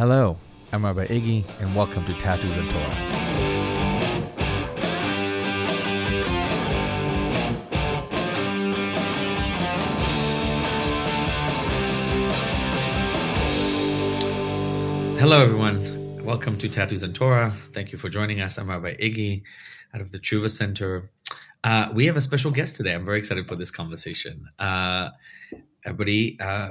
Hello, 0.00 0.38
I'm 0.72 0.86
Rabbi 0.86 1.08
Iggy, 1.08 1.44
and 1.60 1.76
welcome 1.76 2.06
to 2.06 2.14
Tattoos 2.14 2.56
and 2.56 2.70
Torah. 2.70 2.94
Hello, 15.18 15.42
everyone. 15.42 16.24
Welcome 16.24 16.56
to 16.56 16.70
Tattoos 16.70 17.02
and 17.02 17.14
Torah. 17.14 17.54
Thank 17.74 17.92
you 17.92 17.98
for 17.98 18.08
joining 18.08 18.40
us. 18.40 18.56
I'm 18.56 18.70
Rabbi 18.70 18.94
Iggy 18.94 19.42
out 19.92 20.00
of 20.00 20.10
the 20.12 20.18
Truva 20.18 20.48
Center. 20.48 21.10
Uh, 21.62 21.90
we 21.92 22.06
have 22.06 22.16
a 22.16 22.22
special 22.22 22.50
guest 22.50 22.76
today. 22.76 22.94
I'm 22.94 23.04
very 23.04 23.18
excited 23.18 23.46
for 23.46 23.54
this 23.54 23.70
conversation. 23.70 24.46
Uh, 24.58 25.10
everybody, 25.84 26.40
uh, 26.40 26.70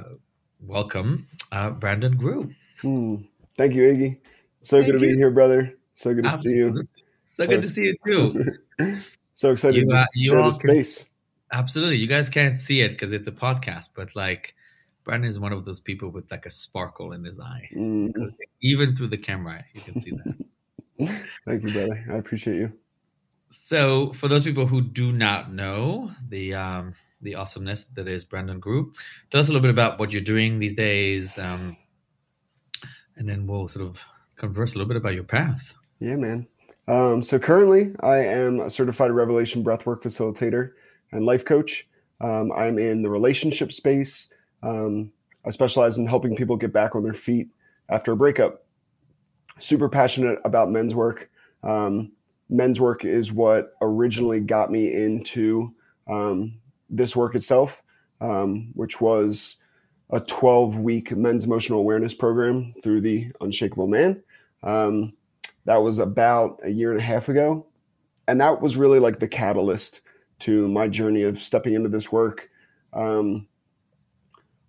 welcome 0.58 1.28
uh, 1.52 1.70
Brandon 1.70 2.16
Grew. 2.16 2.52
Mm, 2.82 3.24
thank 3.56 3.74
you, 3.74 3.82
Iggy. 3.82 4.18
So 4.62 4.76
thank 4.76 4.86
good 4.86 4.98
to 4.98 5.06
you. 5.06 5.12
be 5.12 5.16
here, 5.16 5.30
brother. 5.30 5.78
So 5.94 6.14
good 6.14 6.24
to 6.24 6.30
Absolutely. 6.30 6.52
see 6.52 6.78
you. 6.80 6.88
So, 7.30 7.44
so, 7.44 7.50
good 7.50 7.62
to 7.62 7.68
see 7.68 7.82
you 7.82 7.96
too. 8.06 8.96
so 9.34 9.52
excited 9.52 9.76
you, 9.76 9.88
to 9.88 9.96
uh, 9.96 10.04
you 10.14 10.30
share 10.30 10.52
space. 10.52 10.98
Can, 10.98 11.06
absolutely. 11.52 11.96
You 11.96 12.06
guys 12.06 12.28
can't 12.28 12.60
see 12.60 12.80
it 12.80 12.90
because 12.90 13.12
it's 13.12 13.28
a 13.28 13.32
podcast, 13.32 13.90
but 13.94 14.16
like 14.16 14.54
Brandon 15.04 15.30
is 15.30 15.38
one 15.38 15.52
of 15.52 15.64
those 15.64 15.80
people 15.80 16.10
with 16.10 16.30
like 16.30 16.46
a 16.46 16.50
sparkle 16.50 17.12
in 17.12 17.24
his 17.24 17.38
eye. 17.40 17.68
Mm. 17.74 18.12
Even 18.62 18.96
through 18.96 19.08
the 19.08 19.18
camera, 19.18 19.64
you 19.74 19.80
can 19.80 20.00
see 20.00 20.12
that. 20.12 21.14
thank 21.46 21.62
you, 21.62 21.72
brother. 21.72 22.04
I 22.10 22.16
appreciate 22.16 22.56
you. 22.56 22.72
So, 23.50 24.12
for 24.12 24.28
those 24.28 24.44
people 24.44 24.66
who 24.66 24.80
do 24.80 25.12
not 25.12 25.52
know 25.52 26.10
the 26.28 26.54
um, 26.54 26.94
the 27.20 27.34
awesomeness 27.34 27.84
that 27.94 28.06
is 28.06 28.24
Brandon 28.24 28.60
Grew, 28.60 28.92
tell 29.30 29.40
us 29.40 29.48
a 29.48 29.52
little 29.52 29.62
bit 29.62 29.70
about 29.70 29.98
what 29.98 30.12
you're 30.12 30.22
doing 30.22 30.58
these 30.58 30.74
days, 30.74 31.38
um, 31.38 31.76
and 33.20 33.28
then 33.28 33.46
we'll 33.46 33.68
sort 33.68 33.86
of 33.86 34.02
converse 34.36 34.72
a 34.72 34.78
little 34.78 34.88
bit 34.88 34.96
about 34.96 35.14
your 35.14 35.24
path. 35.24 35.74
Yeah, 36.00 36.16
man. 36.16 36.48
Um, 36.88 37.22
so 37.22 37.38
currently, 37.38 37.94
I 38.00 38.16
am 38.24 38.60
a 38.60 38.70
certified 38.70 39.12
Revelation 39.12 39.62
Breathwork 39.62 40.02
facilitator 40.02 40.72
and 41.12 41.26
life 41.26 41.44
coach. 41.44 41.86
Um, 42.20 42.50
I'm 42.50 42.78
in 42.78 43.02
the 43.02 43.10
relationship 43.10 43.72
space. 43.72 44.30
Um, 44.62 45.12
I 45.46 45.50
specialize 45.50 45.98
in 45.98 46.06
helping 46.06 46.34
people 46.34 46.56
get 46.56 46.72
back 46.72 46.96
on 46.96 47.04
their 47.04 47.14
feet 47.14 47.48
after 47.90 48.12
a 48.12 48.16
breakup. 48.16 48.64
Super 49.58 49.90
passionate 49.90 50.38
about 50.42 50.70
men's 50.70 50.94
work. 50.94 51.30
Um, 51.62 52.12
men's 52.48 52.80
work 52.80 53.04
is 53.04 53.30
what 53.30 53.74
originally 53.82 54.40
got 54.40 54.72
me 54.72 54.92
into 54.92 55.74
um, 56.08 56.58
this 56.88 57.14
work 57.14 57.34
itself, 57.34 57.82
um, 58.22 58.70
which 58.72 58.98
was 58.98 59.58
a 60.12 60.20
12 60.20 60.76
week 60.76 61.16
men's 61.16 61.44
emotional 61.44 61.80
awareness 61.80 62.14
program 62.14 62.74
through 62.82 63.00
the 63.00 63.30
Unshakable 63.40 63.86
Man. 63.86 64.22
Um, 64.62 65.12
that 65.64 65.82
was 65.82 65.98
about 65.98 66.60
a 66.64 66.70
year 66.70 66.90
and 66.90 67.00
a 67.00 67.04
half 67.04 67.28
ago. 67.28 67.66
And 68.26 68.40
that 68.40 68.60
was 68.60 68.76
really 68.76 68.98
like 68.98 69.18
the 69.18 69.28
catalyst 69.28 70.00
to 70.40 70.68
my 70.68 70.88
journey 70.88 71.22
of 71.22 71.38
stepping 71.38 71.74
into 71.74 71.88
this 71.88 72.10
work. 72.10 72.48
Um, 72.92 73.46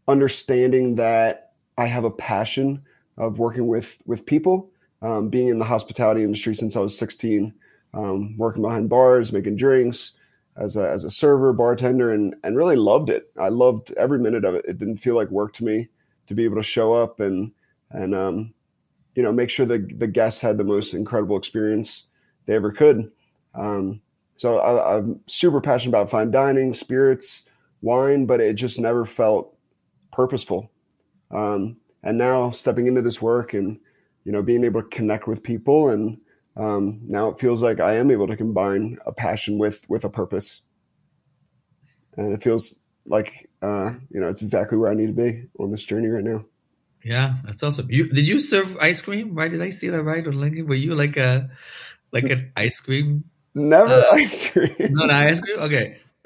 understanding 0.08 0.96
that 0.96 1.54
I 1.78 1.86
have 1.88 2.04
a 2.04 2.12
passion 2.12 2.84
of 3.18 3.40
working 3.40 3.68
with 3.68 4.02
with 4.06 4.26
people, 4.26 4.72
um, 5.02 5.30
being 5.30 5.48
in 5.48 5.60
the 5.60 5.66
hospitality 5.66 6.24
industry 6.24 6.56
since 6.56 6.76
I 6.76 6.80
was 6.80 6.98
16, 6.98 7.54
um, 7.94 8.38
working 8.38 8.62
behind 8.62 8.90
bars, 8.90 9.34
making 9.34 9.56
drinks 9.56 10.14
as 10.58 10.78
a, 10.78 10.90
as 10.90 11.04
a 11.04 11.12
server, 11.12 11.54
bartender, 11.54 12.12
and, 12.12 12.36
and 12.44 12.58
really 12.58 12.76
loved 12.76 13.10
it. 13.10 13.32
I 13.40 13.50
loved 13.50 13.94
every 13.94 14.20
minute 14.20 14.46
of 14.46 14.56
it. 14.56 14.66
It 14.68 14.78
didn't 14.78 14.98
feel 14.98 15.16
like 15.16 15.30
work 15.30 15.54
to 15.54 15.64
me 15.64 15.88
to 16.28 16.34
be 16.34 16.44
able 16.44 16.58
to 16.58 16.64
show 16.64 16.94
up 16.94 17.20
and, 17.20 17.52
and, 17.92 18.14
um, 18.14 18.54
you 19.16 19.24
know, 19.24 19.32
make 19.32 19.50
sure 19.50 19.66
the, 19.66 19.80
the 19.98 20.08
guests 20.08 20.42
had 20.42 20.58
the 20.58 20.64
most 20.64 20.94
incredible 20.94 21.38
experience 21.38 22.06
they 22.46 22.56
ever 22.56 22.72
could. 22.72 23.12
Um, 23.56 24.02
so 24.38 24.60
I, 24.60 24.98
I'm 24.98 25.20
super 25.28 25.62
passionate 25.62 25.92
about 25.92 26.10
fine 26.10 26.32
dining, 26.32 26.74
spirits, 26.74 27.44
wine, 27.82 28.26
but 28.26 28.40
it 28.40 28.54
just 28.54 28.80
never 28.80 29.06
felt 29.06 29.56
purposeful. 30.12 30.72
Um, 31.32 31.78
and 32.04 32.18
now 32.18 32.52
stepping 32.52 32.88
into 32.88 33.02
this 33.02 33.22
work 33.22 33.54
and, 33.54 33.80
you 34.26 34.32
know, 34.32 34.42
being 34.42 34.64
able 34.64 34.82
to 34.82 34.90
connect 34.90 35.28
with 35.28 35.44
people 35.44 35.90
and, 35.90 36.20
um, 36.56 37.02
now 37.04 37.30
it 37.30 37.40
feels 37.40 37.62
like 37.62 37.80
I 37.80 37.96
am 37.96 38.12
able 38.12 38.28
to 38.28 38.36
combine 38.36 38.98
a 39.06 39.12
passion 39.12 39.58
with 39.58 39.88
with 39.90 40.04
a 40.04 40.10
purpose, 40.10 40.62
and 42.18 42.34
it 42.34 42.44
feels 42.44 42.76
like 43.06 43.50
uh, 43.62 43.94
you 44.10 44.20
know 44.20 44.28
it's 44.28 44.42
exactly 44.42 44.78
where 44.78 44.92
I 44.92 44.94
need 44.94 45.08
to 45.08 45.14
be 45.14 45.48
on 45.60 45.72
this 45.72 45.84
journey 45.84 46.08
right 46.08 46.24
now. 46.24 46.46
Yeah, 47.04 47.36
that's 47.46 47.64
awesome. 47.64 47.88
You 47.90 48.10
did 48.10 48.28
you 48.28 48.40
serve 48.40 48.78
ice 48.78 49.02
cream? 49.02 49.34
Right? 49.34 49.50
Did 49.50 49.64
I 49.64 49.70
see 49.70 49.90
that 49.90 50.04
right 50.04 50.26
on 50.26 50.34
LinkedIn? 50.34 50.68
Were 50.68 50.76
you 50.76 50.94
like 50.94 51.18
a 51.18 51.50
like 52.12 52.26
an 52.26 52.52
ice 52.56 52.80
cream? 52.80 53.24
Never 53.56 53.94
uh, 53.94 54.12
ice 54.12 54.50
cream. 54.50 54.76
Not 54.80 55.10
ice 55.10 55.40
cream. 55.40 55.60
Okay, 55.60 56.00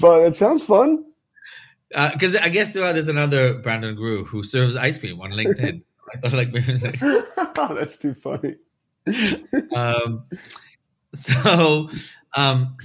but 0.00 0.22
it 0.22 0.34
sounds 0.34 0.62
fun. 0.62 1.04
Because 1.88 2.34
uh, 2.34 2.40
I 2.42 2.48
guess 2.48 2.72
there, 2.72 2.84
are, 2.84 2.92
there's 2.94 3.08
another 3.08 3.54
Brandon 3.54 3.94
Grew 3.94 4.24
who 4.24 4.44
serves 4.44 4.76
ice 4.76 4.96
cream 4.96 5.20
on 5.20 5.32
LinkedIn. 5.32 5.82
I 6.14 6.18
thought 6.18 6.32
like 6.32 7.58
oh, 7.58 7.74
that's 7.74 7.98
too 7.98 8.14
funny. 8.14 8.56
Um, 9.74 10.24
so, 11.14 11.90
um, 12.36 12.76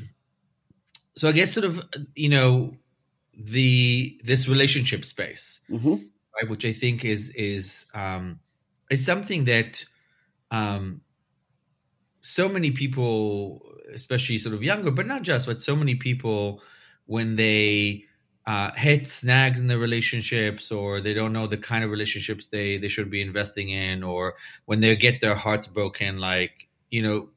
so 1.15 1.27
I 1.27 1.31
guess 1.31 1.53
sort 1.53 1.65
of 1.65 1.83
you 2.15 2.29
know 2.29 2.75
the 3.37 4.19
this 4.23 4.47
relationship 4.47 5.05
space, 5.05 5.59
mm-hmm. 5.69 5.95
right, 6.35 6.49
which 6.49 6.65
I 6.65 6.73
think 6.73 7.05
is 7.05 7.29
is 7.31 7.85
um, 7.93 8.39
is 8.89 9.05
something 9.05 9.45
that 9.45 9.83
um, 10.51 11.01
so 12.21 12.49
many 12.49 12.71
people, 12.71 13.61
especially 13.93 14.37
sort 14.37 14.55
of 14.55 14.63
younger, 14.63 14.91
but 14.91 15.07
not 15.07 15.21
just, 15.21 15.45
but 15.45 15.61
so 15.61 15.75
many 15.75 15.95
people 15.95 16.61
when 17.05 17.35
they 17.35 18.06
uh, 18.47 18.71
hit 18.75 19.09
snags 19.09 19.59
in 19.59 19.67
their 19.67 19.77
relationships 19.77 20.71
or 20.71 21.01
they 21.01 21.13
don't 21.13 21.33
know 21.33 21.47
the 21.47 21.57
kind 21.57 21.83
of 21.83 21.91
relationships 21.91 22.47
they 22.47 22.77
they 22.77 22.87
should 22.87 23.11
be 23.11 23.21
investing 23.21 23.69
in 23.69 24.03
or 24.03 24.35
when 24.65 24.79
they 24.79 24.95
get 24.95 25.19
their 25.19 25.35
hearts 25.35 25.67
broken 25.67 26.17
like 26.17 26.69
you 26.89 27.03
know 27.03 27.29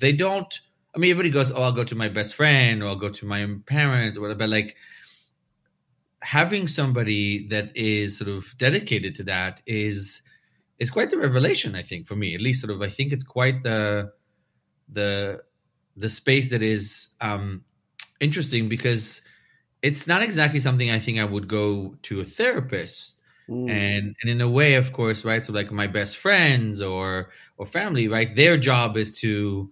they 0.00 0.10
don't 0.10 0.60
i 0.94 0.98
mean 0.98 1.10
everybody 1.10 1.28
goes 1.28 1.52
oh 1.52 1.62
i'll 1.62 1.72
go 1.72 1.84
to 1.84 1.94
my 1.94 2.08
best 2.08 2.34
friend 2.34 2.82
or 2.82 2.88
i'll 2.88 2.96
go 2.96 3.10
to 3.10 3.26
my 3.26 3.46
parents 3.66 4.16
or 4.16 4.22
whatever 4.22 4.38
but 4.38 4.48
like 4.48 4.74
having 6.20 6.66
somebody 6.66 7.46
that 7.48 7.76
is 7.76 8.16
sort 8.16 8.30
of 8.30 8.56
dedicated 8.56 9.14
to 9.14 9.24
that 9.24 9.60
is 9.66 10.22
is 10.78 10.90
quite 10.90 11.10
the 11.10 11.18
revelation 11.18 11.74
i 11.74 11.82
think 11.82 12.06
for 12.06 12.16
me 12.16 12.34
at 12.34 12.40
least 12.40 12.62
sort 12.62 12.74
of 12.74 12.80
i 12.80 12.88
think 12.88 13.12
it's 13.12 13.24
quite 13.24 13.62
the 13.64 14.10
the 14.90 15.42
the 15.94 16.08
space 16.08 16.48
that 16.48 16.62
is 16.62 17.08
um 17.20 17.62
interesting 18.18 18.70
because 18.70 19.20
it's 19.84 20.06
not 20.06 20.22
exactly 20.22 20.60
something 20.60 20.90
I 20.90 20.98
think 20.98 21.18
I 21.18 21.24
would 21.24 21.46
go 21.46 21.94
to 22.04 22.22
a 22.22 22.24
therapist. 22.24 23.20
Mm. 23.50 23.70
And 23.70 24.16
and 24.22 24.30
in 24.30 24.40
a 24.40 24.48
way, 24.48 24.74
of 24.76 24.94
course, 24.94 25.24
right? 25.24 25.44
So 25.44 25.52
like 25.52 25.70
my 25.70 25.86
best 25.86 26.16
friends 26.16 26.80
or 26.80 27.30
or 27.58 27.66
family, 27.66 28.08
right? 28.08 28.34
Their 28.34 28.56
job 28.56 28.96
is 28.96 29.12
to 29.20 29.70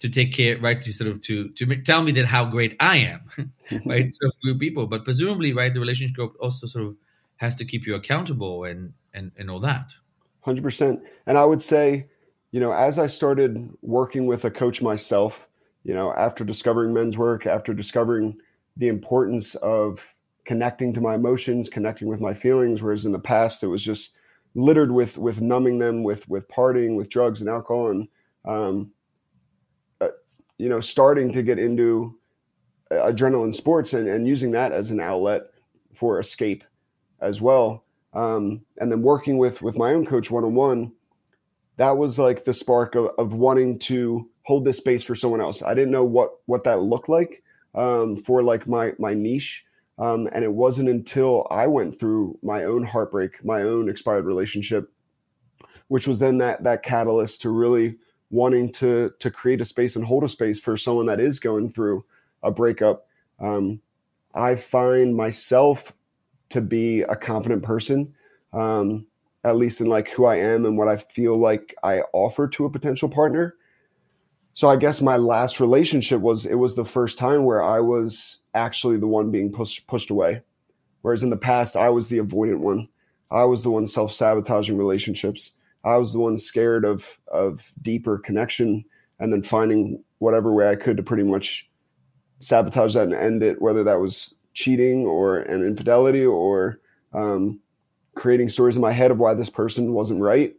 to 0.00 0.08
take 0.08 0.32
care, 0.32 0.58
right? 0.58 0.82
To 0.82 0.92
sort 0.92 1.08
of 1.08 1.20
to 1.22 1.48
to 1.50 1.76
tell 1.82 2.02
me 2.02 2.10
that 2.12 2.26
how 2.26 2.44
great 2.44 2.74
I 2.80 2.96
am, 2.96 3.20
right? 3.86 4.12
so 4.12 4.28
few 4.42 4.58
people, 4.58 4.88
but 4.88 5.04
presumably, 5.04 5.52
right? 5.52 5.72
The 5.72 5.78
relationship 5.78 6.16
group 6.16 6.34
also 6.40 6.66
sort 6.66 6.86
of 6.86 6.96
has 7.36 7.54
to 7.56 7.64
keep 7.64 7.86
you 7.86 7.94
accountable 7.94 8.64
and 8.64 8.92
and 9.14 9.30
and 9.38 9.48
all 9.48 9.60
that. 9.60 9.92
Hundred 10.40 10.64
percent. 10.64 11.00
And 11.26 11.38
I 11.38 11.44
would 11.44 11.62
say, 11.62 12.06
you 12.50 12.58
know, 12.58 12.72
as 12.72 12.98
I 12.98 13.06
started 13.06 13.70
working 13.82 14.26
with 14.26 14.44
a 14.44 14.50
coach 14.50 14.82
myself, 14.82 15.46
you 15.84 15.94
know, 15.94 16.12
after 16.14 16.42
discovering 16.42 16.92
men's 16.92 17.16
work, 17.16 17.46
after 17.46 17.72
discovering 17.72 18.36
the 18.76 18.88
importance 18.88 19.54
of 19.56 20.14
connecting 20.44 20.92
to 20.92 21.00
my 21.00 21.14
emotions, 21.14 21.68
connecting 21.68 22.08
with 22.08 22.20
my 22.20 22.34
feelings. 22.34 22.82
Whereas 22.82 23.04
in 23.04 23.12
the 23.12 23.18
past, 23.18 23.62
it 23.62 23.68
was 23.68 23.82
just 23.82 24.14
littered 24.54 24.92
with 24.92 25.18
with 25.18 25.40
numbing 25.40 25.78
them, 25.78 26.02
with 26.02 26.28
with 26.28 26.48
partying, 26.48 26.96
with 26.96 27.08
drugs 27.08 27.40
and 27.40 27.50
alcohol, 27.50 27.90
and 27.90 28.08
um, 28.44 28.90
uh, 30.00 30.08
you 30.58 30.68
know, 30.68 30.80
starting 30.80 31.32
to 31.32 31.42
get 31.42 31.58
into 31.58 32.18
adrenaline 32.90 33.54
sports 33.54 33.94
and, 33.94 34.08
and 34.08 34.26
using 34.26 34.50
that 34.52 34.72
as 34.72 34.90
an 34.90 35.00
outlet 35.00 35.42
for 35.94 36.20
escape 36.20 36.64
as 37.20 37.40
well. 37.40 37.84
Um, 38.12 38.64
and 38.78 38.92
then 38.92 39.02
working 39.02 39.38
with 39.38 39.62
with 39.62 39.78
my 39.78 39.94
own 39.94 40.04
coach 40.04 40.30
one 40.30 40.44
on 40.44 40.54
one, 40.54 40.92
that 41.76 41.96
was 41.96 42.18
like 42.18 42.44
the 42.44 42.52
spark 42.52 42.94
of, 42.94 43.08
of 43.18 43.32
wanting 43.32 43.78
to 43.80 44.28
hold 44.42 44.64
this 44.64 44.76
space 44.76 45.02
for 45.02 45.14
someone 45.14 45.40
else. 45.40 45.62
I 45.62 45.74
didn't 45.74 45.92
know 45.92 46.04
what 46.04 46.32
what 46.46 46.64
that 46.64 46.82
looked 46.82 47.08
like, 47.08 47.42
um, 47.74 48.16
for 48.16 48.42
like 48.42 48.66
my 48.66 48.92
my 48.98 49.14
niche. 49.14 49.64
Um, 49.98 50.28
and 50.32 50.42
it 50.42 50.52
wasn't 50.52 50.88
until 50.88 51.46
I 51.50 51.66
went 51.66 51.98
through 51.98 52.38
my 52.42 52.64
own 52.64 52.82
heartbreak, 52.82 53.44
my 53.44 53.62
own 53.62 53.88
expired 53.88 54.24
relationship, 54.24 54.90
which 55.88 56.08
was 56.08 56.18
then 56.18 56.38
that 56.38 56.64
that 56.64 56.82
catalyst 56.82 57.42
to 57.42 57.50
really 57.50 57.96
wanting 58.30 58.72
to 58.72 59.12
to 59.18 59.30
create 59.30 59.60
a 59.60 59.66
space 59.66 59.96
and 59.96 60.04
hold 60.04 60.24
a 60.24 60.28
space 60.28 60.60
for 60.60 60.76
someone 60.76 61.06
that 61.06 61.20
is 61.20 61.38
going 61.38 61.68
through 61.68 62.04
a 62.42 62.50
breakup. 62.50 63.06
Um, 63.38 63.80
I 64.34 64.56
find 64.56 65.14
myself 65.14 65.92
to 66.50 66.60
be 66.60 67.02
a 67.02 67.16
confident 67.16 67.62
person. 67.62 68.14
Um, 68.52 69.06
at 69.44 69.56
least 69.56 69.80
in 69.80 69.88
like 69.88 70.08
who 70.10 70.24
I 70.24 70.36
am 70.36 70.64
and 70.64 70.78
what 70.78 70.88
I 70.88 70.96
feel 70.96 71.36
like 71.36 71.74
I 71.82 72.02
offer 72.12 72.48
to 72.48 72.64
a 72.64 72.70
potential 72.70 73.08
partner. 73.08 73.56
So 74.54 74.68
I 74.68 74.76
guess 74.76 75.00
my 75.00 75.16
last 75.16 75.60
relationship 75.60 76.20
was 76.20 76.44
it 76.46 76.56
was 76.56 76.74
the 76.74 76.84
first 76.84 77.18
time 77.18 77.44
where 77.44 77.62
I 77.62 77.80
was 77.80 78.38
actually 78.54 78.98
the 78.98 79.06
one 79.06 79.30
being 79.30 79.50
pushed 79.50 79.86
pushed 79.86 80.10
away. 80.10 80.42
Whereas 81.00 81.22
in 81.22 81.30
the 81.30 81.36
past 81.36 81.76
I 81.76 81.88
was 81.88 82.08
the 82.08 82.18
avoidant 82.18 82.60
one. 82.60 82.88
I 83.30 83.44
was 83.44 83.62
the 83.62 83.70
one 83.70 83.86
self-sabotaging 83.86 84.76
relationships. 84.76 85.52
I 85.84 85.96
was 85.96 86.12
the 86.12 86.20
one 86.20 86.36
scared 86.36 86.84
of 86.84 87.06
of 87.28 87.60
deeper 87.80 88.18
connection 88.18 88.84
and 89.18 89.32
then 89.32 89.42
finding 89.42 90.02
whatever 90.18 90.52
way 90.52 90.68
I 90.68 90.76
could 90.76 90.96
to 90.98 91.02
pretty 91.02 91.22
much 91.22 91.68
sabotage 92.40 92.94
that 92.94 93.04
and 93.04 93.14
end 93.14 93.42
it, 93.42 93.62
whether 93.62 93.84
that 93.84 94.00
was 94.00 94.34
cheating 94.54 95.06
or 95.06 95.38
an 95.38 95.64
infidelity 95.64 96.24
or 96.24 96.80
um, 97.14 97.60
creating 98.14 98.48
stories 98.48 98.76
in 98.76 98.82
my 98.82 98.92
head 98.92 99.10
of 99.10 99.18
why 99.18 99.34
this 99.34 99.50
person 99.50 99.92
wasn't 99.92 100.20
right. 100.20 100.54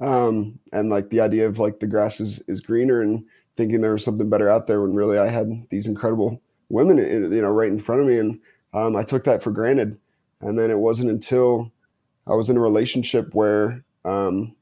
Um, 0.00 0.58
and 0.72 0.90
like 0.90 1.10
the 1.10 1.20
idea 1.20 1.46
of 1.46 1.58
like 1.58 1.80
the 1.80 1.86
grass 1.86 2.20
is, 2.20 2.40
is 2.48 2.60
greener 2.60 3.00
and 3.00 3.24
thinking 3.56 3.80
there 3.80 3.92
was 3.92 4.04
something 4.04 4.28
better 4.28 4.50
out 4.50 4.66
there 4.66 4.82
when 4.82 4.94
really 4.94 5.18
I 5.18 5.28
had 5.28 5.66
these 5.70 5.86
incredible 5.86 6.40
women, 6.68 6.98
you 6.98 7.42
know, 7.42 7.48
right 7.48 7.70
in 7.70 7.78
front 7.78 8.00
of 8.00 8.06
me. 8.06 8.18
And 8.18 8.40
um, 8.72 8.96
I 8.96 9.02
took 9.02 9.24
that 9.24 9.42
for 9.42 9.50
granted. 9.50 9.98
And 10.40 10.58
then 10.58 10.70
it 10.70 10.78
wasn't 10.78 11.10
until 11.10 11.72
I 12.26 12.34
was 12.34 12.50
in 12.50 12.56
a 12.56 12.60
relationship 12.60 13.34
where 13.34 13.84
um, 14.04 14.54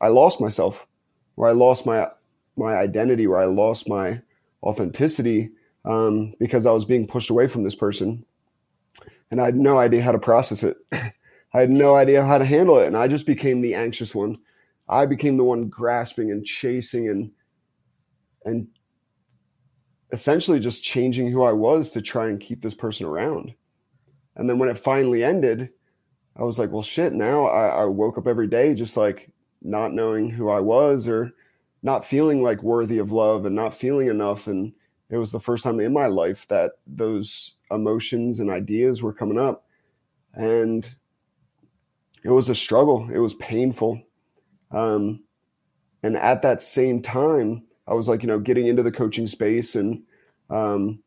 I 0.00 0.08
lost 0.08 0.40
myself, 0.40 0.86
where 1.34 1.48
I 1.48 1.52
lost 1.52 1.86
my 1.86 2.08
my 2.56 2.74
identity, 2.74 3.26
where 3.26 3.40
I 3.40 3.46
lost 3.46 3.88
my 3.88 4.20
authenticity 4.62 5.50
um, 5.84 6.34
because 6.38 6.66
I 6.66 6.72
was 6.72 6.84
being 6.84 7.06
pushed 7.06 7.30
away 7.30 7.46
from 7.46 7.62
this 7.62 7.74
person, 7.74 8.24
and 9.30 9.40
I 9.40 9.46
had 9.46 9.56
no 9.56 9.78
idea 9.78 10.02
how 10.02 10.12
to 10.12 10.18
process 10.18 10.62
it. 10.62 10.76
I 10.92 11.60
had 11.60 11.70
no 11.70 11.96
idea 11.96 12.24
how 12.24 12.38
to 12.38 12.44
handle 12.44 12.78
it, 12.78 12.86
and 12.86 12.96
I 12.96 13.08
just 13.08 13.26
became 13.26 13.60
the 13.60 13.74
anxious 13.74 14.14
one. 14.14 14.36
I 14.90 15.06
became 15.06 15.36
the 15.36 15.44
one 15.44 15.68
grasping 15.68 16.32
and 16.32 16.44
chasing 16.44 17.08
and 17.08 17.30
and 18.44 18.66
essentially 20.12 20.58
just 20.58 20.82
changing 20.82 21.30
who 21.30 21.44
I 21.44 21.52
was 21.52 21.92
to 21.92 22.02
try 22.02 22.28
and 22.28 22.40
keep 22.40 22.60
this 22.60 22.74
person 22.74 23.06
around. 23.06 23.54
And 24.34 24.50
then 24.50 24.58
when 24.58 24.68
it 24.68 24.78
finally 24.78 25.22
ended, 25.22 25.70
I 26.36 26.42
was 26.42 26.58
like, 26.58 26.72
well, 26.72 26.82
shit, 26.82 27.12
now 27.12 27.46
I, 27.46 27.82
I, 27.82 27.84
woke 27.84 28.18
up 28.18 28.26
every 28.26 28.46
day 28.46 28.74
just 28.74 28.96
like 28.96 29.30
not 29.62 29.92
knowing 29.92 30.30
who 30.30 30.48
I 30.48 30.58
was 30.58 31.06
or 31.06 31.32
not 31.82 32.04
feeling 32.04 32.42
like 32.42 32.62
worthy 32.62 32.98
of 32.98 33.12
love 33.12 33.46
and 33.46 33.54
not 33.54 33.74
feeling 33.74 34.08
enough. 34.08 34.46
And 34.46 34.72
it 35.10 35.16
was 35.16 35.30
the 35.30 35.38
first 35.38 35.62
time 35.64 35.78
in 35.80 35.92
my 35.92 36.06
life 36.06 36.46
that 36.48 36.72
those 36.86 37.56
emotions 37.70 38.40
and 38.40 38.50
ideas 38.50 39.02
were 39.02 39.12
coming 39.12 39.38
up. 39.38 39.64
And 40.34 40.88
it 42.24 42.30
was 42.30 42.48
a 42.48 42.54
struggle, 42.54 43.08
it 43.12 43.18
was 43.18 43.34
painful. 43.34 44.02
Um, 44.70 45.24
and 46.02 46.16
at 46.16 46.42
that 46.42 46.62
same 46.62 47.02
time, 47.02 47.64
I 47.86 47.94
was 47.94 48.08
like, 48.08 48.22
you 48.22 48.28
know, 48.28 48.38
getting 48.38 48.66
into 48.66 48.82
the 48.82 48.92
coaching 48.92 49.26
space 49.26 49.74
and 49.74 50.02
um, 50.48 51.00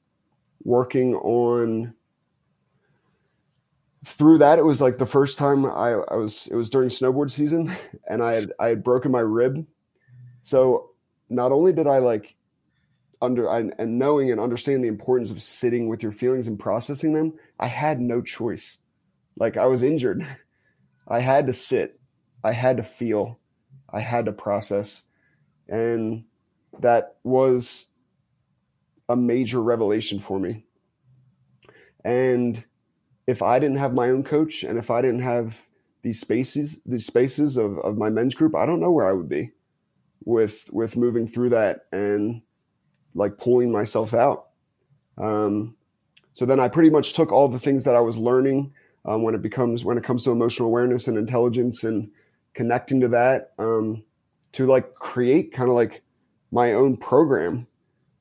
working 0.64 1.16
on 1.16 1.94
through 4.06 4.38
that 4.40 4.60
it 4.60 4.66
was 4.66 4.82
like 4.82 4.98
the 4.98 5.06
first 5.06 5.38
time 5.38 5.66
I, 5.66 5.92
I 5.92 6.16
was 6.16 6.48
it 6.48 6.56
was 6.56 6.70
during 6.70 6.90
snowboard 6.90 7.32
season 7.32 7.72
and 8.08 8.22
I 8.22 8.34
had 8.34 8.52
I 8.60 8.68
had 8.68 8.84
broken 8.84 9.12
my 9.12 9.22
rib. 9.22 9.66
So 10.42 10.92
not 11.30 11.52
only 11.52 11.72
did 11.72 11.88
I 11.88 12.00
like 12.00 12.36
under 13.22 13.48
and 13.48 13.98
knowing 13.98 14.32
and 14.32 14.40
understanding 14.42 14.82
the 14.82 14.90
importance 14.90 15.32
of 15.32 15.42
sitting 15.42 15.88
with 15.88 16.04
your 16.04 16.12
feelings 16.12 16.48
and 16.48 16.60
processing 16.60 17.14
them, 17.14 17.34
I 17.60 17.68
had 17.68 18.02
no 18.02 18.22
choice. 18.22 18.78
Like 19.38 19.56
I 19.56 19.68
was 19.68 19.84
injured. 19.84 20.28
I 21.08 21.20
had 21.20 21.48
to 21.48 21.54
sit. 21.54 22.00
I 22.44 22.52
had 22.52 22.78
to 22.78 22.84
feel. 22.84 23.40
I 23.94 24.00
had 24.00 24.26
to 24.26 24.32
process. 24.32 25.04
And 25.70 26.26
that 26.80 27.16
was 27.24 27.88
a 29.08 29.16
major 29.16 29.62
revelation 29.62 30.20
for 30.20 30.40
me. 30.40 30.66
And 32.04 32.64
if 33.28 33.42
I 33.42 33.60
didn't 33.60 33.78
have 33.78 33.94
my 33.94 34.10
own 34.10 34.24
coach 34.24 34.64
and 34.64 34.78
if 34.78 34.92
I 34.92 35.02
didn't 35.02 35.22
have 35.22 35.68
these 36.02 36.20
spaces, 36.20 36.82
these 36.86 37.06
spaces 37.06 37.56
of, 37.56 37.78
of 37.80 37.98
my 37.98 38.10
men's 38.10 38.36
group, 38.36 38.56
I 38.56 38.66
don't 38.66 38.82
know 38.82 38.92
where 38.92 39.08
I 39.08 39.14
would 39.14 39.30
be 39.30 39.52
with 40.26 40.70
with 40.72 40.98
moving 40.98 41.28
through 41.28 41.50
that 41.50 41.86
and 41.92 42.42
like 43.14 43.38
pulling 43.38 43.72
myself 43.72 44.14
out. 44.14 44.48
Um, 45.18 45.76
so 46.34 46.46
then 46.46 46.60
I 46.60 46.68
pretty 46.68 46.90
much 46.90 47.14
took 47.14 47.32
all 47.32 47.48
the 47.48 47.60
things 47.60 47.84
that 47.84 47.96
I 47.96 48.00
was 48.00 48.18
learning 48.18 48.74
um, 49.06 49.24
when 49.24 49.36
it 49.36 49.42
becomes 49.42 49.86
when 49.86 49.98
it 49.98 50.04
comes 50.04 50.24
to 50.24 50.32
emotional 50.32 50.68
awareness 50.68 51.08
and 51.08 51.18
intelligence 51.18 51.84
and 51.84 52.10
connecting 52.54 53.02
to 53.02 53.08
that 53.10 53.52
um, 53.60 54.04
to 54.54 54.68
like 54.68 54.94
create 54.96 55.52
kind 55.52 55.70
of 55.70 55.76
like 55.76 56.02
my 56.52 56.74
own 56.74 56.96
program 56.98 57.68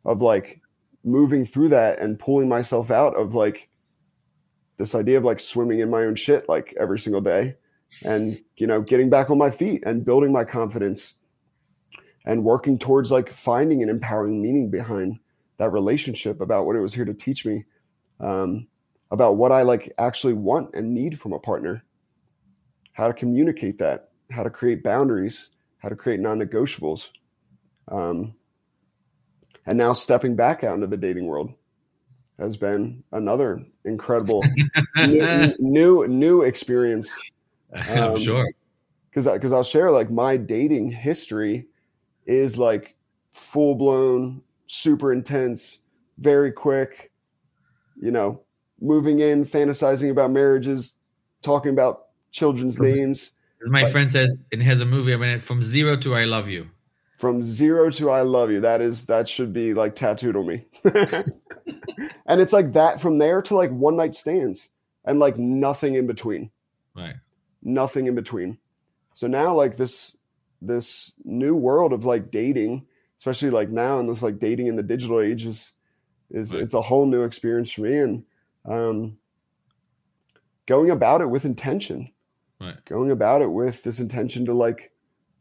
of 0.04 0.22
like 0.22 0.60
moving 1.04 1.44
through 1.44 1.68
that 1.68 1.98
and 1.98 2.18
pulling 2.18 2.48
myself 2.48 2.90
out 2.90 3.14
of 3.16 3.34
like 3.34 3.68
this 4.78 4.94
idea 4.94 5.18
of 5.18 5.24
like 5.24 5.38
swimming 5.38 5.80
in 5.80 5.90
my 5.90 6.02
own 6.04 6.14
shit 6.14 6.48
like 6.48 6.74
every 6.80 6.98
single 6.98 7.20
day 7.20 7.54
and 8.04 8.40
you 8.56 8.66
know 8.66 8.80
getting 8.80 9.10
back 9.10 9.30
on 9.30 9.36
my 9.36 9.50
feet 9.50 9.82
and 9.84 10.04
building 10.04 10.32
my 10.32 10.44
confidence 10.44 11.14
and 12.24 12.44
working 12.44 12.78
towards 12.78 13.10
like 13.10 13.30
finding 13.30 13.82
an 13.82 13.88
empowering 13.88 14.40
meaning 14.40 14.70
behind 14.70 15.18
that 15.58 15.70
relationship 15.70 16.40
about 16.40 16.66
what 16.66 16.76
it 16.76 16.80
was 16.80 16.94
here 16.94 17.04
to 17.04 17.14
teach 17.14 17.44
me 17.44 17.64
um, 18.20 18.66
about 19.10 19.36
what 19.36 19.52
i 19.52 19.62
like 19.62 19.92
actually 19.98 20.32
want 20.32 20.74
and 20.74 20.94
need 20.94 21.20
from 21.20 21.32
a 21.32 21.38
partner. 21.38 21.84
How 22.92 23.08
to 23.08 23.14
communicate 23.14 23.78
that 23.78 24.10
how 24.32 24.42
to 24.42 24.50
create 24.50 24.82
boundaries 24.82 25.50
how 25.78 25.88
to 25.88 25.96
create 25.96 26.20
non-negotiables 26.20 27.10
um, 27.88 28.34
and 29.66 29.78
now 29.78 29.92
stepping 29.92 30.34
back 30.34 30.64
out 30.64 30.74
into 30.74 30.86
the 30.86 30.96
dating 30.96 31.26
world 31.26 31.52
has 32.38 32.56
been 32.56 33.02
another 33.12 33.64
incredible 33.84 34.42
new, 34.96 35.54
new, 35.58 36.06
new 36.08 36.42
experience. 36.42 37.10
Um, 37.88 38.16
I'm 38.16 38.20
sure. 38.20 38.46
Because 39.08 39.26
because 39.26 39.50
I'll 39.50 39.62
share 39.62 39.90
like 39.90 40.10
my 40.10 40.36
dating 40.36 40.90
history 40.90 41.68
is 42.26 42.58
like 42.58 42.94
full 43.30 43.76
blown, 43.76 44.42
super 44.66 45.10
intense, 45.10 45.78
very 46.18 46.52
quick. 46.52 47.10
You 47.98 48.10
know, 48.10 48.42
moving 48.78 49.20
in, 49.20 49.46
fantasizing 49.46 50.10
about 50.10 50.32
marriages, 50.32 50.96
talking 51.40 51.72
about 51.72 52.08
children's 52.30 52.78
names. 52.78 53.30
My 53.66 53.90
friend 53.90 54.10
says 54.10 54.34
it 54.50 54.60
has 54.62 54.80
a 54.80 54.84
movie. 54.84 55.14
I 55.14 55.16
mean, 55.16 55.40
from 55.40 55.62
zero 55.62 55.96
to 55.98 56.14
I 56.14 56.24
love 56.24 56.48
you 56.48 56.68
from 57.22 57.40
zero 57.40 57.88
to 57.88 58.10
I 58.10 58.22
love 58.22 58.50
you. 58.50 58.58
That 58.58 58.80
is 58.80 59.06
that 59.06 59.28
should 59.28 59.52
be 59.52 59.74
like 59.74 59.94
tattooed 59.94 60.34
on 60.34 60.44
me. 60.44 60.66
and 62.26 62.40
it's 62.40 62.52
like 62.52 62.72
that 62.72 63.00
from 63.00 63.18
there 63.18 63.40
to 63.42 63.54
like 63.54 63.70
one 63.70 63.94
night 63.94 64.16
stands 64.16 64.68
and 65.04 65.20
like 65.20 65.38
nothing 65.38 65.94
in 65.94 66.08
between. 66.08 66.50
Right. 66.96 67.14
Nothing 67.62 68.08
in 68.08 68.16
between. 68.16 68.58
So 69.14 69.28
now 69.28 69.54
like 69.54 69.76
this 69.76 70.16
this 70.60 71.12
new 71.22 71.54
world 71.54 71.92
of 71.92 72.04
like 72.04 72.32
dating, 72.32 72.88
especially 73.18 73.50
like 73.50 73.68
now 73.68 74.00
and 74.00 74.08
this 74.08 74.20
like 74.20 74.40
dating 74.40 74.66
in 74.66 74.74
the 74.74 74.82
digital 74.82 75.20
age 75.20 75.46
is 75.46 75.70
is 76.32 76.52
right. 76.52 76.60
it's 76.60 76.74
a 76.74 76.82
whole 76.82 77.06
new 77.06 77.22
experience 77.22 77.70
for 77.70 77.82
me 77.82 77.98
and 77.98 78.24
um 78.64 79.16
going 80.66 80.90
about 80.90 81.20
it 81.20 81.30
with 81.30 81.44
intention. 81.44 82.10
Right. 82.62 82.84
Going 82.84 83.10
about 83.10 83.42
it 83.42 83.50
with 83.50 83.82
this 83.82 83.98
intention 83.98 84.46
to 84.46 84.54
like 84.54 84.92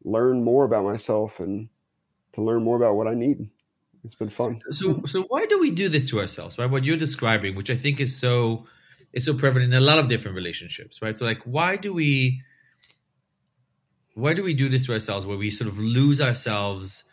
learn 0.04 0.44
more 0.44 0.66
about 0.66 0.84
myself 0.84 1.40
and 1.40 1.70
to 2.34 2.42
learn 2.42 2.64
more 2.64 2.78
about 2.78 2.96
what 2.96 3.08
I 3.08 3.14
need. 3.14 3.50
It's 4.04 4.16
been 4.16 4.30
fun. 4.30 4.62
So, 4.72 5.04
so 5.06 5.26
why 5.28 5.46
do 5.46 5.60
we 5.60 5.70
do 5.70 5.88
this 5.88 6.10
to 6.10 6.20
ourselves? 6.20 6.58
Right, 6.58 6.70
what 6.70 6.84
you're 6.84 6.98
describing, 6.98 7.56
which 7.56 7.70
I 7.70 7.78
think 7.78 8.00
is 8.00 8.18
so 8.18 8.66
is 9.14 9.26
so 9.26 9.36
prevalent 9.36 9.72
in 9.72 9.78
a 9.78 9.86
lot 9.86 10.00
of 10.00 10.08
different 10.08 10.36
relationships, 10.36 11.02
right? 11.02 11.16
So, 11.16 11.26
like, 11.26 11.42
why 11.44 11.76
do 11.76 11.94
we 11.94 12.42
why 14.16 14.34
do 14.34 14.44
we 14.44 14.56
do 14.56 14.70
this 14.70 14.88
to 14.88 14.94
ourselves, 14.94 15.28
where 15.28 15.38
we 15.38 15.52
sort 15.52 15.70
of 15.70 15.78
lose 15.78 16.20
ourselves 16.20 17.04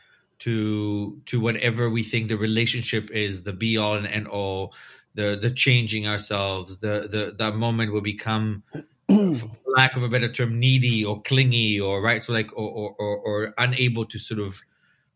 to 0.41 1.21
to 1.27 1.41
whatever 1.41 1.91
we 1.91 2.03
think 2.03 2.29
the 2.29 2.39
relationship 2.39 3.11
is, 3.11 3.43
the 3.43 3.53
be 3.53 3.77
all 3.77 3.95
and 3.95 4.07
end 4.07 4.27
all, 4.27 4.73
the 5.15 5.37
the 5.41 5.51
changing 5.51 6.07
ourselves, 6.07 6.79
the 6.79 7.07
the 7.11 7.35
that 7.39 7.55
moment 7.55 7.93
where 7.93 8.01
we 8.01 8.13
become 8.13 8.63
lack 9.09 9.97
of 9.97 10.03
a 10.03 10.09
better 10.09 10.31
term, 10.31 10.59
needy 10.59 11.05
or 11.05 11.23
clingy 11.23 11.81
or 11.81 12.03
right, 12.03 12.23
so 12.23 12.33
like 12.33 12.51
or 12.57 12.95
or, 12.99 13.17
or 13.19 13.55
unable 13.59 14.05
to 14.05 14.19
sort 14.19 14.41
of 14.41 14.61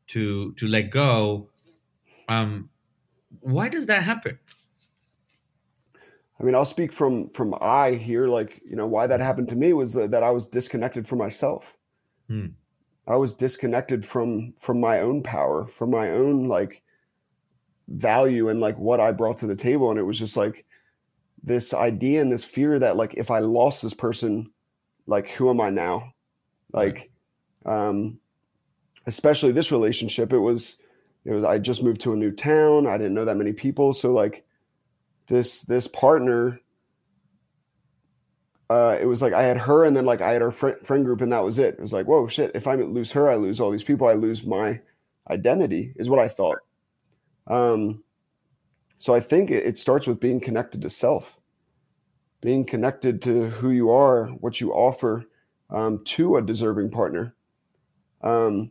to 0.09 0.53
to 0.55 0.67
let 0.67 0.91
go. 0.91 1.49
Um, 2.29 2.71
why 3.41 3.69
does 3.69 3.87
that 3.87 4.03
happen? 4.03 4.39
I 6.41 6.45
mean, 6.45 6.55
I'll 6.55 6.65
speak 6.65 6.93
from 6.93 7.29
from 7.31 7.55
I 7.61 7.93
here. 7.93 8.25
Like 8.25 8.61
you 8.69 8.77
know, 8.77 8.87
why 8.87 9.07
that 9.07 9.21
happened 9.21 9.49
to 9.49 9.57
me 9.57 9.73
was 9.73 9.93
that, 9.93 10.11
that 10.11 10.23
I 10.23 10.31
was 10.31 10.47
disconnected 10.47 11.07
from 11.07 11.19
myself. 11.19 11.77
Hmm. 12.29 12.47
I 13.07 13.17
was 13.17 13.35
disconnected 13.35 14.07
from 14.07 14.55
from 14.59 14.81
my 14.81 15.01
own 15.01 15.23
power, 15.23 15.67
from 15.67 15.91
my 15.91 16.11
own 16.11 16.49
like 16.49 16.83
value 17.89 18.49
and 18.49 18.61
like 18.61 18.79
what 18.79 19.01
I 19.01 19.13
brought 19.13 19.39
to 19.39 19.47
the 19.47 19.57
table, 19.57 19.91
and 19.91 19.99
it 19.99 20.05
was 20.05 20.19
just 20.19 20.37
like 20.37 20.65
this 21.43 21.75
idea 21.75 22.21
and 22.21 22.31
this 22.31 22.45
fear 22.45 22.79
that 22.79 22.97
like 22.97 23.15
if 23.15 23.31
I 23.31 23.41
lost 23.41 23.83
this 23.83 23.95
person, 23.95 24.51
like 25.07 25.31
who 25.31 25.51
am 25.51 25.61
I 25.61 25.71
now? 25.71 26.13
Like, 26.73 27.11
um, 27.67 28.19
especially 29.07 29.53
this 29.53 29.73
relationship, 29.73 30.33
it 30.33 30.39
was, 30.39 30.77
it 31.25 31.33
was, 31.33 31.45
I 31.45 31.59
just 31.59 31.83
moved 31.83 32.01
to 32.03 32.13
a 32.13 32.17
new 32.17 32.31
town. 32.31 32.87
I 32.87 32.97
didn't 32.97 33.15
know 33.15 33.25
that 33.25 33.37
many 33.37 33.53
people. 33.53 33.93
So 33.93 34.13
like 34.13 34.45
this, 35.29 35.63
this 35.63 35.87
partner, 35.87 36.61
uh, 38.71 38.97
it 39.01 39.07
was 39.07 39.21
like 39.21 39.33
I 39.33 39.43
had 39.43 39.59
her 39.59 39.85
and 39.85 39.97
then 39.97 40.07
like 40.07 40.21
I 40.23 40.33
had 40.33 40.43
our 40.43 40.51
friend, 40.51 40.77
friend 40.85 41.05
group 41.05 41.21
and 41.21 41.33
that 41.33 41.45
was 41.45 41.59
it. 41.59 41.75
It 41.75 41.81
was 41.81 41.93
like, 41.93 42.07
whoa, 42.07 42.27
shit. 42.29 42.53
If 42.55 42.67
I 42.67 42.75
lose 42.77 43.13
her, 43.13 43.29
I 43.29 43.37
lose 43.37 43.61
all 43.61 43.71
these 43.71 43.85
people. 43.85 44.07
I 44.09 44.15
lose 44.15 44.45
my 44.45 44.81
identity 45.29 45.93
is 45.97 46.09
what 46.09 46.19
I 46.19 46.29
thought. 46.29 46.59
Um, 47.47 48.03
so 49.03 49.17
I 49.17 49.19
think 49.19 49.51
it, 49.51 49.77
starts 49.77 50.07
with 50.07 50.21
being 50.21 50.39
connected 50.39 50.81
to 50.83 50.89
self, 50.89 51.41
being 52.41 52.65
connected 52.65 53.21
to 53.23 53.51
who 53.51 53.71
you 53.71 53.91
are, 53.91 54.27
what 54.27 54.61
you 54.61 54.73
offer 54.73 55.25
um, 55.71 56.05
to 56.05 56.37
a 56.37 56.43
deserving 56.43 56.93
partner. 56.93 57.35
Um, 58.21 58.71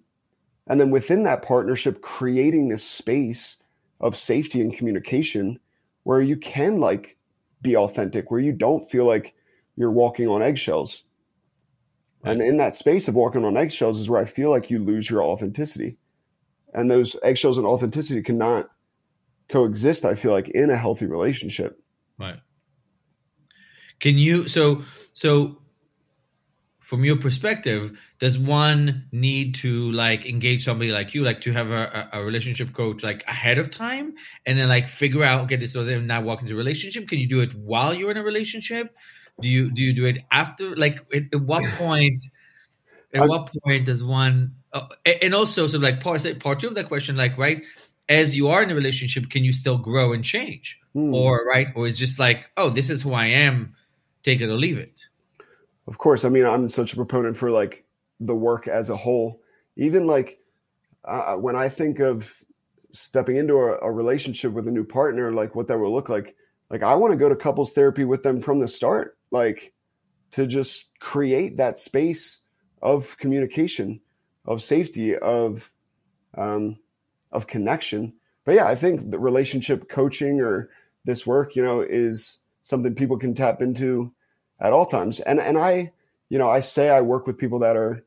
and 0.67 0.79
then 0.79 0.89
within 0.89 1.23
that 1.23 1.41
partnership, 1.41 2.01
creating 2.01 2.69
this 2.69 2.81
space 2.81 3.57
of 3.99 4.15
safety 4.15 4.61
and 4.61 4.73
communication 4.73 5.59
where 6.03 6.21
you 6.21 6.37
can 6.37 6.79
like 6.79 7.17
be 7.61 7.75
authentic, 7.75 8.31
where 8.31 8.39
you 8.39 8.53
don't 8.53 8.89
feel 8.89 9.05
like 9.05 9.33
you're 9.75 9.91
walking 9.91 10.29
on 10.29 10.41
eggshells. 10.41 11.03
Right. 12.23 12.31
And 12.31 12.41
in 12.41 12.55
that 12.55 12.77
space 12.77 13.09
of 13.09 13.15
walking 13.15 13.43
on 13.43 13.57
eggshells 13.57 13.99
is 13.99 14.09
where 14.09 14.21
I 14.21 14.25
feel 14.25 14.49
like 14.49 14.69
you 14.69 14.79
lose 14.79 15.09
your 15.09 15.23
authenticity. 15.23 15.97
And 16.73 16.89
those 16.89 17.17
eggshells 17.21 17.57
and 17.57 17.67
authenticity 17.67 18.21
cannot 18.23 18.69
coexist, 19.51 20.05
I 20.05 20.15
feel 20.15 20.31
like, 20.31 20.49
in 20.49 20.69
a 20.69 20.77
healthy 20.77 21.05
relationship. 21.05 21.79
Right. 22.19 22.39
Can 23.99 24.17
you 24.17 24.47
so 24.47 24.83
so 25.13 25.61
from 26.91 27.05
your 27.05 27.15
perspective, 27.15 27.97
does 28.19 28.37
one 28.37 29.07
need 29.13 29.55
to 29.55 29.89
like 29.93 30.25
engage 30.25 30.65
somebody 30.65 30.91
like 30.91 31.13
you, 31.13 31.23
like 31.23 31.39
to 31.39 31.53
have 31.53 31.71
a, 31.71 32.09
a 32.11 32.21
relationship 32.21 32.73
coach 32.73 33.01
like 33.01 33.23
ahead 33.29 33.57
of 33.57 33.71
time 33.71 34.13
and 34.45 34.59
then 34.59 34.67
like 34.67 34.89
figure 34.89 35.23
out, 35.23 35.45
okay, 35.45 35.55
this 35.55 35.73
was 35.73 35.87
not 35.87 36.25
walk 36.25 36.41
into 36.41 36.53
a 36.53 36.57
relationship? 36.57 37.07
Can 37.07 37.19
you 37.19 37.29
do 37.29 37.39
it 37.39 37.53
while 37.55 37.93
you're 37.93 38.11
in 38.11 38.17
a 38.17 38.23
relationship? 38.23 38.93
Do 39.39 39.47
you 39.47 39.71
do 39.71 39.81
you 39.81 39.93
do 39.93 40.03
it 40.03 40.17
after? 40.31 40.75
Like 40.75 40.99
at, 41.13 41.33
at 41.33 41.39
what 41.39 41.63
point? 41.77 42.21
At 43.13 43.25
what 43.25 43.49
point 43.63 43.85
does 43.85 44.03
one? 44.03 44.55
Uh, 44.73 44.87
and 45.21 45.33
also, 45.33 45.67
so 45.67 45.77
like 45.77 46.01
part 46.01 46.25
part 46.41 46.59
two 46.59 46.67
of 46.67 46.75
that 46.75 46.89
question, 46.89 47.15
like 47.15 47.37
right, 47.37 47.61
as 48.09 48.35
you 48.35 48.49
are 48.49 48.63
in 48.63 48.71
a 48.71 48.75
relationship, 48.75 49.29
can 49.29 49.43
you 49.43 49.53
still 49.53 49.77
grow 49.77 50.13
and 50.13 50.23
change, 50.23 50.79
hmm. 50.93 51.13
or 51.13 51.45
right, 51.45 51.67
or 51.75 51.87
is 51.87 51.97
just 51.97 52.19
like, 52.19 52.49
oh, 52.57 52.69
this 52.69 52.89
is 52.89 53.01
who 53.01 53.13
I 53.13 53.27
am, 53.27 53.75
take 54.23 54.41
it 54.41 54.49
or 54.49 54.57
leave 54.57 54.77
it. 54.77 54.93
Of 55.87 55.97
course, 55.97 56.25
I 56.25 56.29
mean 56.29 56.45
I'm 56.45 56.69
such 56.69 56.93
a 56.93 56.95
proponent 56.95 57.37
for 57.37 57.51
like 57.51 57.85
the 58.19 58.35
work 58.35 58.67
as 58.67 58.89
a 58.89 58.97
whole. 58.97 59.41
Even 59.77 60.07
like 60.07 60.39
uh, 61.05 61.35
when 61.35 61.55
I 61.55 61.69
think 61.69 61.99
of 61.99 62.33
stepping 62.91 63.37
into 63.37 63.55
a, 63.55 63.77
a 63.79 63.91
relationship 63.91 64.53
with 64.53 64.67
a 64.67 64.71
new 64.71 64.83
partner, 64.83 65.31
like 65.31 65.55
what 65.55 65.67
that 65.67 65.79
will 65.79 65.93
look 65.93 66.09
like, 66.09 66.35
like 66.69 66.83
I 66.83 66.95
want 66.95 67.11
to 67.11 67.17
go 67.17 67.29
to 67.29 67.35
couples 67.35 67.73
therapy 67.73 68.05
with 68.05 68.23
them 68.23 68.41
from 68.41 68.59
the 68.59 68.67
start 68.67 69.17
like 69.31 69.73
to 70.31 70.45
just 70.47 70.89
create 70.99 71.57
that 71.57 71.77
space 71.77 72.37
of 72.81 73.17
communication, 73.17 74.01
of 74.45 74.61
safety, 74.61 75.17
of 75.17 75.71
um, 76.37 76.77
of 77.31 77.47
connection. 77.47 78.13
But 78.45 78.55
yeah, 78.55 78.65
I 78.65 78.75
think 78.75 79.11
the 79.11 79.19
relationship 79.19 79.89
coaching 79.89 80.41
or 80.41 80.69
this 81.05 81.25
work, 81.25 81.55
you 81.55 81.63
know, 81.63 81.81
is 81.81 82.39
something 82.63 82.95
people 82.95 83.17
can 83.17 83.33
tap 83.33 83.61
into 83.61 84.11
at 84.59 84.73
all 84.73 84.85
times. 84.85 85.19
And 85.19 85.39
and 85.39 85.57
I, 85.57 85.91
you 86.29 86.37
know, 86.37 86.49
I 86.49 86.59
say 86.59 86.89
I 86.89 87.01
work 87.01 87.27
with 87.27 87.37
people 87.37 87.59
that 87.59 87.75
are 87.75 88.03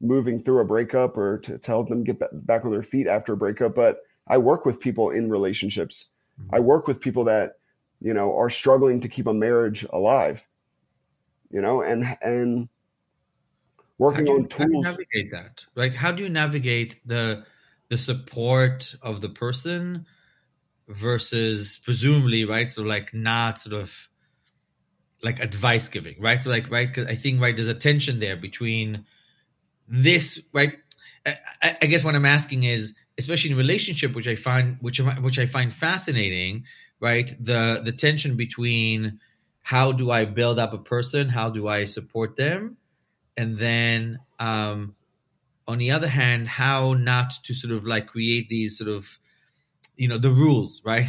moving 0.00 0.42
through 0.42 0.60
a 0.60 0.64
breakup 0.64 1.16
or 1.16 1.38
to, 1.38 1.58
to 1.58 1.70
help 1.70 1.88
them 1.88 2.04
get 2.04 2.20
back 2.46 2.64
on 2.64 2.70
their 2.70 2.82
feet 2.82 3.06
after 3.06 3.32
a 3.32 3.36
breakup, 3.36 3.74
but 3.74 4.00
I 4.28 4.38
work 4.38 4.66
with 4.66 4.78
people 4.78 5.10
in 5.10 5.30
relationships. 5.30 6.08
Mm-hmm. 6.40 6.54
I 6.54 6.60
work 6.60 6.86
with 6.86 7.00
people 7.00 7.24
that, 7.24 7.54
you 8.02 8.12
know, 8.12 8.36
are 8.36 8.50
struggling 8.50 9.00
to 9.00 9.08
keep 9.08 9.26
a 9.26 9.32
marriage 9.32 9.86
alive 9.90 10.46
you 11.50 11.60
know, 11.60 11.82
and 11.82 12.16
and 12.22 12.68
working 13.98 14.26
you, 14.26 14.34
on 14.34 14.48
tools. 14.48 14.84
navigate 14.84 15.30
that? 15.32 15.64
Like, 15.74 15.94
how 15.94 16.12
do 16.12 16.22
you 16.22 16.28
navigate 16.28 17.00
the 17.06 17.44
the 17.88 17.98
support 17.98 18.94
of 19.02 19.20
the 19.20 19.28
person 19.28 20.06
versus 20.88 21.78
presumably 21.84 22.44
right? 22.44 22.70
So 22.70 22.82
like 22.82 23.14
not 23.14 23.60
sort 23.60 23.80
of 23.80 23.92
like 25.22 25.40
advice 25.40 25.88
giving, 25.88 26.20
right? 26.20 26.42
So 26.42 26.50
like 26.50 26.70
right, 26.70 26.88
because 26.88 27.06
I 27.06 27.14
think 27.16 27.40
right 27.40 27.54
there's 27.54 27.68
a 27.68 27.74
tension 27.74 28.20
there 28.20 28.36
between 28.36 29.04
this 29.88 30.42
right. 30.52 30.74
I, 31.26 31.76
I 31.82 31.86
guess 31.86 32.04
what 32.04 32.14
I'm 32.14 32.24
asking 32.24 32.64
is, 32.64 32.94
especially 33.18 33.50
in 33.50 33.56
relationship, 33.56 34.14
which 34.14 34.28
I 34.28 34.36
find 34.36 34.78
which 34.80 35.00
which 35.20 35.38
I 35.38 35.46
find 35.46 35.74
fascinating, 35.74 36.64
right? 37.00 37.34
The 37.40 37.82
the 37.84 37.92
tension 37.92 38.36
between 38.36 39.20
how 39.62 39.92
do 39.92 40.10
I 40.10 40.24
build 40.24 40.58
up 40.58 40.72
a 40.72 40.78
person? 40.78 41.28
How 41.28 41.50
do 41.50 41.66
I 41.66 41.84
support 41.84 42.36
them? 42.36 42.76
And 43.36 43.58
then 43.58 44.18
um, 44.38 44.94
on 45.68 45.78
the 45.78 45.90
other 45.90 46.08
hand, 46.08 46.48
how 46.48 46.94
not 46.94 47.32
to 47.44 47.54
sort 47.54 47.72
of 47.72 47.86
like 47.86 48.06
create 48.06 48.48
these 48.48 48.78
sort 48.78 48.90
of, 48.90 49.18
you 49.96 50.08
know, 50.08 50.18
the 50.18 50.30
rules, 50.30 50.82
right? 50.84 51.06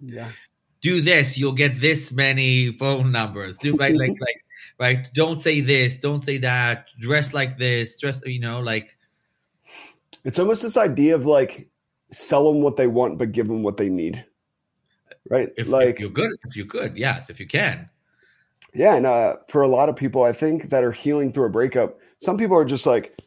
Yeah. 0.00 0.30
do 0.80 1.00
this, 1.00 1.38
you'll 1.38 1.52
get 1.52 1.80
this 1.80 2.10
many 2.10 2.72
phone 2.72 3.12
numbers. 3.12 3.56
Do 3.58 3.76
right, 3.76 3.94
like 3.94 4.16
like 4.20 4.44
right. 4.78 5.08
Don't 5.14 5.40
say 5.40 5.60
this. 5.60 5.96
Don't 5.96 6.22
say 6.22 6.38
that. 6.38 6.86
Dress 7.00 7.32
like 7.32 7.58
this. 7.58 7.98
Dress, 7.98 8.20
you 8.26 8.40
know, 8.40 8.60
like. 8.60 8.96
It's 10.24 10.38
almost 10.38 10.62
this 10.62 10.76
idea 10.76 11.16
of 11.16 11.26
like 11.26 11.68
sell 12.10 12.52
them 12.52 12.62
what 12.62 12.76
they 12.76 12.86
want, 12.86 13.18
but 13.18 13.32
give 13.32 13.48
them 13.48 13.62
what 13.62 13.76
they 13.76 13.88
need 13.88 14.24
right? 15.28 15.50
If, 15.56 15.68
like 15.68 15.94
if 15.94 16.00
you're 16.00 16.10
good, 16.10 16.30
if 16.44 16.56
you 16.56 16.66
could, 16.66 16.96
yes, 16.96 17.30
if 17.30 17.40
you 17.40 17.46
can. 17.46 17.88
Yeah, 18.74 18.94
and 18.94 19.06
uh, 19.06 19.36
for 19.48 19.62
a 19.62 19.68
lot 19.68 19.88
of 19.88 19.96
people, 19.96 20.22
I 20.22 20.32
think 20.32 20.70
that 20.70 20.84
are 20.84 20.92
healing 20.92 21.32
through 21.32 21.46
a 21.46 21.50
breakup, 21.50 21.98
some 22.20 22.38
people 22.38 22.56
are 22.56 22.64
just 22.64 22.86
like, 22.86 23.18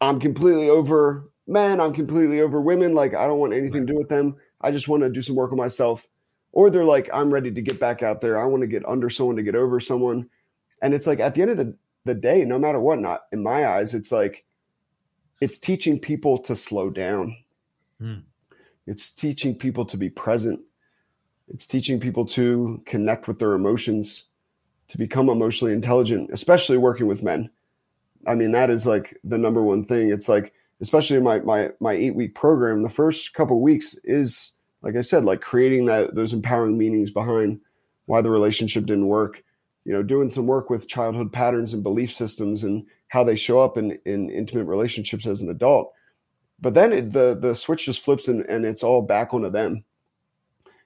I'm 0.00 0.20
completely 0.20 0.68
over 0.68 1.30
men. 1.46 1.80
I'm 1.80 1.92
completely 1.92 2.40
over 2.40 2.60
women. 2.60 2.94
Like 2.94 3.14
I 3.14 3.26
don't 3.26 3.38
want 3.38 3.54
anything 3.54 3.86
to 3.86 3.92
do 3.92 3.98
with 3.98 4.08
them. 4.08 4.36
I 4.60 4.70
just 4.70 4.88
want 4.88 5.02
to 5.02 5.10
do 5.10 5.22
some 5.22 5.36
work 5.36 5.52
on 5.52 5.58
myself. 5.58 6.06
Or 6.52 6.70
they're 6.70 6.84
like, 6.84 7.10
I'm 7.12 7.32
ready 7.32 7.50
to 7.50 7.62
get 7.62 7.78
back 7.78 8.02
out 8.02 8.20
there. 8.20 8.38
I 8.38 8.46
want 8.46 8.62
to 8.62 8.66
get 8.66 8.86
under 8.88 9.10
someone 9.10 9.36
to 9.36 9.42
get 9.42 9.54
over 9.54 9.78
someone. 9.78 10.28
And 10.80 10.94
it's 10.94 11.06
like 11.06 11.20
at 11.20 11.34
the 11.34 11.42
end 11.42 11.50
of 11.50 11.56
the, 11.58 11.76
the 12.04 12.14
day, 12.14 12.44
no 12.44 12.58
matter 12.58 12.80
what, 12.80 12.98
not 12.98 13.22
in 13.30 13.42
my 13.42 13.68
eyes, 13.68 13.92
it's 13.92 14.10
like 14.10 14.44
it's 15.40 15.58
teaching 15.58 15.98
people 15.98 16.38
to 16.38 16.56
slow 16.56 16.88
down. 16.88 17.36
Hmm. 18.00 18.20
It's 18.86 19.12
teaching 19.12 19.54
people 19.54 19.84
to 19.86 19.96
be 19.96 20.08
present 20.08 20.60
it's 21.48 21.66
teaching 21.66 22.00
people 22.00 22.24
to 22.26 22.82
connect 22.86 23.28
with 23.28 23.38
their 23.38 23.52
emotions, 23.52 24.24
to 24.88 24.98
become 24.98 25.28
emotionally 25.28 25.72
intelligent, 25.72 26.30
especially 26.32 26.76
working 26.76 27.06
with 27.06 27.22
men. 27.22 27.50
I 28.26 28.34
mean, 28.34 28.52
that 28.52 28.70
is 28.70 28.86
like 28.86 29.16
the 29.24 29.38
number 29.38 29.62
one 29.62 29.82
thing. 29.84 30.10
It's 30.10 30.28
like, 30.28 30.52
especially 30.80 31.16
in 31.16 31.22
my 31.24 31.40
my 31.40 31.70
my 31.80 31.92
eight 31.92 32.14
week 32.14 32.34
program, 32.34 32.82
the 32.82 32.88
first 32.88 33.34
couple 33.34 33.60
weeks 33.60 33.96
is 34.04 34.52
like 34.82 34.96
I 34.96 35.00
said, 35.00 35.24
like 35.24 35.40
creating 35.40 35.86
that 35.86 36.14
those 36.14 36.32
empowering 36.32 36.78
meanings 36.78 37.10
behind 37.10 37.60
why 38.06 38.20
the 38.20 38.30
relationship 38.30 38.86
didn't 38.86 39.06
work. 39.06 39.42
You 39.84 39.92
know, 39.92 40.02
doing 40.02 40.28
some 40.28 40.46
work 40.46 40.68
with 40.68 40.88
childhood 40.88 41.32
patterns 41.32 41.72
and 41.72 41.82
belief 41.82 42.12
systems 42.12 42.64
and 42.64 42.84
how 43.08 43.22
they 43.22 43.36
show 43.36 43.60
up 43.60 43.78
in 43.78 43.98
in 44.04 44.30
intimate 44.30 44.66
relationships 44.66 45.26
as 45.26 45.42
an 45.42 45.50
adult. 45.50 45.92
But 46.60 46.74
then 46.74 46.92
it, 46.92 47.12
the 47.12 47.38
the 47.40 47.54
switch 47.54 47.86
just 47.86 48.02
flips 48.02 48.28
and, 48.28 48.44
and 48.46 48.64
it's 48.64 48.82
all 48.82 49.02
back 49.02 49.32
onto 49.32 49.50
them 49.50 49.84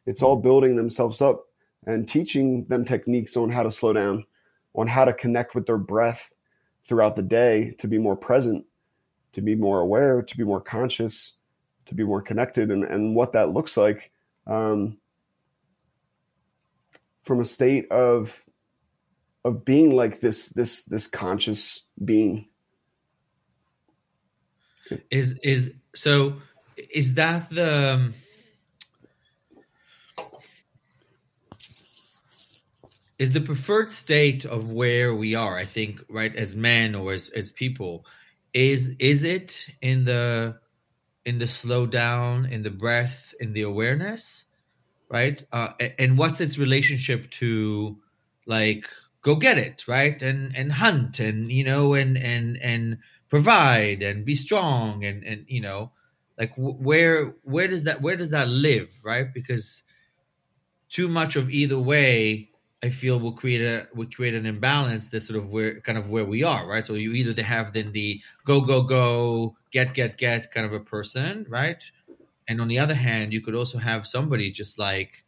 it's 0.07 0.23
all 0.23 0.37
building 0.37 0.77
themselves 0.77 1.21
up 1.21 1.47
and 1.87 2.09
teaching 2.09 2.65
them 2.67 2.85
techniques 2.85 3.37
on 3.37 3.51
how 3.51 3.63
to 3.63 3.71
slow 3.71 3.93
down, 3.93 4.25
on 4.75 4.87
how 4.87 5.05
to 5.05 5.13
connect 5.13 5.55
with 5.55 5.67
their 5.67 5.79
breath 5.79 6.33
throughout 6.91 7.15
the 7.15 7.23
day 7.23 7.71
to 7.79 7.87
be 7.87 7.99
more 7.99 8.17
present, 8.17 8.67
to 9.33 9.41
be 9.41 9.55
more 9.55 9.79
aware, 9.79 10.23
to 10.23 10.37
be 10.37 10.43
more 10.43 10.61
conscious, 10.61 11.35
to 11.87 11.95
be 11.95 12.03
more 12.03 12.21
connected, 12.21 12.73
and, 12.73 12.83
and 12.83 13.15
what 13.15 13.35
that 13.35 13.51
looks 13.51 13.77
like 13.77 14.11
um, 14.49 14.99
from 17.23 17.39
a 17.41 17.45
state 17.45 17.89
of 17.93 18.43
of 19.45 19.65
being 19.65 19.95
like 19.95 20.19
this 20.19 20.49
this 20.49 20.83
this 20.83 21.07
conscious 21.07 21.83
being. 22.05 22.49
Is 25.13 25.39
is 25.45 25.73
so? 25.95 26.39
Is 26.77 27.15
that 27.15 27.49
the 27.51 28.13
is 33.21 33.33
the 33.33 33.41
preferred 33.41 33.93
state 33.93 34.45
of 34.45 34.73
where 34.73 35.15
we 35.15 35.37
are 35.37 35.57
i 35.57 35.65
think 35.65 36.01
right 36.09 36.35
as 36.35 36.57
men 36.57 36.97
or 36.97 37.13
as, 37.13 37.29
as 37.37 37.53
people 37.53 38.05
is 38.55 38.97
is 38.99 39.23
it 39.23 39.69
in 39.83 40.05
the 40.05 40.57
in 41.25 41.39
the 41.39 41.47
slow 41.47 41.87
down 41.87 42.47
in 42.47 42.63
the 42.65 42.71
breath 42.71 43.33
in 43.39 43.53
the 43.53 43.63
awareness 43.63 44.47
right? 45.11 45.45
Uh, 45.53 45.71
and 45.99 46.17
what's 46.17 46.41
its 46.41 46.57
relationship 46.57 47.31
to 47.33 47.99
like 48.47 48.89
go 49.23 49.37
get 49.37 49.59
it 49.59 49.87
right? 49.87 50.23
And 50.23 50.57
and 50.57 50.73
hunt 50.73 51.19
and 51.19 51.53
you 51.53 51.65
know 51.65 51.95
and 51.95 52.17
and 52.17 52.57
and 52.63 52.99
provide 53.29 54.03
and 54.03 54.25
be 54.25 54.37
strong 54.37 55.05
and 55.05 55.25
and 55.25 55.45
you 55.49 55.61
know 55.61 55.93
like 56.39 56.53
where 56.57 57.35
where 57.43 57.69
does 57.69 57.85
that 57.85 58.01
where 58.01 58.17
does 58.17 58.31
that 58.31 58.49
live 58.49 58.89
right? 59.03 59.35
Because 59.35 59.83
too 60.89 61.09
much 61.09 61.37
of 61.37 61.51
either 61.51 61.79
way 61.79 62.50
i 62.83 62.91
feel 62.91 63.19
will 63.19 63.33
create 63.33 63.61
a 63.61 63.87
will 63.95 64.09
create 64.15 64.35
an 64.35 64.47
imbalance 64.47 65.09
that's 65.09 65.27
sort 65.27 65.39
of 65.39 65.51
where 65.51 65.81
kind 65.81 65.99
of 65.99 66.09
where 66.11 66.25
we 66.25 66.43
are 66.43 66.67
right 66.67 66.87
so 66.87 66.95
you 66.95 67.13
either 67.13 67.43
have 67.43 67.73
then 67.73 67.93
the 67.93 68.21
go 68.45 68.61
go 68.61 68.83
go 68.83 69.57
get 69.71 69.95
get 69.95 70.19
get 70.19 70.51
kind 70.53 70.67
of 70.67 70.73
a 70.73 70.81
person 70.81 71.47
right 71.49 71.83
and 72.49 72.61
on 72.61 72.69
the 72.69 72.79
other 72.79 72.95
hand 72.95 73.33
you 73.33 73.41
could 73.41 73.55
also 73.55 73.79
have 73.79 74.07
somebody 74.07 74.51
just 74.51 74.79
like 74.79 75.25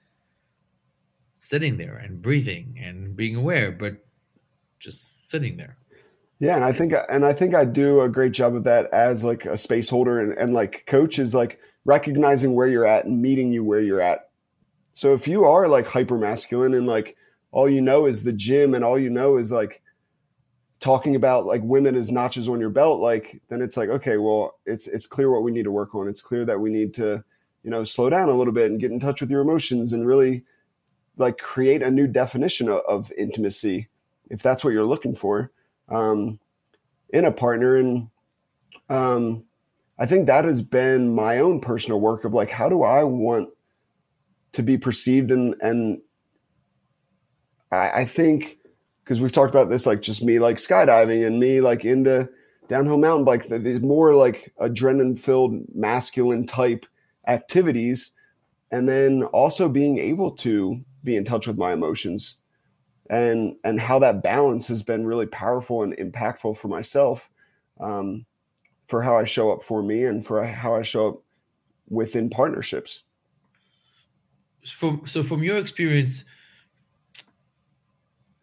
sitting 1.43 1.77
there 1.77 1.97
and 1.97 2.23
breathing 2.23 2.79
and 2.81 3.17
being 3.17 3.35
aware, 3.35 3.73
but 3.73 3.97
just 4.79 5.29
sitting 5.29 5.57
there. 5.57 5.77
Yeah, 6.39 6.55
and 6.55 6.65
I 6.65 6.73
think 6.73 6.95
and 7.09 7.25
I 7.25 7.33
think 7.33 7.55
I 7.55 7.65
do 7.65 8.01
a 8.01 8.09
great 8.09 8.33
job 8.33 8.55
of 8.55 8.65
that 8.65 8.93
as 8.93 9.25
like 9.25 9.45
a 9.45 9.59
space 9.59 9.89
holder 9.89 10.21
and, 10.21 10.39
and 10.39 10.55
like 10.55 10.85
coach 10.87 11.19
is 11.19 11.35
like 11.35 11.59
recognizing 11.85 12.55
where 12.55 12.69
you're 12.69 12.87
at 12.87 13.07
and 13.07 13.21
meeting 13.21 13.53
you 13.53 13.65
where 13.65 13.81
you're 13.81 14.01
at. 14.01 14.31
So 14.95 15.15
if 15.15 15.27
you 15.27 15.45
are 15.45 15.67
like 15.67 15.87
hyper 15.87 16.17
masculine 16.17 16.75
and 16.75 16.87
like 16.87 17.17
all 17.53 17.69
you 17.69 17.81
know 17.81 18.07
is 18.07 18.25
the 18.25 18.33
gym 18.33 18.75
and 18.75 18.85
all 18.85 18.99
you 18.99 19.11
know 19.11 19.37
is 19.37 19.53
like 19.53 19.83
talking 20.81 21.15
about 21.15 21.47
like 21.47 21.63
women 21.63 21.95
as 21.95 22.11
notches 22.11 22.49
on 22.49 22.59
your 22.59 22.71
belt, 22.71 23.01
like 23.01 23.41
then 23.49 23.63
it's 23.63 23.77
like, 23.77 23.89
okay, 23.89 24.17
well, 24.17 24.59
it's 24.67 24.89
it's 24.89 25.07
clear 25.07 25.31
what 25.31 25.45
we 25.45 25.53
need 25.53 25.65
to 25.65 25.71
work 25.71 25.95
on. 25.95 26.09
It's 26.09 26.23
clear 26.23 26.45
that 26.45 26.59
we 26.59 26.71
need 26.71 26.95
to, 26.95 27.23
you 27.63 27.71
know, 27.71 27.85
slow 27.85 28.11
down 28.11 28.29
a 28.29 28.37
little 28.37 28.53
bit 28.53 28.71
and 28.71 28.81
get 28.81 28.91
in 28.91 28.99
touch 28.99 29.21
with 29.21 29.31
your 29.31 29.43
emotions 29.43 29.93
and 29.93 30.07
really 30.07 30.43
like 31.17 31.39
create 31.39 31.83
a 31.83 31.91
new 31.91 32.07
definition 32.07 32.69
of, 32.69 32.81
of 32.89 33.13
intimacy 33.13 33.89
if 34.31 34.43
that's 34.43 34.65
what 34.65 34.73
you're 34.73 34.85
looking 34.85 35.15
for 35.15 35.51
um, 35.89 36.39
in 37.11 37.25
a 37.25 37.33
partner 37.33 37.77
and 37.77 38.09
um, 38.89 39.45
i 39.99 40.07
think 40.07 40.27
that 40.27 40.45
has 40.45 40.63
been 40.63 41.15
my 41.15 41.39
own 41.39 41.61
personal 41.61 42.01
work 42.01 42.25
of 42.25 42.33
like 42.33 42.51
how 42.51 42.69
do 42.69 42.83
i 42.83 43.03
want 43.05 43.51
to 44.53 44.63
be 44.63 44.79
perceived 44.79 45.31
and 45.31 45.55
and 45.61 46.01
i, 47.73 47.91
I 48.01 48.05
think 48.05 48.59
because 49.03 49.21
we've 49.21 49.33
talked 49.33 49.51
about 49.51 49.69
this 49.69 49.87
like 49.87 50.03
just 50.03 50.23
me 50.23 50.39
like 50.39 50.59
skydiving 50.59 51.27
and 51.27 51.41
me 51.41 51.61
like 51.61 51.85
into 51.85 52.29
downhill 52.69 52.99
mountain 52.99 53.25
bike 53.25 53.49
these 53.49 53.81
more 53.81 54.15
like 54.15 54.53
adrenaline 54.61 55.19
filled 55.19 55.63
masculine 55.75 56.47
type 56.47 56.87
activities 57.27 58.13
and 58.71 58.89
then 58.89 59.25
also 59.25 59.69
being 59.69 59.99
able 59.99 60.31
to 60.31 60.81
be 61.05 61.17
in 61.17 61.25
touch 61.25 61.47
with 61.47 61.59
my 61.59 61.73
emotions 61.73 62.37
and 63.11 63.57
and 63.65 63.81
how 63.81 63.99
that 63.99 64.23
balance 64.23 64.67
has 64.67 64.83
been 64.83 65.07
really 65.07 65.27
powerful 65.27 65.83
and 65.83 65.97
impactful 65.99 66.57
for 66.57 66.69
myself 66.69 67.29
um, 67.81 68.25
for 68.89 69.03
how 69.03 69.19
I 69.19 69.25
show 69.25 69.53
up 69.53 69.63
for 69.63 69.83
me 69.83 70.05
and 70.05 70.27
for 70.27 70.45
how 70.47 70.75
I 70.75 70.83
show 70.83 71.09
up 71.09 71.23
within 71.89 72.31
partnerships. 72.31 73.03
From 74.67 75.03
so 75.07 75.23
from 75.23 75.43
your 75.43 75.59
experience, 75.59 76.25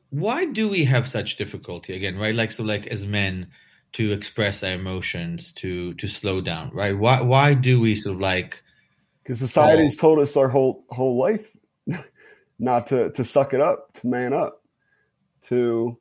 why 0.09 0.45
do 0.45 0.67
we 0.67 0.85
have 0.85 1.07
such 1.07 1.37
difficulty 1.37 1.95
again? 1.95 2.17
Right, 2.17 2.33
like 2.33 2.51
so, 2.51 2.63
like 2.63 2.87
as 2.87 3.05
men 3.05 3.47
to 3.93 4.11
express 4.11 4.63
our 4.63 4.73
emotions, 4.73 5.51
to 5.53 5.93
to 5.95 6.07
slow 6.07 6.41
down. 6.41 6.71
Right, 6.73 6.97
why 6.97 7.21
why 7.21 7.53
do 7.53 7.79
we 7.79 7.95
sort 7.95 8.15
of 8.15 8.21
like? 8.21 8.63
Because 9.23 9.39
society's 9.39 9.97
told 9.97 10.19
us 10.19 10.35
our 10.35 10.49
whole 10.49 10.83
whole 10.89 11.17
life 11.17 11.55
not 12.59 12.87
to 12.87 13.11
to 13.11 13.23
suck 13.23 13.53
it 13.53 13.61
up, 13.61 13.93
to 13.93 14.07
man 14.07 14.33
up, 14.33 14.63
to 15.43 15.97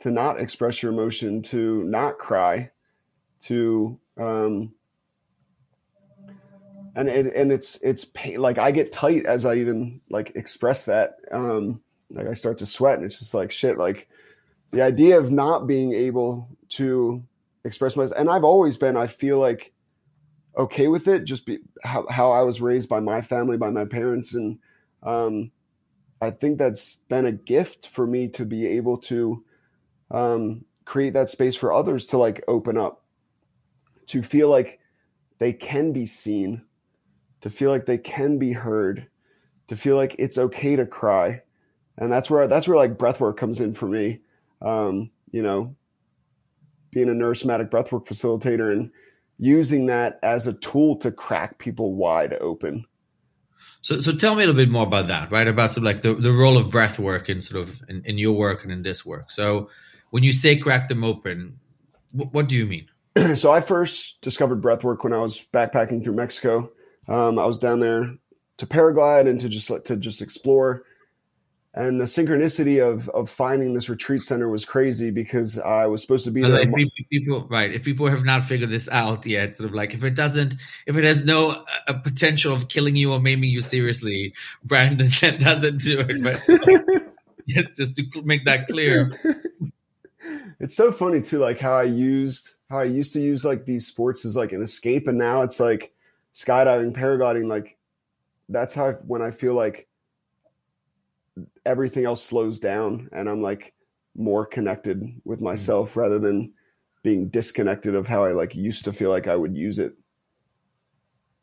to 0.00 0.10
not 0.10 0.40
express 0.40 0.82
your 0.82 0.92
emotion, 0.92 1.42
to 1.42 1.84
not 1.84 2.18
cry, 2.18 2.70
to 3.42 3.98
um, 4.16 4.72
and 6.96 7.08
and, 7.08 7.28
and 7.28 7.52
it's 7.52 7.76
it's 7.82 8.04
pain. 8.04 8.40
like 8.40 8.58
I 8.58 8.72
get 8.72 8.92
tight 8.92 9.26
as 9.26 9.44
I 9.44 9.56
even 9.56 10.00
like 10.10 10.32
express 10.34 10.86
that. 10.86 11.18
Um, 11.30 11.83
like 12.14 12.26
I 12.26 12.34
start 12.34 12.58
to 12.58 12.66
sweat, 12.66 12.98
and 12.98 13.04
it's 13.04 13.18
just 13.18 13.34
like 13.34 13.52
shit. 13.52 13.78
Like 13.78 14.08
the 14.70 14.82
idea 14.82 15.18
of 15.18 15.30
not 15.30 15.66
being 15.66 15.92
able 15.92 16.48
to 16.70 17.22
express 17.64 17.96
myself, 17.96 18.18
and 18.18 18.30
I've 18.30 18.44
always 18.44 18.76
been. 18.76 18.96
I 18.96 19.06
feel 19.06 19.38
like 19.38 19.72
okay 20.56 20.88
with 20.88 21.08
it, 21.08 21.24
just 21.24 21.46
be 21.46 21.58
how 21.82 22.06
how 22.08 22.32
I 22.32 22.42
was 22.42 22.60
raised 22.60 22.88
by 22.88 23.00
my 23.00 23.20
family, 23.20 23.56
by 23.56 23.70
my 23.70 23.84
parents, 23.84 24.34
and 24.34 24.58
um, 25.02 25.50
I 26.20 26.30
think 26.30 26.58
that's 26.58 26.96
been 27.08 27.26
a 27.26 27.32
gift 27.32 27.88
for 27.88 28.06
me 28.06 28.28
to 28.28 28.44
be 28.44 28.66
able 28.66 28.98
to 28.98 29.44
um, 30.10 30.64
create 30.84 31.14
that 31.14 31.28
space 31.28 31.56
for 31.56 31.72
others 31.72 32.06
to 32.06 32.18
like 32.18 32.42
open 32.48 32.76
up, 32.76 33.04
to 34.06 34.22
feel 34.22 34.48
like 34.48 34.80
they 35.38 35.52
can 35.52 35.92
be 35.92 36.06
seen, 36.06 36.64
to 37.40 37.50
feel 37.50 37.70
like 37.70 37.86
they 37.86 37.98
can 37.98 38.38
be 38.38 38.52
heard, 38.52 39.08
to 39.68 39.76
feel 39.76 39.96
like 39.96 40.16
it's 40.18 40.38
okay 40.38 40.76
to 40.76 40.86
cry, 40.86 41.42
and 41.96 42.12
that's 42.12 42.30
where 42.30 42.46
that's 42.46 42.66
where 42.66 42.76
like 42.76 42.98
breathwork 42.98 43.36
comes 43.36 43.60
in 43.60 43.74
for 43.74 43.86
me. 43.86 44.20
Um, 44.60 45.10
you 45.30 45.42
know, 45.42 45.76
being 46.90 47.08
a 47.08 47.12
neurosomatic 47.12 47.70
breathwork 47.70 48.06
facilitator 48.06 48.72
and 48.72 48.90
using 49.38 49.86
that 49.86 50.18
as 50.22 50.46
a 50.46 50.52
tool 50.52 50.96
to 50.96 51.10
crack 51.10 51.58
people 51.58 51.94
wide 51.94 52.32
open. 52.34 52.84
So, 53.82 54.00
so 54.00 54.12
tell 54.12 54.34
me 54.34 54.44
a 54.44 54.46
little 54.46 54.60
bit 54.60 54.70
more 54.70 54.86
about 54.86 55.08
that, 55.08 55.30
right? 55.30 55.46
About 55.46 55.72
sort 55.72 55.78
of 55.78 55.84
like 55.84 56.02
the, 56.02 56.14
the 56.14 56.32
role 56.32 56.56
of 56.56 56.70
breath 56.70 56.98
work 56.98 57.28
in 57.28 57.42
sort 57.42 57.68
of 57.68 57.82
in, 57.88 58.02
in 58.06 58.16
your 58.16 58.32
work 58.32 58.62
and 58.62 58.72
in 58.72 58.82
this 58.82 59.04
work. 59.04 59.30
So, 59.30 59.68
when 60.10 60.22
you 60.22 60.32
say 60.32 60.56
crack 60.56 60.88
them 60.88 61.04
open, 61.04 61.58
what, 62.12 62.32
what 62.32 62.48
do 62.48 62.54
you 62.54 62.64
mean? 62.64 62.86
so, 63.36 63.52
I 63.52 63.60
first 63.60 64.20
discovered 64.22 64.62
breath 64.62 64.84
work 64.84 65.04
when 65.04 65.12
I 65.12 65.18
was 65.18 65.44
backpacking 65.52 66.02
through 66.02 66.14
Mexico. 66.14 66.70
Um, 67.08 67.38
I 67.38 67.44
was 67.44 67.58
down 67.58 67.80
there 67.80 68.16
to 68.56 68.66
paraglide 68.66 69.28
and 69.28 69.38
to 69.40 69.48
just 69.50 69.70
to 69.84 69.96
just 69.96 70.22
explore 70.22 70.84
and 71.76 72.00
the 72.00 72.04
synchronicity 72.04 72.80
of 72.80 73.08
of 73.10 73.28
finding 73.28 73.74
this 73.74 73.88
retreat 73.88 74.22
center 74.22 74.48
was 74.48 74.64
crazy 74.64 75.10
because 75.10 75.58
I 75.58 75.86
was 75.86 76.02
supposed 76.02 76.24
to 76.24 76.30
be 76.30 76.42
there. 76.42 76.60
If 76.60 77.08
people, 77.10 77.46
right? 77.50 77.72
If 77.72 77.82
people 77.82 78.06
have 78.06 78.24
not 78.24 78.44
figured 78.44 78.70
this 78.70 78.88
out 78.90 79.26
yet, 79.26 79.56
sort 79.56 79.70
of 79.70 79.74
like 79.74 79.92
if 79.92 80.04
it 80.04 80.14
doesn't, 80.14 80.54
if 80.86 80.96
it 80.96 81.02
has 81.02 81.24
no 81.24 81.64
uh, 81.88 81.92
potential 81.94 82.52
of 82.52 82.68
killing 82.68 82.94
you 82.94 83.12
or 83.12 83.20
maiming 83.20 83.50
you 83.50 83.60
seriously, 83.60 84.32
Brandon 84.62 85.08
that 85.20 85.40
doesn't 85.40 85.78
do 85.78 85.98
it. 86.08 86.22
But 86.22 87.02
just, 87.48 87.74
just 87.76 87.96
to 87.96 88.22
make 88.22 88.44
that 88.44 88.68
clear, 88.68 89.10
it's 90.60 90.76
so 90.76 90.92
funny 90.92 91.22
too, 91.22 91.38
like 91.38 91.58
how 91.58 91.72
I 91.72 91.84
used 91.84 92.54
how 92.70 92.78
I 92.78 92.84
used 92.84 93.14
to 93.14 93.20
use 93.20 93.44
like 93.44 93.66
these 93.66 93.84
sports 93.84 94.24
as 94.24 94.36
like 94.36 94.52
an 94.52 94.62
escape, 94.62 95.08
and 95.08 95.18
now 95.18 95.42
it's 95.42 95.58
like 95.58 95.92
skydiving, 96.36 96.92
paragliding. 96.92 97.48
Like 97.48 97.76
that's 98.48 98.74
how 98.74 98.90
I, 98.90 98.92
when 98.92 99.22
I 99.22 99.32
feel 99.32 99.54
like 99.54 99.88
everything 101.66 102.04
else 102.04 102.22
slows 102.22 102.60
down 102.60 103.08
and 103.12 103.28
I'm 103.28 103.42
like 103.42 103.74
more 104.16 104.46
connected 104.46 105.02
with 105.24 105.40
hmm. 105.40 105.46
myself 105.46 105.90
mm-hmm. 105.90 106.00
rather 106.00 106.18
than 106.18 106.52
being 107.02 107.28
disconnected 107.28 107.94
of 107.94 108.06
how 108.06 108.24
I 108.24 108.32
like 108.32 108.54
used 108.54 108.86
to 108.86 108.92
feel 108.92 109.10
like 109.10 109.28
I 109.28 109.36
would 109.36 109.56
use 109.56 109.78
it. 109.78 109.94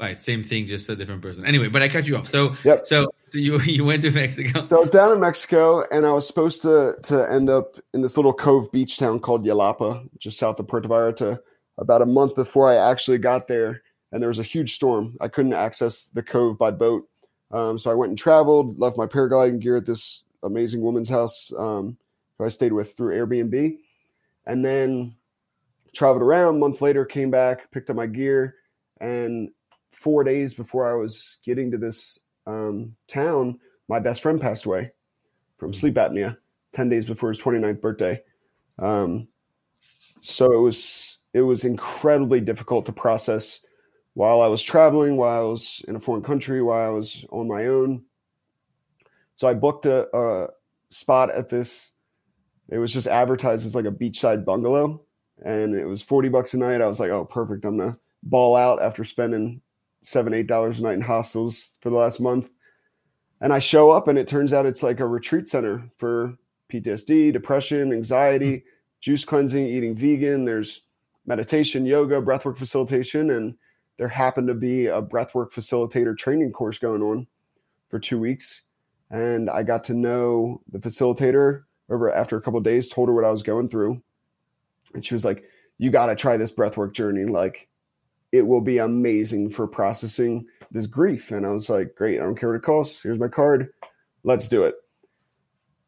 Right, 0.01 0.19
same 0.19 0.43
thing, 0.43 0.65
just 0.65 0.89
a 0.89 0.95
different 0.95 1.21
person. 1.21 1.45
Anyway, 1.45 1.67
but 1.67 1.83
I 1.83 1.87
cut 1.87 2.07
you 2.07 2.17
off. 2.17 2.27
So, 2.27 2.55
yep. 2.63 2.87
so, 2.87 3.13
so 3.27 3.37
you 3.37 3.59
you 3.61 3.85
went 3.85 4.01
to 4.01 4.09
Mexico. 4.09 4.65
So 4.65 4.77
I 4.77 4.79
was 4.79 4.89
down 4.89 5.11
in 5.13 5.19
Mexico, 5.19 5.85
and 5.91 6.07
I 6.07 6.13
was 6.13 6.25
supposed 6.25 6.63
to 6.63 6.95
to 7.03 7.31
end 7.31 7.51
up 7.51 7.75
in 7.93 8.01
this 8.01 8.17
little 8.17 8.33
cove 8.33 8.71
beach 8.71 8.97
town 8.97 9.19
called 9.19 9.45
Yelapa, 9.45 10.09
just 10.17 10.39
south 10.39 10.59
of 10.59 10.67
Puerto 10.67 10.89
Vallarta. 10.89 11.37
About 11.77 12.01
a 12.01 12.07
month 12.07 12.33
before 12.33 12.67
I 12.67 12.75
actually 12.89 13.19
got 13.19 13.47
there, 13.47 13.83
and 14.11 14.21
there 14.21 14.27
was 14.27 14.39
a 14.39 14.43
huge 14.43 14.73
storm. 14.73 15.17
I 15.21 15.27
couldn't 15.27 15.53
access 15.53 16.07
the 16.07 16.23
cove 16.23 16.57
by 16.57 16.71
boat, 16.71 17.07
um, 17.51 17.77
so 17.77 17.91
I 17.91 17.93
went 17.93 18.09
and 18.09 18.17
traveled, 18.17 18.79
left 18.79 18.97
my 18.97 19.05
paragliding 19.05 19.59
gear 19.59 19.77
at 19.77 19.85
this 19.85 20.23
amazing 20.43 20.81
woman's 20.81 21.09
house 21.09 21.51
um, 21.57 21.97
who 22.37 22.45
I 22.45 22.49
stayed 22.49 22.73
with 22.73 22.95
through 22.95 23.15
Airbnb, 23.15 23.77
and 24.45 24.65
then 24.65 25.15
traveled 25.93 26.21
around. 26.21 26.55
A 26.55 26.59
month 26.59 26.81
later, 26.81 27.05
came 27.05 27.29
back, 27.29 27.69
picked 27.71 27.89
up 27.89 27.95
my 27.95 28.07
gear, 28.07 28.55
and 28.99 29.49
four 29.91 30.23
days 30.23 30.53
before 30.53 30.89
I 30.89 30.95
was 30.95 31.37
getting 31.45 31.71
to 31.71 31.77
this 31.77 32.21
um, 32.47 32.95
town, 33.07 33.59
my 33.87 33.99
best 33.99 34.21
friend 34.21 34.39
passed 34.39 34.65
away 34.65 34.91
from 35.57 35.73
sleep 35.73 35.95
apnea. 35.95 36.37
Ten 36.73 36.87
days 36.87 37.05
before 37.05 37.29
his 37.29 37.41
29th 37.41 37.81
birthday. 37.81 38.21
Um, 38.79 39.27
so 40.21 40.53
it 40.53 40.59
was 40.59 41.19
it 41.33 41.41
was 41.41 41.65
incredibly 41.65 42.39
difficult 42.39 42.85
to 42.85 42.93
process 42.93 43.59
while 44.21 44.41
I 44.41 44.47
was 44.49 44.61
traveling, 44.61 45.17
while 45.17 45.39
I 45.39 45.43
was 45.43 45.83
in 45.87 45.95
a 45.95 45.99
foreign 45.99 46.21
country, 46.21 46.61
while 46.61 46.85
I 46.85 46.91
was 46.91 47.25
on 47.31 47.47
my 47.47 47.65
own. 47.65 48.03
So 49.35 49.47
I 49.47 49.55
booked 49.55 49.87
a, 49.87 50.15
a 50.15 50.49
spot 50.91 51.31
at 51.31 51.49
this. 51.49 51.91
It 52.69 52.77
was 52.77 52.93
just 52.93 53.07
advertised 53.07 53.65
as 53.65 53.73
like 53.73 53.85
a 53.85 53.91
beachside 53.91 54.45
bungalow, 54.45 55.01
and 55.43 55.73
it 55.73 55.87
was 55.87 56.03
forty 56.03 56.29
bucks 56.29 56.53
a 56.53 56.59
night. 56.59 56.81
I 56.81 56.87
was 56.87 56.99
like, 56.99 57.09
oh, 57.09 57.25
perfect. 57.25 57.65
I'm 57.65 57.79
gonna 57.79 57.97
ball 58.21 58.55
out 58.55 58.79
after 58.79 59.03
spending 59.03 59.59
seven, 60.03 60.35
eight 60.35 60.45
dollars 60.45 60.79
a 60.79 60.83
night 60.83 60.93
in 60.93 61.01
hostels 61.01 61.79
for 61.81 61.89
the 61.89 61.97
last 61.97 62.19
month. 62.19 62.51
And 63.41 63.51
I 63.51 63.57
show 63.57 63.89
up, 63.89 64.07
and 64.07 64.19
it 64.19 64.27
turns 64.27 64.53
out 64.53 64.67
it's 64.67 64.83
like 64.83 64.99
a 64.99 65.07
retreat 65.07 65.47
center 65.47 65.89
for 65.97 66.37
PTSD, 66.71 67.33
depression, 67.33 67.91
anxiety, 67.91 68.57
mm-hmm. 68.57 68.67
juice 68.99 69.25
cleansing, 69.25 69.65
eating 69.65 69.95
vegan. 69.95 70.45
There's 70.45 70.81
meditation, 71.25 71.87
yoga, 71.87 72.21
breathwork 72.21 72.59
facilitation, 72.59 73.31
and 73.31 73.55
there 74.01 74.07
happened 74.07 74.47
to 74.47 74.55
be 74.55 74.87
a 74.87 74.99
breathwork 74.99 75.51
facilitator 75.51 76.17
training 76.17 76.51
course 76.51 76.79
going 76.79 77.03
on 77.03 77.27
for 77.87 77.99
two 77.99 78.17
weeks. 78.17 78.63
And 79.11 79.47
I 79.47 79.61
got 79.61 79.83
to 79.83 79.93
know 79.93 80.59
the 80.71 80.79
facilitator 80.79 81.65
over 81.87 82.11
after 82.11 82.35
a 82.35 82.41
couple 82.41 82.59
days, 82.61 82.89
told 82.89 83.09
her 83.09 83.13
what 83.13 83.25
I 83.25 83.31
was 83.31 83.43
going 83.43 83.69
through. 83.69 84.01
And 84.95 85.05
she 85.05 85.13
was 85.13 85.23
like, 85.23 85.43
You 85.77 85.91
got 85.91 86.07
to 86.07 86.15
try 86.15 86.35
this 86.35 86.51
breathwork 86.51 86.93
journey. 86.93 87.25
Like, 87.25 87.69
it 88.31 88.41
will 88.41 88.61
be 88.61 88.79
amazing 88.79 89.51
for 89.51 89.67
processing 89.67 90.47
this 90.71 90.87
grief. 90.87 91.29
And 91.29 91.45
I 91.45 91.51
was 91.51 91.69
like, 91.69 91.93
Great, 91.93 92.19
I 92.19 92.23
don't 92.23 92.35
care 92.35 92.49
what 92.49 92.55
it 92.55 92.63
costs. 92.63 93.03
Here's 93.03 93.19
my 93.19 93.27
card. 93.27 93.71
Let's 94.23 94.47
do 94.47 94.63
it. 94.63 94.73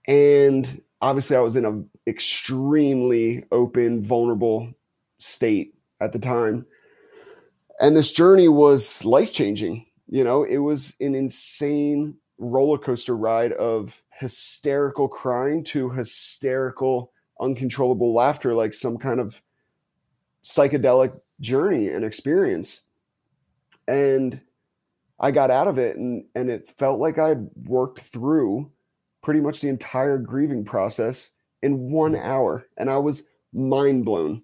And 0.08 0.84
obviously, 1.02 1.36
I 1.36 1.40
was 1.40 1.56
in 1.56 1.66
an 1.66 1.90
extremely 2.06 3.44
open, 3.52 4.04
vulnerable 4.04 4.72
state 5.18 5.74
at 6.00 6.14
the 6.14 6.20
time. 6.20 6.68
And 7.80 7.96
this 7.96 8.12
journey 8.12 8.48
was 8.48 9.04
life 9.04 9.34
changing. 9.34 9.86
You 10.08 10.24
know, 10.24 10.44
it 10.44 10.58
was 10.58 10.96
an 11.00 11.16
insane 11.16 12.16
roller 12.38 12.78
coaster 12.78 13.16
ride 13.16 13.52
of 13.54 14.02
hysterical 14.20 15.08
crying 15.08 15.64
to 15.66 15.90
hysterical, 15.90 17.12
uncontrollable 17.40 18.14
laughter, 18.14 18.54
like 18.54 18.74
some 18.74 18.98
kind 18.98 19.20
of 19.20 19.42
psychedelic 20.44 21.20
journey 21.40 21.88
and 21.88 22.06
experience. 22.06 22.82
And 23.88 24.40
I 25.20 25.32
got 25.32 25.52
out 25.52 25.68
of 25.68 25.78
it 25.78 25.98
and, 25.98 26.26
and 26.36 26.50
it 26.50 26.72
felt 26.78 27.00
like 27.00 27.18
I 27.18 27.30
had 27.30 27.50
worked 27.64 28.00
through 28.00 28.72
pretty 29.22 29.40
much 29.40 29.62
the 29.62 29.70
entire 29.70 30.18
grieving 30.18 30.66
process 30.66 31.32
in 31.62 31.92
one 31.92 32.16
hour. 32.16 32.68
And 32.78 32.90
I 32.90 32.98
was 32.98 33.24
mind 33.54 34.06
blown. 34.06 34.44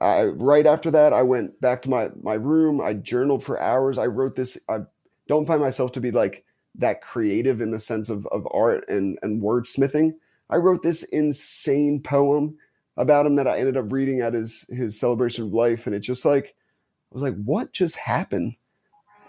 I, 0.00 0.24
right 0.24 0.66
after 0.66 0.90
that, 0.92 1.12
I 1.12 1.22
went 1.22 1.60
back 1.60 1.82
to 1.82 1.90
my, 1.90 2.10
my 2.22 2.34
room. 2.34 2.80
I 2.80 2.94
journaled 2.94 3.42
for 3.42 3.60
hours. 3.60 3.98
I 3.98 4.06
wrote 4.06 4.36
this. 4.36 4.58
I 4.68 4.80
don't 5.26 5.46
find 5.46 5.60
myself 5.60 5.92
to 5.92 6.00
be 6.00 6.10
like 6.10 6.44
that 6.76 7.02
creative 7.02 7.60
in 7.60 7.70
the 7.70 7.80
sense 7.80 8.08
of, 8.08 8.26
of 8.28 8.46
art 8.52 8.88
and, 8.88 9.18
and 9.22 9.42
wordsmithing. 9.42 10.14
I 10.50 10.56
wrote 10.56 10.82
this 10.82 11.02
insane 11.04 12.00
poem 12.02 12.56
about 12.96 13.26
him 13.26 13.36
that 13.36 13.46
I 13.46 13.58
ended 13.58 13.76
up 13.76 13.92
reading 13.92 14.20
at 14.20 14.34
his 14.34 14.66
his 14.70 14.98
celebration 14.98 15.44
of 15.44 15.52
life, 15.52 15.86
and 15.86 15.94
it 15.94 16.00
just 16.00 16.24
like 16.24 16.46
I 16.46 17.14
was 17.14 17.22
like, 17.22 17.36
what 17.36 17.72
just 17.72 17.96
happened? 17.96 18.56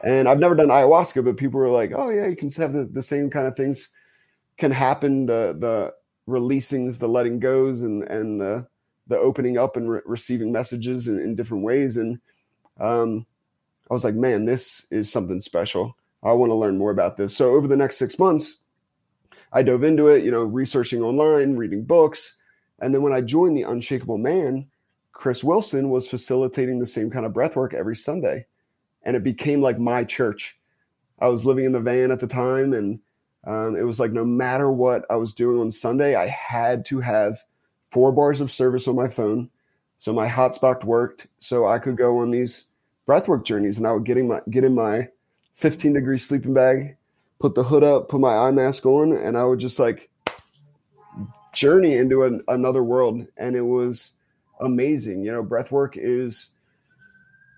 And 0.03 0.29
I've 0.29 0.39
never 0.39 0.55
done 0.55 0.69
ayahuasca, 0.69 1.23
but 1.25 1.37
people 1.37 1.59
were 1.59 1.69
like, 1.69 1.91
oh 1.95 2.09
yeah, 2.09 2.27
you 2.27 2.35
can 2.35 2.49
have 2.51 2.73
the, 2.73 2.85
the 2.85 3.03
same 3.03 3.29
kind 3.29 3.47
of 3.47 3.55
things 3.55 3.89
can 4.57 4.71
happen. 4.71 5.25
The 5.25 5.55
the 5.59 5.93
releasings, 6.31 6.99
the 6.99 7.09
letting 7.09 7.39
goes, 7.39 7.83
and 7.83 8.03
and 8.03 8.39
the 8.39 8.67
the 9.09 9.17
opening 9.17 9.57
up 9.57 9.75
and 9.75 9.89
re- 9.89 10.01
receiving 10.05 10.51
messages 10.51 11.07
in, 11.07 11.19
in, 11.19 11.35
different 11.35 11.63
ways. 11.63 11.97
And 11.97 12.19
um, 12.79 13.25
I 13.89 13.93
was 13.93 14.03
like, 14.03 14.15
man, 14.15 14.45
this 14.45 14.85
is 14.91 15.11
something 15.11 15.39
special. 15.39 15.97
I 16.23 16.31
want 16.33 16.51
to 16.51 16.55
learn 16.55 16.77
more 16.77 16.91
about 16.91 17.17
this. 17.17 17.35
So 17.35 17.49
over 17.49 17.67
the 17.67 17.75
next 17.75 17.97
six 17.97 18.17
months, 18.19 18.57
I 19.51 19.63
dove 19.63 19.83
into 19.83 20.07
it, 20.07 20.23
you 20.23 20.31
know, 20.31 20.43
researching 20.43 21.01
online, 21.01 21.55
reading 21.55 21.83
books. 21.83 22.37
And 22.79 22.93
then 22.93 23.01
when 23.01 23.13
I 23.13 23.21
joined 23.21 23.57
the 23.57 23.63
Unshakable 23.63 24.19
Man, 24.19 24.67
Chris 25.11 25.43
Wilson 25.43 25.89
was 25.89 26.07
facilitating 26.07 26.79
the 26.79 26.85
same 26.85 27.09
kind 27.09 27.25
of 27.25 27.33
breath 27.33 27.55
work 27.55 27.73
every 27.73 27.95
Sunday. 27.95 28.45
And 29.03 29.15
it 29.15 29.23
became 29.23 29.61
like 29.61 29.79
my 29.79 30.03
church. 30.03 30.57
I 31.19 31.27
was 31.27 31.45
living 31.45 31.65
in 31.65 31.71
the 31.71 31.81
van 31.81 32.11
at 32.11 32.19
the 32.19 32.27
time, 32.27 32.73
and 32.73 32.99
um, 33.45 33.75
it 33.75 33.83
was 33.83 33.99
like 33.99 34.11
no 34.11 34.23
matter 34.23 34.71
what 34.71 35.05
I 35.09 35.15
was 35.15 35.33
doing 35.33 35.59
on 35.59 35.71
Sunday, 35.71 36.15
I 36.15 36.27
had 36.27 36.85
to 36.85 36.99
have 37.01 37.43
four 37.91 38.11
bars 38.11 38.41
of 38.41 38.51
service 38.51 38.87
on 38.87 38.95
my 38.95 39.07
phone. 39.07 39.49
So 39.99 40.13
my 40.13 40.27
hotspot 40.27 40.83
worked. 40.83 41.27
So 41.39 41.67
I 41.67 41.79
could 41.79 41.97
go 41.97 42.17
on 42.19 42.31
these 42.31 42.65
breathwork 43.07 43.43
journeys 43.43 43.77
and 43.77 43.87
I 43.87 43.91
would 43.91 44.05
get 44.05 44.17
in 44.17 44.27
my, 44.27 44.41
get 44.49 44.63
in 44.63 44.75
my 44.75 45.09
15 45.55 45.93
degree 45.93 46.17
sleeping 46.17 46.53
bag, 46.53 46.95
put 47.39 47.55
the 47.55 47.63
hood 47.63 47.83
up, 47.83 48.09
put 48.09 48.21
my 48.21 48.35
eye 48.35 48.51
mask 48.51 48.85
on, 48.85 49.11
and 49.11 49.37
I 49.37 49.43
would 49.43 49.59
just 49.59 49.79
like 49.79 50.09
journey 51.53 51.95
into 51.95 52.23
an, 52.23 52.43
another 52.47 52.83
world. 52.83 53.25
And 53.37 53.55
it 53.55 53.61
was 53.61 54.13
amazing. 54.61 55.23
You 55.23 55.31
know, 55.31 55.43
breathwork 55.43 55.93
is 55.95 56.49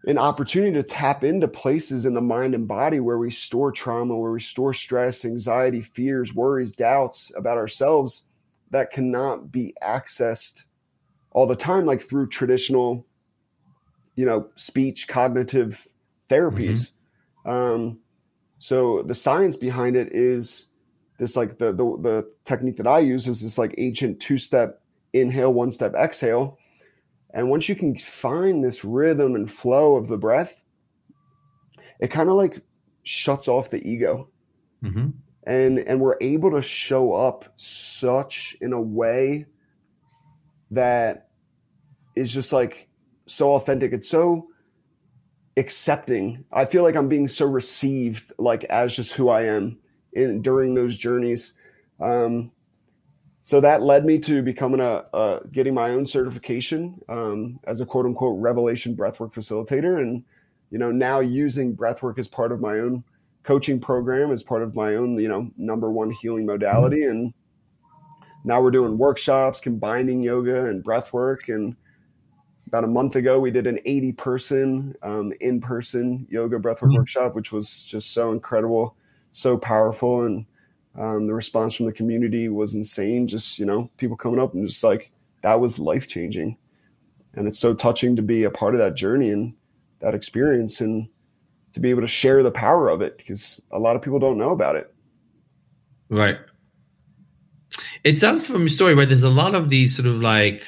an 0.06 0.18
opportunity 0.18 0.74
to 0.74 0.84
tap 0.84 1.24
into 1.24 1.48
places 1.48 2.08
in 2.08 2.16
the 2.16 2.22
mind 2.22 2.56
and 2.56 2.68
body 2.68 3.00
where 3.00 3.20
we 3.20 3.30
store 3.30 3.72
trauma, 3.72 4.18
where 4.18 4.32
we 4.32 4.42
store 4.42 4.74
stress, 4.74 5.26
anxiety, 5.26 5.82
fears, 5.82 6.34
worries, 6.34 6.72
doubts 6.72 7.32
about 7.36 7.58
ourselves 7.58 8.24
that 8.72 8.92
cannot 8.92 9.52
be 9.52 9.74
accessed 9.84 10.64
all 11.32 11.46
the 11.46 11.56
time, 11.56 11.86
like 11.86 12.02
through 12.02 12.28
traditional, 12.28 13.06
you 14.16 14.26
know, 14.26 14.50
speech 14.56 15.08
cognitive 15.08 15.88
therapies. 16.30 16.92
Mm-hmm. 17.46 17.50
Um, 17.50 18.00
so 18.60 19.04
the 19.04 19.16
science 19.16 19.56
behind 19.56 19.96
it 19.96 20.10
is 20.14 20.68
this 21.20 21.36
like 21.36 21.58
the, 21.58 21.72
the 21.72 21.98
the 22.02 22.32
technique 22.44 22.78
that 22.78 22.88
I 22.88 23.00
use 23.00 23.28
is 23.28 23.42
this 23.42 23.58
like 23.58 23.76
ancient 23.78 24.20
two 24.20 24.38
step 24.38 24.82
inhale, 25.14 25.54
one 25.54 25.72
step 25.72 25.94
exhale. 25.94 26.58
And 27.34 27.50
once 27.50 27.70
you 27.70 27.76
can 27.76 27.98
find 27.98 28.64
this 28.64 28.84
rhythm 28.84 29.36
and 29.36 29.50
flow 29.50 29.96
of 29.96 30.08
the 30.08 30.18
breath, 30.18 30.62
it 32.00 32.08
kind 32.08 32.30
of 32.30 32.36
like 32.36 32.62
shuts 33.04 33.48
off 33.48 33.70
the 33.70 33.88
ego. 33.88 34.30
Mm-hmm. 34.84 35.10
And 35.44 35.80
and 35.80 36.00
we're 36.00 36.18
able 36.22 36.52
to 36.52 36.62
show 36.62 37.14
up 37.14 37.46
such 37.58 38.56
in 38.62 38.74
a 38.74 38.82
way 38.82 39.48
that 40.72 41.30
is 42.16 42.34
just 42.34 42.54
like 42.54 42.88
so 43.26 43.54
authentic. 43.54 43.92
It's 43.94 44.10
so 44.10 44.48
accepting. 45.58 46.46
I 46.52 46.66
feel 46.66 46.84
like 46.84 46.96
I'm 46.96 47.10
being 47.10 47.28
so 47.28 47.46
received, 47.46 48.34
like 48.38 48.64
as 48.66 48.96
just 48.96 49.14
who 49.14 49.30
I 49.30 49.44
am 49.46 49.80
in 50.14 50.42
during 50.42 50.74
those 50.74 50.98
journeys. 50.98 51.54
Um, 52.00 52.52
so 53.42 53.60
that 53.62 53.82
led 53.82 54.06
me 54.06 54.20
to 54.20 54.42
becoming 54.44 54.80
a, 54.80 55.04
a 55.14 55.42
getting 55.52 55.74
my 55.74 55.92
own 55.92 56.06
certification 56.06 57.02
um, 57.10 57.60
as 57.66 57.82
a 57.82 57.86
quote 57.86 58.06
unquote 58.06 58.40
revelation 58.40 58.96
breathwork 58.96 59.34
facilitator, 59.34 60.00
and 60.00 60.24
you 60.70 60.78
know 60.78 60.92
now 60.92 61.20
using 61.20 61.76
breathwork 61.76 62.20
as 62.20 62.28
part 62.28 62.52
of 62.52 62.60
my 62.60 62.80
own 62.80 63.04
coaching 63.44 63.80
program, 63.80 64.32
as 64.32 64.44
part 64.44 64.64
of 64.64 64.76
my 64.76 64.96
own 64.96 65.18
you 65.20 65.28
know 65.28 65.50
number 65.58 65.92
one 65.92 66.12
healing 66.12 66.46
modality, 66.46 67.04
and 67.06 67.34
now 68.44 68.62
we're 68.62 68.72
doing 68.72 68.98
workshops 68.98 69.60
combining 69.60 70.22
yoga 70.22 70.66
and 70.66 70.84
breathwork 70.84 71.54
and 71.54 71.76
about 72.72 72.86
a 72.86 72.88
month 72.88 73.18
ago, 73.18 73.38
we 73.38 73.52
did 73.52 73.68
an 73.68 73.80
80 73.84 74.14
person 74.14 74.96
um, 75.04 75.34
in 75.42 75.60
person 75.60 76.26
yoga 76.30 76.58
breathwork 76.58 76.84
mm-hmm. 76.84 77.00
workshop, 77.00 77.36
which 77.36 77.52
was 77.52 77.84
just 77.84 78.12
so 78.12 78.32
incredible, 78.32 78.96
so 79.34 79.58
powerful. 79.58 80.22
And 80.22 80.46
um, 80.98 81.28
the 81.28 81.34
response 81.34 81.76
from 81.76 81.88
the 81.88 81.92
community 81.92 82.48
was 82.48 82.74
insane. 82.74 83.28
Just, 83.28 83.60
you 83.60 83.66
know, 83.66 83.92
people 83.98 84.16
coming 84.16 84.40
up 84.40 84.54
and 84.54 84.66
just 84.66 84.86
like, 84.86 85.12
that 85.42 85.60
was 85.60 85.80
life 85.80 86.08
changing. 86.08 86.56
And 87.34 87.46
it's 87.46 87.60
so 87.60 87.74
touching 87.74 88.16
to 88.16 88.22
be 88.22 88.46
a 88.46 88.50
part 88.50 88.74
of 88.74 88.80
that 88.80 88.96
journey 88.96 89.32
and 89.32 89.54
that 90.00 90.16
experience 90.16 90.80
and 90.80 91.10
to 91.74 91.80
be 91.80 91.90
able 91.90 92.02
to 92.02 92.08
share 92.08 92.44
the 92.44 92.52
power 92.52 92.90
of 92.90 93.02
it 93.02 93.18
because 93.18 93.62
a 93.72 93.80
lot 93.80 93.96
of 93.96 94.02
people 94.02 94.20
don't 94.20 94.38
know 94.38 94.52
about 94.52 94.76
it. 94.76 94.94
Right. 96.10 96.38
It 98.04 98.20
sounds 98.20 98.46
from 98.46 98.62
your 98.62 98.70
story, 98.70 98.94
right? 98.94 99.08
There's 99.08 99.22
a 99.22 99.30
lot 99.30 99.56
of 99.56 99.70
these 99.70 99.96
sort 99.96 100.08
of 100.08 100.16
like, 100.16 100.66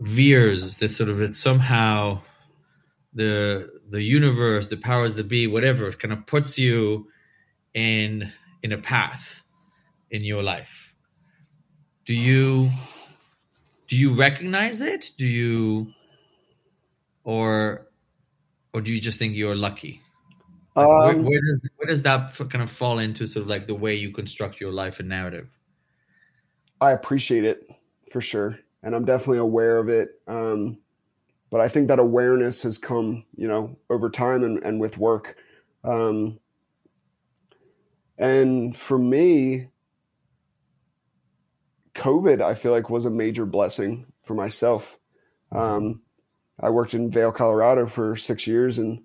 veers 0.00 0.76
that 0.78 0.90
sort 0.90 1.08
of 1.08 1.18
that 1.18 1.36
somehow 1.36 2.20
the 3.14 3.70
the 3.90 4.02
universe, 4.02 4.68
the 4.68 4.76
powers 4.76 5.14
that 5.14 5.28
be, 5.28 5.46
whatever, 5.46 5.90
kind 5.92 6.12
of 6.12 6.26
puts 6.26 6.58
you 6.58 7.08
in 7.74 8.30
in 8.62 8.72
a 8.72 8.78
path 8.78 9.42
in 10.10 10.24
your 10.24 10.42
life. 10.42 10.92
Do 12.06 12.14
you 12.14 12.70
do 13.88 13.96
you 13.96 14.14
recognize 14.14 14.80
it? 14.80 15.12
Do 15.16 15.26
you 15.26 15.92
or 17.24 17.88
or 18.74 18.82
do 18.82 18.92
you 18.92 19.00
just 19.00 19.18
think 19.18 19.34
you're 19.34 19.56
lucky? 19.56 20.02
Like 20.76 20.86
um, 20.86 21.22
where, 21.22 21.30
where, 21.30 21.40
does 21.40 21.68
where 21.76 21.86
does 21.86 22.02
that 22.02 22.36
kind 22.36 22.62
of 22.62 22.70
fall 22.70 22.98
into 22.98 23.26
sort 23.26 23.44
of 23.44 23.48
like 23.48 23.66
the 23.66 23.74
way 23.74 23.94
you 23.94 24.10
construct 24.10 24.60
your 24.60 24.72
life 24.72 25.00
and 25.00 25.08
narrative? 25.08 25.48
I 26.80 26.90
appreciate 26.90 27.44
it 27.44 27.66
for 28.10 28.20
sure 28.20 28.58
and 28.84 28.94
I'm 28.94 29.06
definitely 29.06 29.38
aware 29.38 29.78
of 29.78 29.88
it. 29.88 30.20
Um, 30.28 30.78
but 31.50 31.60
I 31.60 31.68
think 31.68 31.88
that 31.88 31.98
awareness 31.98 32.62
has 32.62 32.78
come, 32.78 33.24
you 33.34 33.48
know, 33.48 33.78
over 33.88 34.10
time 34.10 34.44
and, 34.44 34.62
and 34.62 34.78
with 34.78 34.98
work. 34.98 35.36
Um, 35.82 36.38
and 38.18 38.76
for 38.76 38.98
me, 38.98 39.68
COVID, 41.94 42.42
I 42.42 42.54
feel 42.54 42.72
like 42.72 42.90
was 42.90 43.06
a 43.06 43.10
major 43.10 43.46
blessing 43.46 44.06
for 44.24 44.34
myself. 44.34 44.98
Um, 45.50 46.02
I 46.60 46.70
worked 46.70 46.94
in 46.94 47.10
Vail, 47.10 47.32
Colorado 47.32 47.86
for 47.86 48.16
six 48.16 48.46
years 48.46 48.78
and 48.78 49.02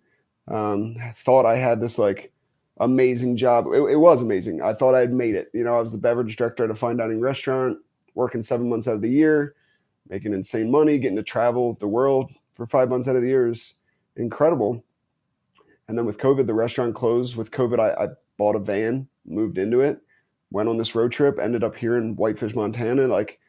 um, 0.48 0.98
thought 1.16 1.46
I 1.46 1.56
had 1.56 1.80
this 1.80 1.98
like 1.98 2.32
amazing 2.80 3.38
job. 3.38 3.68
It, 3.74 3.82
it, 3.82 3.98
was 3.98 4.22
amazing. 4.22 4.62
I 4.62 4.74
thought 4.74 4.96
I 4.96 5.02
had 5.02 5.14
made 5.14 5.36
it. 5.36 5.50
You 5.54 5.64
know, 5.64 5.78
I 5.78 5.82
was 5.82 5.92
the 5.92 5.98
beverage 5.98 6.36
director 6.36 6.64
at 6.64 6.72
a 6.72 6.76
fine 6.76 6.98
dining 6.98 7.20
restaurant, 7.20 7.78
working 8.16 8.42
seven 8.42 8.70
months 8.70 8.88
out 8.88 8.96
of 8.96 9.02
the 9.02 9.10
year, 9.10 9.56
making 10.10 10.34
insane 10.34 10.72
money, 10.72 10.98
getting 10.98 11.18
to 11.18 11.24
travel 11.24 11.74
the 11.80 11.88
world 11.88 12.32
for 12.56 12.66
five 12.66 12.90
months 12.90 13.08
out 13.08 13.16
of 13.16 13.22
the 13.22 13.30
year 13.30 13.48
is 13.48 13.76
incredible. 14.16 14.84
And 15.88 15.98
then 15.98 16.06
with 16.06 16.18
COVID, 16.18 16.46
the 16.46 16.54
restaurant 16.54 16.94
closed. 16.94 17.36
With 17.36 17.52
COVID, 17.52 17.80
I, 17.80 18.04
I 18.04 18.08
bought 18.38 18.56
a 18.56 18.60
van, 18.60 19.08
moved 19.26 19.58
into 19.58 19.82
it, 19.82 20.00
went 20.52 20.70
on 20.70 20.78
this 20.78 20.94
road 20.94 21.12
trip, 21.12 21.40
ended 21.40 21.64
up 21.64 21.76
here 21.76 21.98
in 21.98 22.16
Whitefish, 22.16 22.56
Montana. 22.56 23.08
Like, 23.08 23.40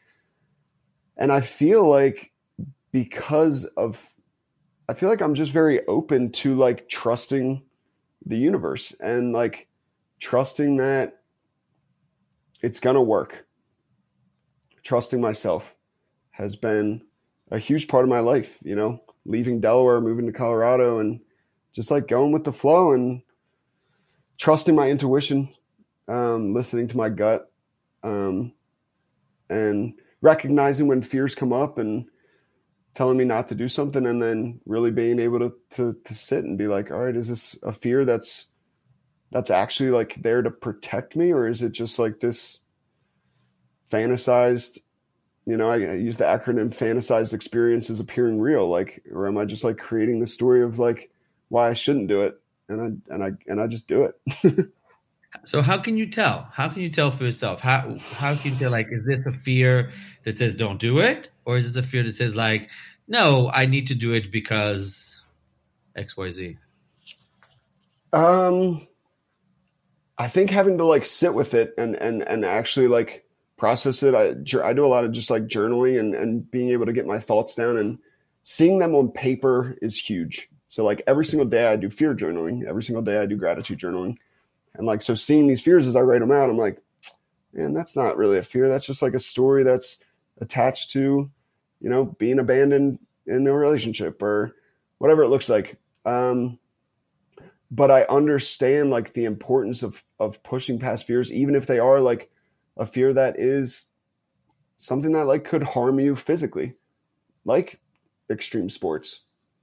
and 1.16 1.32
I 1.32 1.40
feel 1.40 1.88
like 1.88 2.32
because 2.92 3.64
of, 3.76 4.02
I 4.88 4.94
feel 4.94 5.08
like 5.08 5.22
I'm 5.22 5.34
just 5.34 5.52
very 5.52 5.86
open 5.86 6.32
to 6.32 6.54
like 6.54 6.88
trusting 6.88 7.62
the 8.26 8.36
universe 8.36 8.94
and 9.00 9.32
like 9.32 9.68
trusting 10.20 10.76
that 10.78 11.20
it's 12.62 12.80
going 12.80 12.96
to 12.96 13.02
work. 13.02 13.46
Trusting 14.82 15.20
myself 15.20 15.76
has 16.30 16.56
been 16.56 17.02
a 17.50 17.58
huge 17.58 17.88
part 17.88 18.04
of 18.04 18.10
my 18.10 18.20
life, 18.20 18.58
you 18.62 18.74
know, 18.74 19.02
leaving 19.24 19.60
Delaware, 19.60 20.00
moving 20.00 20.26
to 20.26 20.32
Colorado 20.32 20.98
and 20.98 21.20
just 21.72 21.90
like 21.90 22.08
going 22.08 22.32
with 22.32 22.44
the 22.44 22.52
flow 22.52 22.92
and 22.92 23.22
trusting 24.38 24.74
my 24.74 24.88
intuition, 24.88 25.52
um, 26.08 26.54
listening 26.54 26.88
to 26.88 26.96
my 26.96 27.08
gut, 27.08 27.52
um, 28.02 28.52
and 29.48 29.94
recognizing 30.22 30.86
when 30.86 31.02
fears 31.02 31.34
come 31.34 31.52
up 31.52 31.78
and 31.78 32.06
telling 33.00 33.16
me 33.16 33.24
not 33.24 33.48
to 33.48 33.54
do 33.54 33.66
something 33.66 34.04
and 34.04 34.20
then 34.20 34.60
really 34.66 34.90
being 34.90 35.18
able 35.18 35.38
to 35.38 35.54
to 35.70 35.96
to 36.04 36.14
sit 36.14 36.44
and 36.44 36.58
be 36.58 36.66
like 36.66 36.90
all 36.90 36.98
right 36.98 37.16
is 37.16 37.28
this 37.28 37.56
a 37.62 37.72
fear 37.72 38.04
that's 38.04 38.46
that's 39.30 39.48
actually 39.50 39.88
like 39.88 40.16
there 40.16 40.42
to 40.42 40.50
protect 40.50 41.16
me? 41.16 41.32
Or 41.32 41.48
is 41.48 41.62
it 41.62 41.72
just 41.72 41.98
like 41.98 42.20
this 42.20 42.58
fantasized 43.90 44.80
you 45.46 45.56
know 45.56 45.70
I, 45.70 45.76
I 45.76 45.94
use 45.94 46.18
the 46.18 46.24
acronym 46.24 46.74
fantasized 46.76 47.32
experiences 47.32 48.00
appearing 48.00 48.38
real 48.38 48.68
like 48.68 49.02
or 49.10 49.26
am 49.26 49.38
i 49.38 49.46
just 49.46 49.64
like 49.64 49.78
creating 49.78 50.20
the 50.20 50.26
story 50.26 50.62
of 50.62 50.78
like 50.78 51.10
why 51.48 51.70
i 51.70 51.74
shouldn't 51.74 52.06
do 52.06 52.20
it 52.20 52.38
and 52.68 52.80
i 52.80 53.14
and 53.14 53.24
i 53.24 53.30
and 53.46 53.62
i 53.62 53.66
just 53.66 53.88
do 53.88 54.04
it? 54.04 54.66
So 55.44 55.62
how 55.62 55.78
can 55.78 55.96
you 55.96 56.10
tell? 56.10 56.48
How 56.52 56.68
can 56.68 56.82
you 56.82 56.90
tell 56.90 57.10
for 57.10 57.24
yourself? 57.24 57.60
How 57.60 57.96
how 58.12 58.34
can 58.34 58.52
you 58.52 58.58
tell 58.58 58.70
like 58.70 58.88
is 58.90 59.04
this 59.04 59.26
a 59.26 59.32
fear 59.32 59.92
that 60.24 60.38
says 60.38 60.54
don't 60.54 60.80
do 60.80 60.98
it? 60.98 61.30
Or 61.44 61.56
is 61.56 61.72
this 61.72 61.84
a 61.84 61.86
fear 61.86 62.02
that 62.02 62.12
says 62.12 62.34
like 62.34 62.68
no 63.10 63.50
i 63.52 63.66
need 63.66 63.88
to 63.88 63.94
do 63.94 64.14
it 64.14 64.32
because 64.32 65.20
xyz 65.98 66.56
um 68.14 68.86
i 70.16 70.26
think 70.26 70.48
having 70.48 70.78
to 70.78 70.84
like 70.84 71.04
sit 71.04 71.34
with 71.34 71.52
it 71.52 71.74
and 71.76 71.94
and 71.96 72.22
and 72.22 72.46
actually 72.46 72.88
like 72.88 73.26
process 73.58 74.02
it 74.02 74.14
i 74.14 74.28
i 74.64 74.72
do 74.72 74.86
a 74.86 74.88
lot 74.88 75.04
of 75.04 75.12
just 75.12 75.28
like 75.28 75.42
journaling 75.42 76.00
and 76.00 76.14
and 76.14 76.50
being 76.50 76.70
able 76.70 76.86
to 76.86 76.94
get 76.94 77.06
my 77.06 77.18
thoughts 77.18 77.54
down 77.54 77.76
and 77.76 77.98
seeing 78.42 78.78
them 78.78 78.94
on 78.94 79.10
paper 79.10 79.76
is 79.82 79.98
huge. 79.98 80.48
So 80.70 80.84
like 80.84 81.02
every 81.06 81.24
single 81.24 81.48
day 81.48 81.66
i 81.66 81.76
do 81.76 81.90
fear 81.90 82.14
journaling 82.14 82.64
every 82.66 82.82
single 82.82 83.02
day 83.02 83.18
i 83.18 83.26
do 83.26 83.36
gratitude 83.36 83.78
journaling. 83.78 84.16
And 84.74 84.86
like 84.86 85.02
so 85.02 85.14
seeing 85.14 85.46
these 85.46 85.60
fears 85.60 85.86
as 85.86 85.96
i 85.96 86.00
write 86.00 86.20
them 86.20 86.32
out 86.32 86.48
i'm 86.48 86.56
like 86.56 86.80
man 87.52 87.74
that's 87.74 87.96
not 87.96 88.16
really 88.16 88.38
a 88.38 88.42
fear 88.42 88.68
that's 88.68 88.86
just 88.86 89.02
like 89.02 89.14
a 89.14 89.20
story 89.20 89.64
that's 89.64 89.98
attached 90.40 90.92
to, 90.92 91.30
you 91.80 91.88
know, 91.88 92.04
being 92.18 92.38
abandoned 92.38 92.98
in 93.26 93.46
a 93.46 93.52
relationship 93.52 94.22
or 94.22 94.54
whatever 94.98 95.22
it 95.22 95.28
looks 95.28 95.48
like. 95.48 95.76
Um, 96.04 96.58
but 97.70 97.90
I 97.90 98.02
understand 98.04 98.90
like 98.90 99.12
the 99.12 99.24
importance 99.24 99.82
of 99.82 100.02
of 100.18 100.42
pushing 100.42 100.78
past 100.78 101.06
fears, 101.06 101.32
even 101.32 101.54
if 101.54 101.66
they 101.66 101.78
are 101.78 102.00
like 102.00 102.30
a 102.76 102.86
fear 102.86 103.12
that 103.12 103.38
is 103.38 103.88
something 104.76 105.12
that 105.12 105.26
like 105.26 105.44
could 105.44 105.62
harm 105.62 106.00
you 106.00 106.16
physically, 106.16 106.74
like 107.44 107.78
extreme 108.30 108.70
sports. 108.70 109.20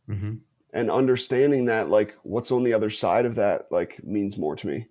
Mm-hmm. 0.10 0.36
And 0.74 0.92
understanding 0.92 1.66
that 1.66 1.90
like 1.90 2.16
what's 2.24 2.52
on 2.52 2.64
the 2.64 2.74
other 2.74 2.90
side 2.90 3.26
of 3.26 3.36
that 3.36 3.68
like 3.72 4.04
means 4.04 4.38
more 4.38 4.56
to 4.56 4.68
me. 4.68 4.88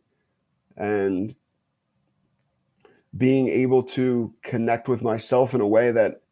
And 0.76 1.34
being 3.16 3.48
able 3.48 3.82
to 3.82 4.34
connect 4.42 4.88
with 4.88 5.02
myself 5.02 5.54
in 5.54 5.60
a 5.60 5.66
way 5.66 5.92
that 5.92 6.22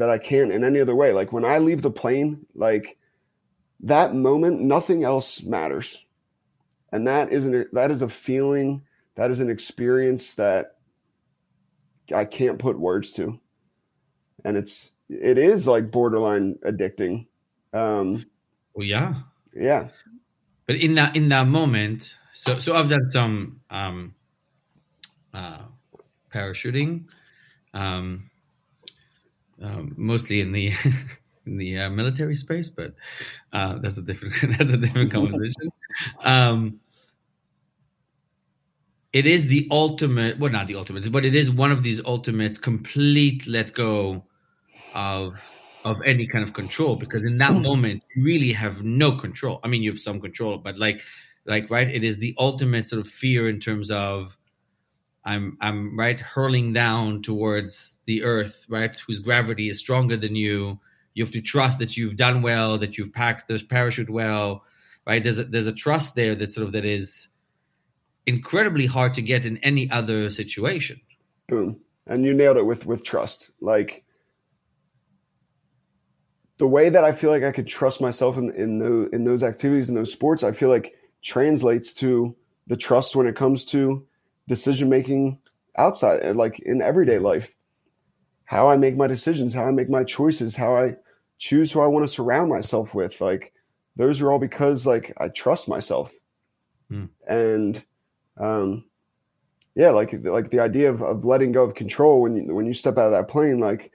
that 0.00 0.08
I 0.08 0.16
can't 0.16 0.50
in 0.50 0.64
any 0.64 0.80
other 0.80 0.94
way. 0.94 1.12
Like 1.12 1.30
when 1.30 1.44
I 1.44 1.58
leave 1.58 1.82
the 1.82 1.90
plane, 1.90 2.46
like 2.54 2.96
that 3.80 4.14
moment, 4.14 4.62
nothing 4.62 5.04
else 5.04 5.42
matters. 5.42 6.02
And 6.90 7.06
that 7.06 7.30
is 7.32 7.44
an 7.44 7.66
that 7.72 7.90
is 7.90 8.00
a 8.00 8.08
feeling, 8.08 8.82
that 9.16 9.30
is 9.30 9.40
an 9.40 9.50
experience 9.50 10.36
that 10.36 10.76
I 12.14 12.24
can't 12.24 12.58
put 12.58 12.80
words 12.80 13.12
to. 13.12 13.38
And 14.42 14.56
it's 14.56 14.90
it 15.10 15.36
is 15.36 15.66
like 15.66 15.90
borderline 15.90 16.58
addicting. 16.64 17.26
Um 17.74 18.24
well 18.72 18.86
yeah. 18.86 19.16
Yeah. 19.54 19.88
But 20.66 20.76
in 20.76 20.94
that 20.94 21.14
in 21.14 21.28
that 21.28 21.46
moment, 21.46 22.14
so 22.32 22.58
so 22.58 22.74
I've 22.74 22.88
done 22.88 23.06
some 23.06 23.60
um 23.68 24.14
uh, 25.34 25.58
parachuting, 26.32 27.04
um, 27.74 28.29
um, 29.62 29.94
mostly 29.96 30.40
in 30.40 30.52
the 30.52 30.72
in 31.46 31.56
the 31.56 31.78
uh, 31.78 31.90
military 31.90 32.34
space, 32.34 32.68
but 32.68 32.94
uh, 33.52 33.78
that's 33.78 33.98
a 33.98 34.02
different 34.02 34.34
that's 34.58 34.72
a 34.72 34.76
different 34.76 35.12
conversation. 35.12 35.70
Um, 36.24 36.80
it 39.12 39.26
is 39.26 39.48
the 39.48 39.66
ultimate, 39.70 40.38
well, 40.38 40.52
not 40.52 40.68
the 40.68 40.76
ultimate, 40.76 41.10
but 41.10 41.24
it 41.24 41.34
is 41.34 41.50
one 41.50 41.72
of 41.72 41.82
these 41.82 42.00
ultimate 42.04 42.62
complete 42.62 43.46
let 43.46 43.74
go 43.74 44.24
of 44.94 45.40
of 45.84 46.00
any 46.04 46.26
kind 46.26 46.44
of 46.44 46.52
control 46.52 46.94
because 46.94 47.24
in 47.24 47.38
that 47.38 47.54
moment 47.54 48.02
you 48.14 48.22
really 48.22 48.52
have 48.52 48.82
no 48.82 49.16
control. 49.16 49.60
I 49.64 49.68
mean, 49.68 49.82
you 49.82 49.90
have 49.90 50.00
some 50.00 50.20
control, 50.20 50.58
but 50.58 50.78
like 50.78 51.02
like 51.46 51.70
right, 51.70 51.88
it 51.88 52.04
is 52.04 52.18
the 52.18 52.34
ultimate 52.38 52.88
sort 52.88 53.00
of 53.00 53.08
fear 53.10 53.48
in 53.48 53.58
terms 53.60 53.90
of 53.90 54.36
I'm 55.24 55.56
I'm 55.60 55.98
right 55.98 56.20
hurling 56.20 56.72
down 56.72 57.22
towards 57.22 57.98
the 58.06 58.22
earth, 58.22 58.64
right, 58.68 58.98
whose 59.06 59.18
gravity 59.18 59.68
is 59.68 59.78
stronger 59.78 60.16
than 60.16 60.34
you. 60.34 60.78
You 61.14 61.24
have 61.24 61.32
to 61.32 61.42
trust 61.42 61.78
that 61.80 61.96
you've 61.96 62.16
done 62.16 62.40
well, 62.42 62.78
that 62.78 62.96
you've 62.96 63.12
packed 63.12 63.48
this 63.48 63.62
parachute 63.62 64.08
well, 64.08 64.64
right? 65.06 65.22
There's 65.22 65.38
a, 65.38 65.44
there's 65.44 65.66
a 65.66 65.72
trust 65.72 66.14
there 66.14 66.34
that 66.36 66.52
sort 66.52 66.66
of 66.66 66.72
that 66.72 66.84
is 66.84 67.28
incredibly 68.26 68.86
hard 68.86 69.14
to 69.14 69.22
get 69.22 69.44
in 69.44 69.58
any 69.58 69.90
other 69.90 70.30
situation. 70.30 71.00
Boom, 71.48 71.80
and 72.06 72.24
you 72.24 72.32
nailed 72.32 72.56
it 72.56 72.64
with 72.64 72.86
with 72.86 73.04
trust. 73.04 73.50
Like 73.60 74.04
the 76.58 76.68
way 76.68 76.88
that 76.88 77.04
I 77.04 77.12
feel 77.12 77.30
like 77.30 77.42
I 77.42 77.52
could 77.52 77.66
trust 77.66 78.00
myself 78.00 78.38
in 78.38 78.50
in 78.52 78.78
those 78.78 79.08
in 79.12 79.24
those 79.24 79.42
activities 79.42 79.90
in 79.90 79.94
those 79.94 80.12
sports, 80.12 80.42
I 80.42 80.52
feel 80.52 80.70
like 80.70 80.94
translates 81.22 81.92
to 81.94 82.34
the 82.66 82.76
trust 82.76 83.14
when 83.14 83.26
it 83.26 83.36
comes 83.36 83.66
to 83.66 84.06
decision 84.50 84.88
making 84.88 85.38
outside, 85.76 86.36
like 86.36 86.58
in 86.58 86.82
everyday 86.82 87.18
life. 87.18 87.54
How 88.44 88.68
I 88.68 88.76
make 88.76 88.96
my 88.96 89.06
decisions, 89.06 89.54
how 89.54 89.64
I 89.64 89.70
make 89.70 89.88
my 89.88 90.02
choices, 90.02 90.56
how 90.56 90.76
I 90.76 90.96
choose 91.38 91.70
who 91.70 91.80
I 91.80 91.86
want 91.86 92.02
to 92.02 92.12
surround 92.12 92.50
myself 92.50 92.92
with. 92.92 93.20
Like 93.20 93.52
those 93.94 94.20
are 94.20 94.32
all 94.32 94.40
because 94.40 94.86
like 94.86 95.14
I 95.18 95.28
trust 95.28 95.68
myself. 95.68 96.12
Hmm. 96.88 97.06
And 97.28 97.82
um 98.38 98.84
yeah, 99.76 99.90
like 99.90 100.12
like 100.24 100.50
the 100.50 100.58
idea 100.58 100.90
of, 100.90 101.00
of 101.00 101.24
letting 101.24 101.52
go 101.52 101.62
of 101.62 101.76
control 101.76 102.20
when 102.20 102.34
you 102.34 102.52
when 102.52 102.66
you 102.66 102.74
step 102.74 102.98
out 102.98 103.06
of 103.06 103.12
that 103.12 103.28
plane, 103.28 103.60
like 103.60 103.92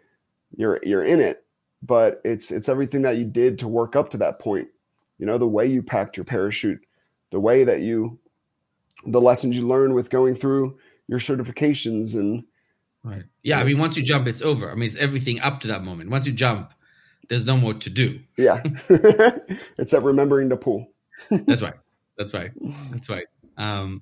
you're 0.55 0.79
you're 0.83 1.03
in 1.03 1.19
it, 1.19 1.43
but 1.83 2.21
it's 2.23 2.49
it's 2.49 2.69
everything 2.69 3.01
that 3.01 3.17
you 3.17 3.25
did 3.25 3.59
to 3.59 3.67
work 3.67 3.97
up 3.97 4.09
to 4.11 4.17
that 4.19 4.39
point. 4.39 4.69
You 5.19 5.25
know, 5.25 5.37
the 5.37 5.47
way 5.47 5.67
you 5.67 5.83
packed 5.83 6.15
your 6.15 6.23
parachute, 6.23 6.79
the 7.31 7.41
way 7.41 7.65
that 7.65 7.81
you 7.81 8.19
the 9.05 9.21
lessons 9.21 9.55
you 9.57 9.67
learn 9.67 9.93
with 9.93 10.09
going 10.09 10.35
through 10.35 10.77
your 11.07 11.19
certifications 11.19 12.15
and 12.15 12.43
right. 13.03 13.23
Yeah 13.43 13.59
i 13.59 13.63
mean 13.63 13.77
once 13.77 13.97
you 13.97 14.03
jump 14.03 14.27
it's 14.27 14.41
over. 14.41 14.71
I 14.71 14.75
mean 14.75 14.89
it's 14.89 14.97
everything 14.97 15.39
up 15.41 15.61
to 15.61 15.67
that 15.67 15.83
moment. 15.83 16.09
Once 16.09 16.25
you 16.25 16.33
jump 16.33 16.73
there's 17.29 17.45
no 17.45 17.57
more 17.57 17.73
to 17.73 17.89
do. 17.89 18.19
Yeah. 18.37 18.61
It's 19.77 19.93
at 19.93 20.03
remembering 20.03 20.49
to 20.49 20.57
pull. 20.57 20.91
That's 21.29 21.61
right. 21.61 21.75
That's 22.17 22.33
right. 22.33 22.51
That's 22.91 23.09
right. 23.09 23.25
Um 23.57 24.01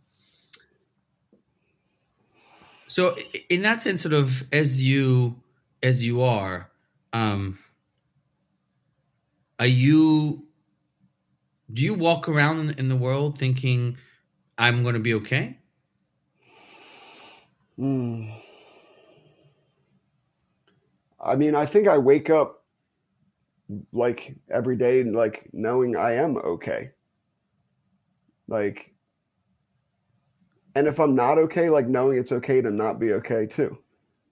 so 2.87 3.15
in 3.49 3.63
that 3.63 3.81
sense 3.81 4.01
sort 4.01 4.13
of 4.13 4.43
as 4.51 4.81
you 4.81 5.35
as 5.81 6.03
you 6.03 6.21
are 6.21 6.69
um 7.11 7.57
are 9.59 9.65
you 9.65 10.45
do 11.71 11.81
you 11.81 11.93
walk 11.95 12.29
around 12.29 12.59
in, 12.59 12.69
in 12.77 12.87
the 12.87 12.95
world 12.95 13.39
thinking 13.39 13.97
I'm 14.57 14.83
going 14.83 14.93
to 14.93 14.99
be 14.99 15.15
okay? 15.15 15.57
Mm. 17.79 18.33
I 21.23 21.35
mean, 21.35 21.55
I 21.55 21.65
think 21.65 21.87
I 21.87 21.97
wake 21.97 22.29
up 22.29 22.63
like 23.91 24.35
every 24.51 24.75
day, 24.75 25.03
like 25.03 25.49
knowing 25.53 25.95
I 25.95 26.15
am 26.15 26.37
okay. 26.37 26.91
Like, 28.47 28.93
and 30.75 30.87
if 30.87 30.99
I'm 30.99 31.15
not 31.15 31.37
okay, 31.37 31.69
like 31.69 31.87
knowing 31.87 32.17
it's 32.17 32.31
okay 32.31 32.61
to 32.61 32.69
not 32.69 32.99
be 32.99 33.13
okay 33.13 33.45
too. 33.45 33.77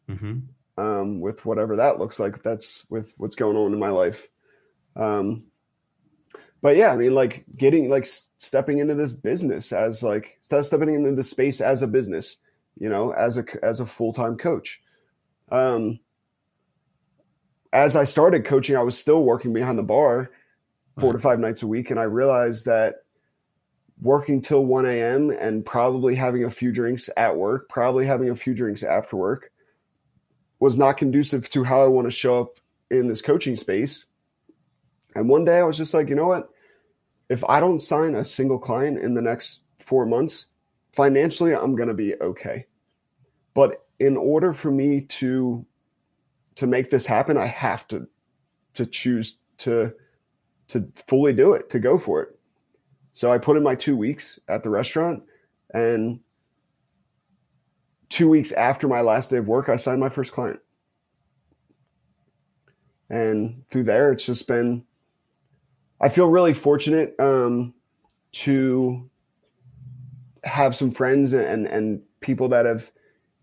Mm-hmm. 0.09 0.39
Um, 0.77 1.21
with 1.21 1.45
whatever 1.45 1.77
that 1.77 1.99
looks 1.99 2.19
like, 2.19 2.43
that's 2.43 2.85
with 2.89 3.13
what's 3.17 3.35
going 3.35 3.57
on 3.57 3.73
in 3.73 3.79
my 3.79 3.89
life. 3.89 4.27
Um, 4.95 5.45
but 6.61 6.75
yeah, 6.75 6.91
I 6.91 6.95
mean, 6.95 7.13
like 7.13 7.45
getting 7.55 7.89
like 7.89 8.05
stepping 8.05 8.79
into 8.79 8.95
this 8.95 9.13
business 9.13 9.71
as 9.71 10.03
like 10.03 10.37
stepping 10.41 10.93
into 10.93 11.15
the 11.15 11.23
space 11.23 11.61
as 11.61 11.81
a 11.81 11.87
business, 11.87 12.37
you 12.79 12.89
know, 12.89 13.11
as 13.11 13.37
a 13.37 13.45
as 13.63 13.79
a 13.79 13.85
full 13.85 14.13
time 14.13 14.37
coach. 14.37 14.81
Um, 15.51 15.99
as 17.73 17.95
I 17.95 18.03
started 18.03 18.45
coaching, 18.45 18.75
I 18.75 18.83
was 18.83 18.97
still 18.97 19.23
working 19.23 19.53
behind 19.53 19.77
the 19.77 19.83
bar 19.83 20.31
four 20.99 21.11
right. 21.11 21.15
to 21.15 21.21
five 21.21 21.39
nights 21.39 21.63
a 21.63 21.67
week, 21.67 21.89
and 21.89 21.99
I 21.99 22.03
realized 22.03 22.65
that 22.65 22.95
working 24.01 24.41
till 24.41 24.65
1 24.65 24.85
a.m. 24.85 25.29
and 25.29 25.65
probably 25.65 26.15
having 26.15 26.43
a 26.43 26.49
few 26.49 26.71
drinks 26.71 27.09
at 27.17 27.35
work, 27.35 27.69
probably 27.69 28.05
having 28.05 28.29
a 28.29 28.35
few 28.35 28.53
drinks 28.53 28.83
after 28.83 29.15
work, 29.15 29.51
was 30.59 30.77
not 30.77 30.97
conducive 30.97 31.47
to 31.49 31.63
how 31.63 31.83
I 31.83 31.87
want 31.87 32.05
to 32.05 32.11
show 32.11 32.41
up 32.41 32.59
in 32.89 33.07
this 33.07 33.21
coaching 33.21 33.55
space. 33.55 34.05
And 35.15 35.29
one 35.29 35.45
day 35.45 35.59
I 35.59 35.63
was 35.63 35.77
just 35.77 35.93
like, 35.93 36.09
you 36.09 36.15
know 36.15 36.27
what? 36.27 36.49
If 37.29 37.43
I 37.45 37.59
don't 37.59 37.79
sign 37.79 38.15
a 38.15 38.23
single 38.23 38.59
client 38.59 38.99
in 38.99 39.13
the 39.13 39.21
next 39.21 39.63
four 39.79 40.05
months, 40.05 40.47
financially, 40.93 41.53
I'm 41.55 41.75
going 41.75 41.89
to 41.89 41.93
be 41.93 42.15
okay. 42.15 42.65
But 43.53 43.85
in 43.99 44.17
order 44.17 44.53
for 44.53 44.71
me 44.71 45.01
to 45.01 45.65
to 46.55 46.67
make 46.67 46.89
this 46.89 47.05
happen, 47.05 47.37
I 47.37 47.45
have 47.45 47.87
to 47.89 48.07
to 48.73 48.85
choose 48.85 49.37
to 49.59 49.93
to 50.69 50.87
fully 51.07 51.33
do 51.33 51.53
it, 51.53 51.69
to 51.69 51.79
go 51.79 51.97
for 51.97 52.21
it. 52.21 52.39
So 53.13 53.31
I 53.31 53.37
put 53.37 53.57
in 53.57 53.63
my 53.63 53.75
two 53.75 53.97
weeks 53.97 54.39
at 54.47 54.63
the 54.63 54.69
restaurant, 54.69 55.23
and 55.73 56.21
two 58.09 58.29
weeks 58.29 58.51
after 58.51 58.87
my 58.87 59.01
last 59.01 59.31
day 59.31 59.37
of 59.37 59.47
work, 59.47 59.69
I 59.69 59.75
signed 59.75 59.99
my 59.99 60.09
first 60.09 60.31
client. 60.31 60.59
And 63.09 63.67
through 63.67 63.83
there, 63.83 64.13
it's 64.13 64.25
just 64.25 64.47
been, 64.47 64.85
I 66.01 66.09
feel 66.09 66.27
really 66.27 66.53
fortunate 66.53 67.15
um, 67.19 67.73
to 68.33 69.09
have 70.43 70.75
some 70.75 70.91
friends 70.91 71.33
and, 71.33 71.67
and 71.67 72.01
people 72.19 72.49
that 72.49 72.65
have 72.65 72.91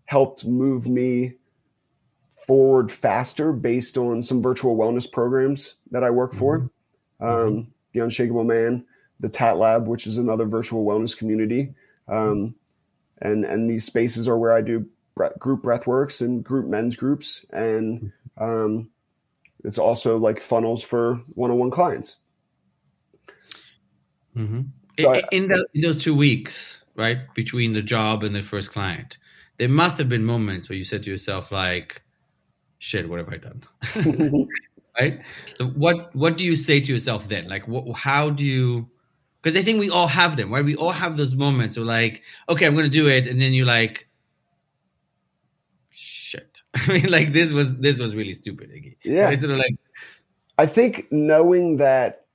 helped 0.05 0.45
move 0.45 0.85
me 0.87 1.35
forward 2.45 2.91
faster 2.91 3.53
based 3.53 3.97
on 3.97 4.21
some 4.21 4.41
virtual 4.41 4.75
wellness 4.75 5.09
programs 5.09 5.75
that 5.91 6.03
I 6.03 6.09
work 6.09 6.33
for. 6.33 6.69
Mm-hmm. 7.21 7.25
Um, 7.25 7.73
the 7.93 8.01
Unshakable 8.01 8.43
Man, 8.43 8.85
the 9.19 9.29
Tat 9.29 9.57
Lab, 9.57 9.87
which 9.87 10.05
is 10.05 10.17
another 10.17 10.45
virtual 10.45 10.85
wellness 10.85 11.17
community. 11.17 11.73
Um, 12.07 12.55
and 13.21 13.45
and 13.45 13.69
these 13.69 13.85
spaces 13.85 14.27
are 14.27 14.37
where 14.37 14.53
I 14.53 14.61
do 14.61 14.87
group 15.37 15.63
breathworks 15.63 16.21
and 16.21 16.43
group 16.43 16.65
men's 16.65 16.95
groups, 16.95 17.45
and 17.51 18.11
um, 18.37 18.89
it's 19.63 19.77
also 19.77 20.17
like 20.17 20.41
funnels 20.41 20.81
for 20.81 21.15
one-on-one 21.35 21.71
clients. 21.71 22.17
Mm-hmm. 24.35 24.61
So 24.99 25.13
in, 25.13 25.23
I, 25.23 25.27
in, 25.31 25.47
the, 25.47 25.65
in 25.73 25.81
those 25.81 25.97
two 25.97 26.15
weeks, 26.15 26.81
right 26.95 27.17
between 27.33 27.73
the 27.73 27.81
job 27.81 28.23
and 28.23 28.35
the 28.35 28.43
first 28.43 28.71
client, 28.71 29.17
there 29.57 29.69
must 29.69 29.97
have 29.97 30.09
been 30.09 30.23
moments 30.23 30.69
where 30.69 30.77
you 30.77 30.83
said 30.83 31.03
to 31.03 31.11
yourself, 31.11 31.51
like, 31.51 32.01
"Shit, 32.79 33.09
what 33.09 33.19
have 33.19 33.29
I 33.29 33.37
done?" 33.37 33.63
right? 34.99 35.21
So 35.57 35.67
what 35.67 36.15
what 36.15 36.37
do 36.37 36.43
you 36.43 36.55
say 36.55 36.79
to 36.79 36.91
yourself 36.91 37.27
then? 37.27 37.47
Like, 37.47 37.67
what, 37.67 37.97
how 37.97 38.29
do 38.29 38.45
you 38.45 38.89
because 39.41 39.57
I 39.57 39.63
think 39.63 39.79
we 39.79 39.89
all 39.89 40.07
have 40.07 40.35
them, 40.35 40.51
right? 40.51 40.63
We 40.63 40.75
all 40.75 40.91
have 40.91 41.15
those 41.15 41.33
moments 41.35 41.77
of 41.77 41.85
like, 41.85 42.23
okay, 42.49 42.65
I'm 42.65 42.73
going 42.73 42.85
to 42.85 42.91
do 42.91 43.07
it, 43.07 43.25
and 43.25 43.39
then 43.39 43.53
you're 43.53 43.65
like, 43.65 44.09
shit. 45.91 46.61
I 46.73 46.91
mean, 46.91 47.09
like 47.09 47.31
this 47.33 47.51
was 47.53 47.77
this 47.77 47.99
was 47.99 48.15
really 48.15 48.33
stupid. 48.33 48.71
Iggy. 48.71 48.97
Yeah, 49.03 49.29
sort 49.35 49.51
of 49.51 49.57
like, 49.57 49.75
I 50.57 50.65
think 50.65 51.07
knowing 51.11 51.77
that 51.77 52.25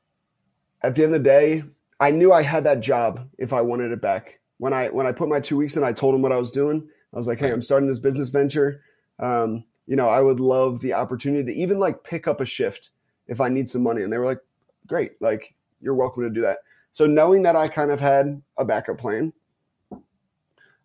at 0.83 0.95
the 0.95 1.05
end 1.05 1.15
of 1.15 1.23
the 1.23 1.29
day, 1.29 1.65
I 2.05 2.11
knew 2.11 2.35
I 2.35 2.43
had 2.43 2.65
that 2.65 2.83
job 2.83 3.31
if 3.39 3.55
I 3.55 3.63
wanted 3.63 3.91
it 3.91 4.03
back. 4.03 4.39
When 4.59 4.75
I 4.75 4.89
when 4.89 5.07
I 5.07 5.13
put 5.13 5.31
my 5.31 5.41
two 5.41 5.57
weeks 5.57 5.79
in, 5.79 5.85
I 5.85 5.95
told 5.95 6.15
him 6.15 6.21
what 6.21 6.33
I 6.33 6.37
was 6.37 6.51
doing. 6.51 6.87
I 7.15 7.17
was 7.17 7.27
like, 7.27 7.39
hey, 7.39 7.51
I'm 7.51 7.63
starting 7.63 7.89
this 7.89 7.99
business 7.99 8.29
venture. 8.29 8.83
Um, 9.19 9.65
you 9.87 9.97
know, 9.97 10.11
I 10.11 10.21
would 10.21 10.39
love 10.39 10.83
the 10.83 10.93
opportunity 10.93 11.51
to 11.51 11.59
even 11.59 11.79
like 11.79 12.05
pick 12.05 12.29
up 12.29 12.43
a 12.43 12.45
shift 12.45 12.91
if 13.27 13.41
I 13.41 13.49
need 13.49 13.71
some 13.71 13.83
money. 13.83 14.03
And 14.03 14.13
they 14.13 14.19
were 14.19 14.27
like, 14.27 14.43
great, 14.87 15.13
like 15.23 15.55
you're 15.81 15.95
welcome 15.95 16.25
to 16.25 16.29
do 16.29 16.43
that. 16.43 16.59
So 16.93 17.07
knowing 17.07 17.41
that 17.45 17.57
I 17.57 17.69
kind 17.69 17.91
of 17.91 18.01
had 18.01 18.43
a 18.59 18.67
backup 18.67 18.99
plan, 18.99 19.33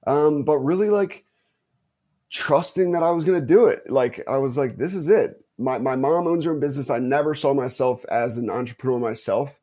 um, 0.08 0.44
but 0.44 0.60
really 0.60 0.90
like 0.90 1.26
trusting 2.30 2.94
that 2.94 3.04
I 3.04 3.12
was 3.12 3.26
going 3.26 3.42
to 3.42 3.46
do 3.46 3.66
it. 3.66 3.90
Like 3.90 4.26
I 4.26 4.38
was 4.38 4.56
like, 4.56 4.78
this 4.78 4.96
is 4.96 5.10
it. 5.10 5.44
My 5.58 5.80
my 5.80 5.98
mom 5.98 6.28
owns 6.28 6.46
her 6.46 6.54
own 6.54 6.62
business. 6.62 6.90
I 6.90 7.00
never 7.00 7.34
saw 7.34 7.54
myself 7.54 8.06
as 8.06 8.38
an 8.38 8.50
entrepreneur 8.50 9.00
myself 9.00 9.59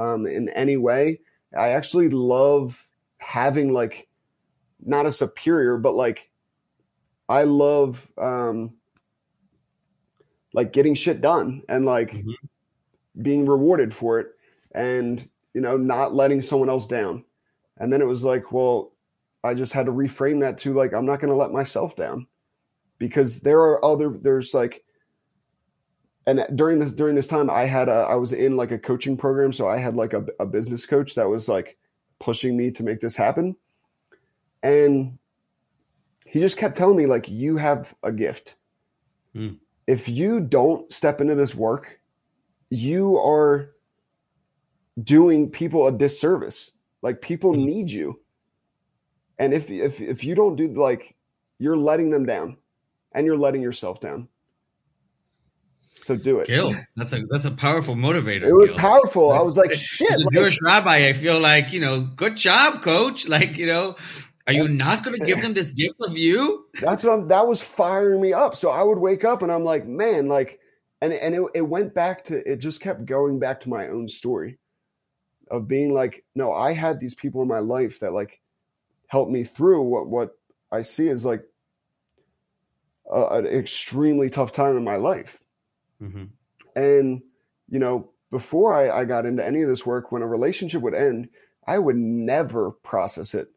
um, 0.00 0.26
in 0.26 0.48
any 0.50 0.76
way. 0.76 1.20
I 1.56 1.70
actually 1.70 2.08
love 2.08 2.82
having 3.18 3.72
like 3.72 4.08
not 4.84 5.06
a 5.06 5.12
superior, 5.12 5.76
but 5.76 5.94
like 5.94 6.30
I 7.28 7.44
love 7.44 8.10
um, 8.16 8.74
like 10.54 10.72
getting 10.72 10.94
shit 10.94 11.20
done 11.20 11.62
and 11.68 11.84
like 11.84 12.12
mm-hmm. 12.12 13.22
being 13.22 13.44
rewarded 13.44 13.94
for 13.94 14.20
it. 14.20 14.28
And 14.72 15.28
you 15.52 15.60
know, 15.60 15.76
not 15.76 16.14
letting 16.14 16.42
someone 16.42 16.70
else 16.70 16.86
down. 16.86 17.24
And 17.78 17.92
then 17.92 18.00
it 18.00 18.06
was 18.06 18.24
like, 18.24 18.52
well, 18.52 18.92
I 19.42 19.54
just 19.54 19.72
had 19.72 19.86
to 19.86 19.92
reframe 19.92 20.40
that 20.40 20.58
to 20.58 20.74
like, 20.74 20.94
I'm 20.94 21.06
not 21.06 21.20
going 21.20 21.30
to 21.30 21.36
let 21.36 21.50
myself 21.50 21.96
down 21.96 22.26
because 22.98 23.40
there 23.40 23.58
are 23.60 23.84
other, 23.84 24.10
there's 24.10 24.54
like, 24.54 24.84
and 26.30 26.56
during 26.56 26.78
this, 26.78 26.94
during 26.94 27.14
this 27.14 27.28
time 27.28 27.50
I 27.50 27.64
had 27.64 27.88
a, 27.88 27.92
I 27.92 28.14
was 28.14 28.32
in 28.32 28.56
like 28.56 28.70
a 28.70 28.78
coaching 28.78 29.16
program. 29.16 29.52
So 29.52 29.68
I 29.68 29.78
had 29.78 29.96
like 29.96 30.12
a, 30.12 30.24
a 30.38 30.46
business 30.46 30.86
coach 30.86 31.14
that 31.16 31.28
was 31.28 31.48
like 31.48 31.76
pushing 32.20 32.56
me 32.56 32.70
to 32.72 32.82
make 32.82 33.00
this 33.00 33.16
happen. 33.16 33.56
And 34.62 35.18
he 36.26 36.38
just 36.40 36.56
kept 36.58 36.76
telling 36.76 36.96
me 36.96 37.06
like, 37.06 37.28
you 37.28 37.56
have 37.56 37.94
a 38.02 38.12
gift. 38.12 38.56
Mm. 39.34 39.58
If 39.86 40.08
you 40.08 40.40
don't 40.40 40.90
step 40.92 41.20
into 41.20 41.34
this 41.34 41.54
work, 41.54 42.00
you 42.70 43.18
are 43.18 43.72
doing 45.02 45.50
people 45.50 45.86
a 45.86 45.92
disservice. 45.92 46.70
Like 47.02 47.20
people 47.20 47.52
mm-hmm. 47.52 47.66
need 47.66 47.90
you. 47.90 48.20
And 49.38 49.54
if 49.54 49.70
if 49.70 50.00
if 50.00 50.22
you 50.22 50.34
don't 50.34 50.56
do 50.56 50.68
like 50.68 51.16
you're 51.58 51.76
letting 51.76 52.10
them 52.10 52.26
down 52.26 52.58
and 53.12 53.26
you're 53.26 53.38
letting 53.38 53.62
yourself 53.62 54.00
down. 54.00 54.28
So 56.02 56.16
do 56.16 56.40
it. 56.40 56.46
Gil, 56.46 56.74
that's 56.96 57.12
a 57.12 57.24
that's 57.30 57.44
a 57.44 57.50
powerful 57.50 57.94
motivator. 57.94 58.48
It 58.48 58.54
was 58.54 58.72
powerful. 58.72 59.32
I 59.32 59.42
was 59.42 59.56
like, 59.56 59.72
shit. 59.72 60.10
As 60.10 60.20
a 60.20 60.24
like, 60.24 60.32
Jewish 60.32 60.58
rabbi, 60.62 61.08
I 61.08 61.12
feel 61.12 61.38
like, 61.38 61.72
you 61.72 61.80
know, 61.80 62.00
good 62.00 62.36
job, 62.36 62.82
coach. 62.82 63.28
Like, 63.28 63.58
you 63.58 63.66
know, 63.66 63.96
are 64.46 64.52
you 64.52 64.68
not 64.68 65.04
going 65.04 65.18
to 65.18 65.24
give 65.24 65.42
them 65.42 65.54
this 65.54 65.70
gift 65.70 66.00
of 66.00 66.16
you? 66.16 66.66
That's 66.80 67.04
what 67.04 67.12
I'm, 67.12 67.28
that 67.28 67.46
was 67.46 67.62
firing 67.62 68.20
me 68.20 68.32
up. 68.32 68.56
So 68.56 68.70
I 68.70 68.82
would 68.82 68.98
wake 68.98 69.24
up 69.24 69.42
and 69.42 69.52
I'm 69.52 69.64
like, 69.64 69.86
man, 69.86 70.28
like, 70.28 70.58
and 71.00 71.12
and 71.12 71.34
it, 71.34 71.42
it 71.54 71.62
went 71.62 71.94
back 71.94 72.24
to 72.24 72.50
it 72.50 72.56
just 72.56 72.80
kept 72.80 73.04
going 73.04 73.38
back 73.38 73.60
to 73.60 73.68
my 73.68 73.88
own 73.88 74.08
story 74.08 74.58
of 75.50 75.68
being 75.68 75.92
like, 75.92 76.24
no, 76.34 76.52
I 76.52 76.72
had 76.72 77.00
these 77.00 77.14
people 77.14 77.42
in 77.42 77.48
my 77.48 77.58
life 77.58 78.00
that 78.00 78.12
like 78.12 78.40
helped 79.06 79.30
me 79.30 79.44
through 79.44 79.82
what 79.82 80.08
what 80.08 80.38
I 80.72 80.82
see 80.82 81.08
is 81.08 81.24
like 81.24 81.42
a, 83.10 83.26
an 83.38 83.46
extremely 83.46 84.30
tough 84.30 84.52
time 84.52 84.76
in 84.76 84.84
my 84.84 84.96
life. 84.96 85.38
Mm-hmm. 86.02 86.24
And 86.76 87.22
you 87.68 87.78
know, 87.78 88.10
before 88.30 88.74
I, 88.74 89.00
I 89.00 89.04
got 89.04 89.26
into 89.26 89.44
any 89.44 89.62
of 89.62 89.68
this 89.68 89.86
work, 89.86 90.12
when 90.12 90.22
a 90.22 90.26
relationship 90.26 90.82
would 90.82 90.94
end, 90.94 91.28
I 91.66 91.78
would 91.78 91.96
never 91.96 92.70
process 92.70 93.34
it. 93.34 93.48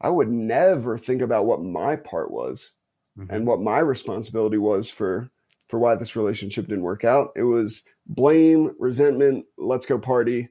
I 0.00 0.10
would 0.10 0.28
never 0.28 0.96
think 0.96 1.22
about 1.22 1.46
what 1.46 1.62
my 1.62 1.96
part 1.96 2.30
was 2.30 2.72
mm-hmm. 3.18 3.32
and 3.32 3.46
what 3.46 3.60
my 3.60 3.78
responsibility 3.78 4.58
was 4.58 4.90
for 4.90 5.30
for 5.68 5.78
why 5.78 5.94
this 5.94 6.16
relationship 6.16 6.66
didn't 6.66 6.84
work 6.84 7.04
out. 7.04 7.32
It 7.36 7.42
was 7.42 7.84
blame, 8.06 8.74
resentment, 8.78 9.46
let's 9.58 9.86
go 9.86 9.98
party, 9.98 10.48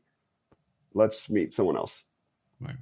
let's 0.94 1.30
meet 1.30 1.54
someone 1.54 1.78
else. 1.78 2.04
Right. 2.60 2.76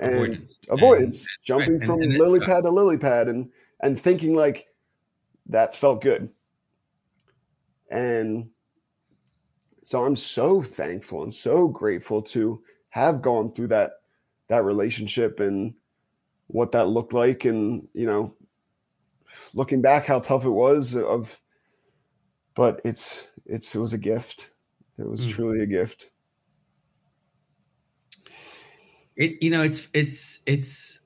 And 0.00 0.14
avoidance, 0.14 0.64
avoidance, 0.68 1.20
and, 1.20 1.44
jumping 1.44 1.78
right. 1.78 1.86
from 1.86 2.02
and, 2.02 2.12
and 2.12 2.18
lily 2.20 2.40
pad 2.40 2.64
to 2.64 2.70
lily 2.70 2.96
pad, 2.96 3.28
and 3.28 3.50
and 3.80 4.00
thinking 4.00 4.34
like 4.34 4.66
that 5.46 5.76
felt 5.76 6.00
good. 6.00 6.30
And 7.90 8.50
so 9.84 10.04
I'm 10.04 10.16
so 10.16 10.62
thankful 10.62 11.22
and 11.22 11.34
so 11.34 11.68
grateful 11.68 12.22
to 12.22 12.62
have 12.90 13.22
gone 13.22 13.50
through 13.50 13.68
that 13.68 13.92
that 14.48 14.64
relationship 14.64 15.40
and 15.40 15.74
what 16.48 16.72
that 16.72 16.88
looked 16.88 17.12
like 17.12 17.44
and 17.44 17.86
you 17.92 18.06
know 18.06 18.34
looking 19.54 19.82
back 19.82 20.06
how 20.06 20.18
tough 20.18 20.44
it 20.44 20.50
was 20.50 20.96
of 20.96 21.40
but 22.54 22.80
it's 22.84 23.26
it's 23.44 23.74
it 23.74 23.78
was 23.78 23.92
a 23.92 23.98
gift 23.98 24.50
it 24.98 25.08
was 25.08 25.26
mm. 25.26 25.32
truly 25.32 25.62
a 25.62 25.66
gift 25.66 26.10
it 29.16 29.42
you 29.42 29.50
know 29.50 29.62
it's 29.62 29.88
it's 29.92 30.40
it's 30.46 31.00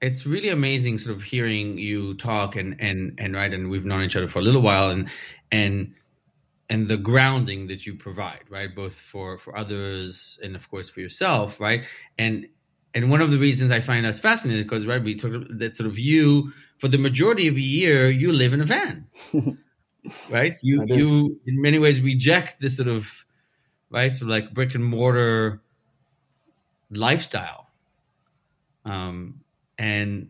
it's 0.00 0.26
really 0.26 0.48
amazing 0.48 0.98
sort 0.98 1.14
of 1.14 1.22
hearing 1.22 1.78
you 1.78 2.14
talk 2.14 2.56
and 2.56 2.80
and 2.80 3.14
and 3.18 3.34
right 3.34 3.52
and 3.52 3.70
we've 3.70 3.84
known 3.84 4.02
each 4.02 4.16
other 4.16 4.28
for 4.28 4.40
a 4.40 4.42
little 4.42 4.62
while 4.62 4.90
and 4.90 5.08
and 5.52 5.94
and 6.70 6.88
the 6.88 6.96
grounding 6.96 7.68
that 7.68 7.86
you 7.86 7.94
provide 7.94 8.42
right? 8.50 8.74
Both 8.74 8.94
for 8.94 9.38
for 9.38 9.56
others 9.56 10.40
and 10.42 10.56
of 10.56 10.70
course 10.70 10.90
for 10.90 11.00
yourself 11.00 11.60
right? 11.60 11.84
And 12.18 12.48
and 12.94 13.10
one 13.10 13.22
of 13.22 13.30
the 13.30 13.38
reasons 13.38 13.72
i 13.72 13.80
find 13.80 14.04
us 14.04 14.18
fascinating 14.18 14.64
because 14.64 14.84
right 14.84 15.02
we 15.02 15.14
talk 15.14 15.32
that 15.48 15.76
sort 15.76 15.86
of 15.86 15.98
you 15.98 16.52
for 16.76 16.88
the 16.88 16.98
majority 16.98 17.48
of 17.48 17.56
a 17.56 17.60
year 17.60 18.10
you 18.10 18.32
live 18.32 18.52
in 18.52 18.60
a 18.60 18.66
van 18.66 19.06
right? 20.30 20.56
You 20.62 20.84
you 20.86 21.40
in 21.46 21.62
many 21.62 21.78
ways 21.78 22.00
reject 22.00 22.60
this 22.60 22.76
sort 22.76 22.88
of 22.88 23.24
right 23.90 24.14
so 24.14 24.26
like 24.26 24.52
brick 24.52 24.74
and 24.74 24.84
mortar 24.84 25.62
lifestyle. 26.90 27.68
Um 28.84 29.40
and 29.78 30.28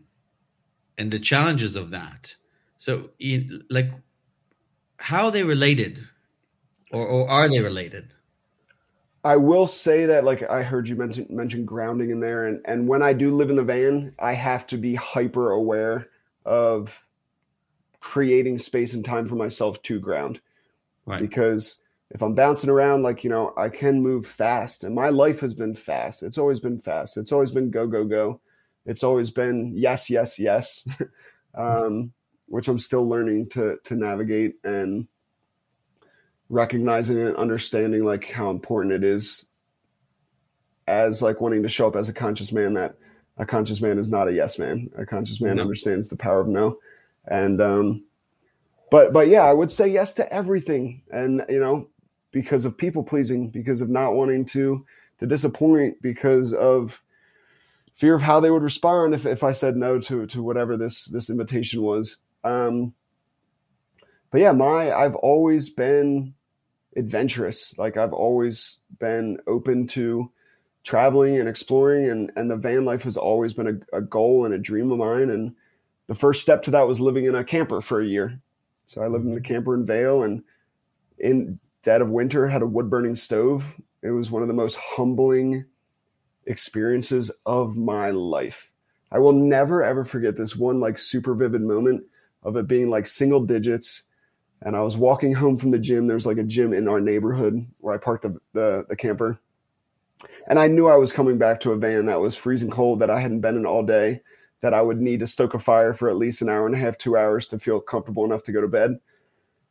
and 0.97 1.11
the 1.11 1.19
challenges 1.19 1.75
of 1.75 1.91
that. 1.91 2.35
So, 2.77 3.11
like, 3.69 3.91
how 5.03 5.25
are 5.25 5.31
they 5.31 5.43
related, 5.43 5.99
or, 6.91 7.05
or 7.05 7.29
are 7.29 7.49
they 7.49 7.59
related? 7.59 8.13
I 9.25 9.35
will 9.35 9.67
say 9.67 10.05
that, 10.05 10.23
like, 10.23 10.49
I 10.49 10.63
heard 10.63 10.87
you 10.87 10.95
mention 10.95 11.27
mention 11.29 11.65
grounding 11.65 12.09
in 12.09 12.19
there, 12.19 12.47
and 12.47 12.61
and 12.65 12.87
when 12.87 13.01
I 13.01 13.13
do 13.13 13.35
live 13.35 13.49
in 13.49 13.57
the 13.57 13.63
van, 13.63 14.15
I 14.17 14.33
have 14.33 14.65
to 14.67 14.77
be 14.77 14.95
hyper 14.95 15.51
aware 15.51 16.07
of 16.45 17.05
creating 17.99 18.59
space 18.59 18.93
and 18.93 19.03
time 19.03 19.27
for 19.27 19.35
myself 19.35 19.81
to 19.83 19.99
ground, 19.99 20.39
right? 21.05 21.21
Because 21.21 21.77
if 22.11 22.21
I'm 22.21 22.35
bouncing 22.35 22.69
around, 22.69 23.03
like 23.03 23.23
you 23.23 23.29
know, 23.29 23.53
I 23.57 23.69
can 23.69 24.01
move 24.01 24.25
fast, 24.25 24.83
and 24.83 24.95
my 24.95 25.09
life 25.09 25.41
has 25.41 25.53
been 25.53 25.73
fast. 25.73 26.23
It's 26.23 26.37
always 26.37 26.59
been 26.59 26.79
fast. 26.79 27.17
It's 27.17 27.31
always 27.31 27.51
been 27.51 27.71
go 27.71 27.87
go 27.87 28.05
go 28.05 28.39
it's 28.85 29.03
always 29.03 29.31
been 29.31 29.71
yes, 29.75 30.09
yes, 30.09 30.37
yes, 30.39 30.83
um, 31.55 32.11
which 32.47 32.67
I'm 32.67 32.79
still 32.79 33.07
learning 33.07 33.49
to 33.49 33.77
to 33.83 33.95
navigate 33.95 34.55
and 34.63 35.07
recognizing 36.49 37.19
and 37.19 37.35
understanding 37.35 38.03
like 38.03 38.29
how 38.29 38.49
important 38.49 38.93
it 38.93 39.03
is 39.03 39.45
as 40.87 41.21
like 41.21 41.41
wanting 41.41 41.63
to 41.63 41.69
show 41.69 41.87
up 41.87 41.95
as 41.95 42.09
a 42.09 42.13
conscious 42.13 42.51
man 42.51 42.73
that 42.73 42.95
a 43.37 43.45
conscious 43.45 43.81
man 43.81 43.97
is 43.97 44.11
not 44.11 44.27
a 44.27 44.33
yes 44.33 44.59
man. 44.59 44.89
A 44.97 45.05
conscious 45.05 45.41
man 45.41 45.55
no. 45.55 45.63
understands 45.63 46.09
the 46.09 46.17
power 46.17 46.39
of 46.39 46.47
no. 46.47 46.77
And 47.25 47.61
um 47.61 48.03
but 48.91 49.11
but 49.11 49.27
yeah, 49.27 49.43
I 49.43 49.53
would 49.53 49.71
say 49.71 49.87
yes 49.87 50.13
to 50.15 50.33
everything. 50.33 51.01
And 51.11 51.43
you 51.49 51.59
know, 51.59 51.89
because 52.31 52.65
of 52.65 52.77
people 52.77 53.03
pleasing, 53.03 53.49
because 53.49 53.81
of 53.81 53.89
not 53.89 54.13
wanting 54.13 54.45
to 54.47 54.85
to 55.19 55.25
disappoint, 55.25 56.01
because 56.01 56.53
of 56.53 57.03
fear 57.95 58.15
of 58.15 58.21
how 58.21 58.39
they 58.39 58.51
would 58.51 58.63
respond 58.63 59.13
if, 59.13 59.25
if 59.25 59.43
I 59.43 59.53
said 59.53 59.75
no 59.75 59.99
to 59.99 60.27
to 60.27 60.43
whatever 60.43 60.77
this 60.77 61.05
this 61.05 61.29
invitation 61.29 61.81
was. 61.81 62.17
Um, 62.43 62.93
but 64.31 64.41
yeah, 64.41 64.51
my 64.51 64.91
I've 64.91 65.15
always 65.15 65.69
been 65.69 66.33
adventurous. 66.95 67.77
Like 67.77 67.97
I've 67.97 68.13
always 68.13 68.79
been 68.99 69.37
open 69.47 69.87
to 69.87 70.31
traveling 70.83 71.37
and 71.39 71.47
exploring, 71.47 72.09
and 72.09 72.31
and 72.35 72.49
the 72.49 72.55
van 72.55 72.85
life 72.85 73.03
has 73.03 73.17
always 73.17 73.53
been 73.53 73.83
a, 73.93 73.97
a 73.97 74.01
goal 74.01 74.45
and 74.45 74.53
a 74.53 74.59
dream 74.59 74.91
of 74.91 74.97
mine. 74.97 75.29
And 75.29 75.55
the 76.07 76.15
first 76.15 76.41
step 76.41 76.63
to 76.63 76.71
that 76.71 76.87
was 76.87 76.99
living 76.99 77.25
in 77.25 77.35
a 77.35 77.43
camper 77.43 77.81
for 77.81 78.01
a 78.01 78.07
year. 78.07 78.39
So 78.85 79.01
I 79.01 79.07
lived 79.07 79.25
in 79.25 79.31
a 79.31 79.35
mm-hmm. 79.35 79.45
camper 79.45 79.75
in 79.75 79.85
Vail, 79.85 80.23
and 80.23 80.43
in 81.19 81.59
dead 81.83 82.01
of 82.01 82.09
winter 82.09 82.47
had 82.47 82.61
a 82.61 82.67
wood 82.67 82.89
burning 82.89 83.15
stove. 83.15 83.79
It 84.01 84.11
was 84.11 84.31
one 84.31 84.41
of 84.41 84.47
the 84.47 84.53
most 84.53 84.75
humbling 84.77 85.65
experiences 86.45 87.31
of 87.45 87.77
my 87.77 88.09
life. 88.09 88.71
I 89.11 89.19
will 89.19 89.33
never 89.33 89.83
ever 89.83 90.03
forget 90.03 90.35
this 90.35 90.55
one 90.55 90.79
like 90.79 90.97
super 90.97 91.35
vivid 91.35 91.61
moment 91.61 92.03
of 92.43 92.55
it 92.57 92.67
being 92.67 92.89
like 92.89 93.07
single 93.07 93.43
digits. 93.45 94.03
And 94.61 94.75
I 94.75 94.81
was 94.81 94.95
walking 94.95 95.33
home 95.33 95.57
from 95.57 95.71
the 95.71 95.79
gym. 95.79 96.05
There's 96.05 96.25
like 96.25 96.37
a 96.37 96.43
gym 96.43 96.73
in 96.73 96.87
our 96.87 97.01
neighborhood 97.01 97.65
where 97.79 97.93
I 97.93 97.97
parked 97.97 98.23
the, 98.23 98.39
the, 98.53 98.85
the 98.87 98.95
camper. 98.95 99.39
And 100.47 100.57
I 100.57 100.67
knew 100.67 100.87
I 100.87 100.95
was 100.95 101.11
coming 101.11 101.37
back 101.37 101.59
to 101.61 101.71
a 101.71 101.77
van 101.77 102.05
that 102.05 102.21
was 102.21 102.35
freezing 102.35 102.69
cold 102.69 102.99
that 102.99 103.09
I 103.09 103.19
hadn't 103.19 103.41
been 103.41 103.57
in 103.57 103.65
all 103.65 103.83
day, 103.83 104.21
that 104.61 104.73
I 104.73 104.81
would 104.81 105.01
need 105.01 105.19
to 105.19 105.27
stoke 105.27 105.53
a 105.53 105.59
fire 105.59 105.93
for 105.93 106.09
at 106.09 106.15
least 106.15 106.41
an 106.41 106.49
hour 106.49 106.65
and 106.65 106.75
a 106.75 106.77
half, 106.77 106.97
two 106.97 107.17
hours 107.17 107.47
to 107.49 107.59
feel 107.59 107.81
comfortable 107.81 108.23
enough 108.23 108.43
to 108.43 108.53
go 108.53 108.61
to 108.61 108.67
bed. 108.67 108.99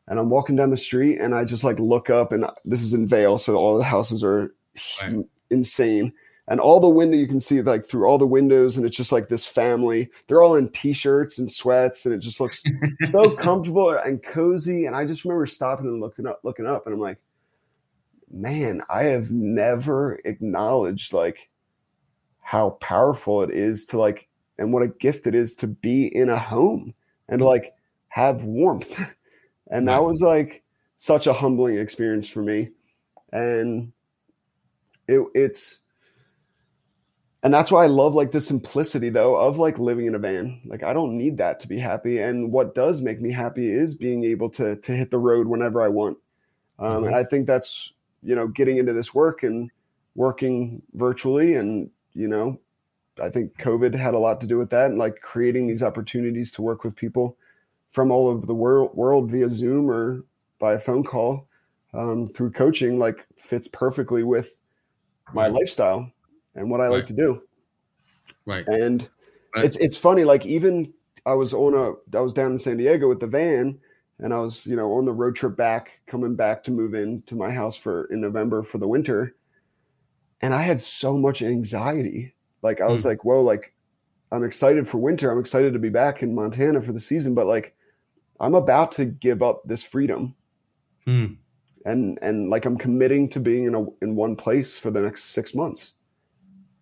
And 0.08 0.18
I'm 0.18 0.28
walking 0.28 0.56
down 0.56 0.70
the 0.70 0.76
street 0.76 1.20
and 1.20 1.34
I 1.34 1.44
just 1.44 1.64
like 1.64 1.78
look 1.78 2.10
up 2.10 2.32
and 2.32 2.44
this 2.64 2.82
is 2.82 2.92
in 2.92 3.08
Vail, 3.08 3.38
so 3.38 3.54
all 3.54 3.78
the 3.78 3.84
houses 3.84 4.22
are 4.22 4.54
right. 5.00 5.24
insane 5.48 6.12
and 6.52 6.60
all 6.60 6.80
the 6.80 6.88
window 6.88 7.16
you 7.16 7.26
can 7.26 7.40
see 7.40 7.62
like 7.62 7.82
through 7.82 8.04
all 8.04 8.18
the 8.18 8.26
windows 8.26 8.76
and 8.76 8.84
it's 8.84 8.96
just 8.96 9.10
like 9.10 9.28
this 9.28 9.46
family. 9.46 10.10
They're 10.26 10.42
all 10.42 10.56
in 10.56 10.68
t-shirts 10.68 11.38
and 11.38 11.50
sweats 11.50 12.04
and 12.04 12.14
it 12.14 12.18
just 12.18 12.40
looks 12.40 12.62
so 13.10 13.30
comfortable 13.30 13.88
and 13.88 14.22
cozy. 14.22 14.84
And 14.84 14.94
i 14.94 15.06
just 15.06 15.24
remember 15.24 15.46
stopping 15.46 15.86
and 15.86 15.98
looking 15.98 16.26
up 16.26 16.40
looking 16.42 16.66
up 16.66 16.84
and 16.84 16.94
i'm 16.94 17.00
like 17.00 17.16
man 18.30 18.82
i 18.90 19.04
have 19.04 19.30
never 19.30 20.20
acknowledged 20.26 21.14
like 21.14 21.48
how 22.40 22.70
powerful 22.80 23.42
it 23.42 23.50
is 23.50 23.86
to 23.86 23.98
like 23.98 24.28
and 24.58 24.74
what 24.74 24.82
a 24.82 24.88
gift 24.88 25.26
it 25.26 25.34
is 25.34 25.54
to 25.54 25.66
be 25.66 26.06
in 26.06 26.28
a 26.28 26.38
home 26.38 26.92
and 27.30 27.40
like 27.40 27.72
have 28.08 28.44
warmth. 28.44 28.94
And 29.70 29.88
that 29.88 30.04
was 30.04 30.20
like 30.20 30.62
such 30.96 31.26
a 31.26 31.32
humbling 31.32 31.78
experience 31.78 32.28
for 32.28 32.42
me. 32.42 32.72
And 33.32 33.92
it, 35.08 35.26
it's 35.34 35.81
and 37.42 37.52
that's 37.52 37.72
why 37.72 37.84
I 37.84 37.88
love 37.88 38.14
like 38.14 38.30
the 38.30 38.40
simplicity 38.40 39.08
though 39.08 39.34
of 39.34 39.58
like 39.58 39.78
living 39.78 40.06
in 40.06 40.14
a 40.14 40.18
van. 40.18 40.60
Like 40.64 40.84
I 40.84 40.92
don't 40.92 41.18
need 41.18 41.38
that 41.38 41.58
to 41.60 41.68
be 41.68 41.78
happy. 41.78 42.18
And 42.18 42.52
what 42.52 42.74
does 42.74 43.00
make 43.00 43.20
me 43.20 43.32
happy 43.32 43.68
is 43.68 43.94
being 43.94 44.24
able 44.24 44.48
to 44.50 44.76
to 44.76 44.92
hit 44.92 45.10
the 45.10 45.18
road 45.18 45.48
whenever 45.48 45.82
I 45.82 45.88
want. 45.88 46.18
Um, 46.78 46.88
mm-hmm. 46.88 47.04
And 47.06 47.14
I 47.14 47.24
think 47.24 47.46
that's 47.46 47.92
you 48.22 48.34
know 48.34 48.46
getting 48.46 48.76
into 48.76 48.92
this 48.92 49.12
work 49.12 49.42
and 49.42 49.70
working 50.14 50.82
virtually, 50.94 51.54
and 51.54 51.90
you 52.14 52.28
know, 52.28 52.60
I 53.20 53.28
think 53.28 53.58
COVID 53.58 53.94
had 53.94 54.14
a 54.14 54.18
lot 54.18 54.40
to 54.42 54.46
do 54.46 54.56
with 54.56 54.70
that, 54.70 54.90
and 54.90 54.98
like 54.98 55.20
creating 55.20 55.66
these 55.66 55.82
opportunities 55.82 56.52
to 56.52 56.62
work 56.62 56.84
with 56.84 56.94
people 56.94 57.36
from 57.90 58.12
all 58.12 58.28
over 58.28 58.46
the 58.46 58.54
world 58.54 58.94
world 58.94 59.30
via 59.30 59.50
Zoom 59.50 59.90
or 59.90 60.24
by 60.60 60.74
a 60.74 60.78
phone 60.78 61.02
call 61.02 61.48
um, 61.92 62.28
through 62.28 62.52
coaching, 62.52 63.00
like 63.00 63.26
fits 63.36 63.66
perfectly 63.66 64.22
with 64.22 64.52
my 65.34 65.48
lifestyle 65.48 66.12
and 66.54 66.70
what 66.70 66.80
I 66.80 66.84
right. 66.84 66.96
like 66.96 67.06
to 67.06 67.12
do. 67.14 67.42
Right. 68.46 68.66
And 68.66 69.08
right. 69.54 69.64
it's 69.64 69.76
it's 69.76 69.96
funny, 69.96 70.24
like 70.24 70.44
even 70.46 70.92
I 71.26 71.34
was 71.34 71.54
on 71.54 71.74
a 71.74 72.16
I 72.16 72.20
was 72.20 72.34
down 72.34 72.52
in 72.52 72.58
San 72.58 72.76
Diego 72.76 73.08
with 73.08 73.20
the 73.20 73.26
van 73.26 73.78
and 74.18 74.32
I 74.32 74.38
was, 74.38 74.66
you 74.66 74.76
know, 74.76 74.92
on 74.92 75.04
the 75.04 75.12
road 75.12 75.36
trip 75.36 75.56
back, 75.56 75.92
coming 76.06 76.36
back 76.36 76.64
to 76.64 76.70
move 76.70 76.94
in 76.94 77.22
to 77.22 77.34
my 77.34 77.50
house 77.50 77.76
for 77.76 78.04
in 78.06 78.20
November 78.20 78.62
for 78.62 78.78
the 78.78 78.88
winter. 78.88 79.34
And 80.40 80.52
I 80.54 80.62
had 80.62 80.80
so 80.80 81.16
much 81.16 81.42
anxiety. 81.42 82.34
Like 82.62 82.80
I 82.80 82.86
was 82.86 83.02
mm. 83.02 83.06
like, 83.06 83.24
whoa, 83.24 83.42
like 83.42 83.74
I'm 84.30 84.44
excited 84.44 84.88
for 84.88 84.98
winter. 84.98 85.30
I'm 85.30 85.38
excited 85.38 85.72
to 85.72 85.78
be 85.78 85.88
back 85.88 86.22
in 86.22 86.34
Montana 86.34 86.80
for 86.80 86.92
the 86.92 87.00
season, 87.00 87.34
but 87.34 87.46
like 87.46 87.74
I'm 88.40 88.54
about 88.54 88.92
to 88.92 89.04
give 89.04 89.42
up 89.42 89.62
this 89.64 89.84
freedom. 89.84 90.34
Mm. 91.06 91.36
And 91.84 92.18
and 92.22 92.48
like 92.48 92.64
I'm 92.64 92.78
committing 92.78 93.28
to 93.30 93.40
being 93.40 93.64
in 93.64 93.74
a 93.74 93.84
in 94.02 94.16
one 94.16 94.36
place 94.36 94.78
for 94.78 94.90
the 94.90 95.00
next 95.00 95.24
six 95.26 95.54
months 95.54 95.94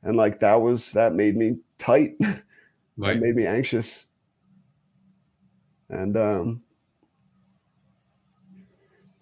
and 0.02 0.16
like 0.16 0.40
that 0.40 0.60
was 0.60 0.92
that 0.92 1.14
made 1.14 1.36
me 1.36 1.58
tight. 1.78 2.16
Right. 2.96 3.14
that 3.14 3.24
made 3.24 3.34
me 3.34 3.46
anxious. 3.46 4.04
And 5.88 6.14
um 6.18 6.62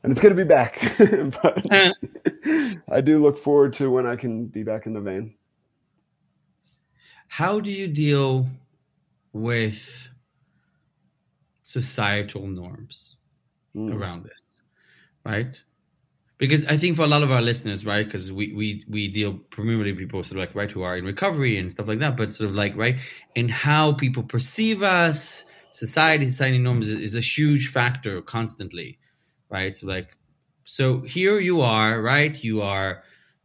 and 0.02 0.10
it's 0.10 0.20
going 0.20 0.34
to 0.34 0.42
be 0.42 0.48
back. 0.48 0.80
But 1.42 1.64
i 2.90 3.00
do 3.00 3.22
look 3.22 3.38
forward 3.38 3.74
to 3.74 3.90
when 3.90 4.06
i 4.06 4.16
can 4.16 4.46
be 4.46 4.62
back 4.62 4.86
in 4.86 4.94
the 4.94 5.00
van 5.00 5.34
how 7.28 7.60
do 7.60 7.70
you 7.70 7.86
deal 7.86 8.48
with 9.32 10.08
societal 11.62 12.46
norms 12.46 13.18
mm. 13.76 13.94
around 13.94 14.24
this? 14.24 14.40
Right 15.24 15.54
because 16.38 16.64
I 16.66 16.76
think 16.76 16.96
for 16.96 17.02
a 17.02 17.08
lot 17.08 17.22
of 17.22 17.32
our 17.32 17.42
listeners, 17.42 17.84
right, 17.84 18.04
because 18.04 18.32
we 18.32 18.52
we 18.52 18.84
we 18.88 19.08
deal 19.08 19.34
primarily 19.50 19.90
with 19.92 19.98
people 19.98 20.22
sort 20.22 20.40
of 20.40 20.48
like 20.48 20.54
right 20.54 20.70
who 20.70 20.82
are 20.82 20.96
in 20.96 21.04
recovery 21.04 21.58
and 21.58 21.70
stuff 21.70 21.88
like 21.88 21.98
that, 21.98 22.16
but 22.16 22.32
sort 22.32 22.50
of 22.50 22.56
like 22.56 22.76
right 22.76 22.96
in 23.34 23.48
how 23.48 23.92
people 23.92 24.22
perceive 24.22 24.82
us, 24.82 25.44
society, 25.70 26.26
society 26.30 26.58
norms 26.58 26.86
is, 26.88 27.00
is 27.00 27.16
a 27.16 27.20
huge 27.20 27.72
factor 27.72 28.22
constantly, 28.22 28.98
right? 29.50 29.76
So 29.76 29.88
like, 29.88 30.16
so 30.64 31.00
here 31.00 31.40
you 31.40 31.60
are, 31.60 32.00
right? 32.00 32.42
You 32.42 32.62
are 32.62 33.02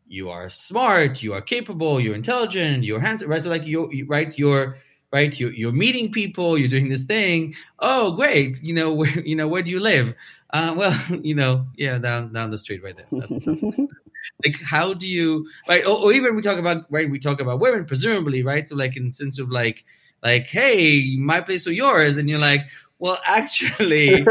you 0.08 0.30
are 0.30 0.50
smart, 0.50 1.24
you 1.24 1.34
are 1.34 1.41
capable, 1.41 2.00
you're 2.00 2.16
intelligent, 2.16 2.84
you're 2.84 3.00
handsome, 3.00 3.30
right? 3.30 3.41
So 3.41 3.50
like 3.50 3.66
you 3.66 4.06
right, 4.08 4.38
you're 4.38 4.78
right, 5.12 5.38
you're 5.39 5.52
you're 5.52 5.72
meeting 5.72 6.12
people, 6.12 6.60
you're 6.60 6.70
doing 6.70 6.89
this 6.89 7.06
thing. 7.06 7.56
Oh, 7.80 8.12
great, 8.12 8.62
you 8.62 8.76
know 8.76 8.94
where 9.00 9.20
you 9.22 9.36
know 9.36 9.48
where 9.48 9.64
do 9.64 9.72
you 9.72 9.80
live? 9.80 10.14
Uh, 10.54 10.76
well, 10.78 11.01
you 11.24 11.36
know, 11.36 11.66
yeah, 11.76 11.97
down 11.97 12.32
down 12.32 12.51
the 12.51 12.58
street 12.58 12.84
right 12.84 12.95
there. 12.95 13.08
That's, 13.12 13.45
that's, 13.45 13.64
like, 14.45 14.62
how 14.62 14.93
do 14.93 15.08
you 15.08 15.49
right? 15.68 15.84
Or, 15.84 15.97
or, 15.97 16.14
even 16.14 16.36
we 16.36 16.41
talk 16.43 16.60
about 16.60 16.86
right, 16.89 17.10
we 17.10 17.20
talk 17.20 17.41
about 17.41 17.60
women, 17.60 17.86
presumably, 17.86 18.43
right? 18.43 18.70
So, 18.70 18.76
like, 18.76 18.95
in 18.95 19.12
sense 19.12 19.39
of 19.39 19.49
like, 19.49 19.84
like, 20.22 20.45
"Hey, 20.45 21.18
my 21.18 21.41
place 21.41 21.68
or 21.68 21.72
yours?" 21.72 22.18
And 22.18 22.30
you're 22.30 22.39
like, 22.39 22.62
"Well, 22.99 23.18
actually," 23.28 24.24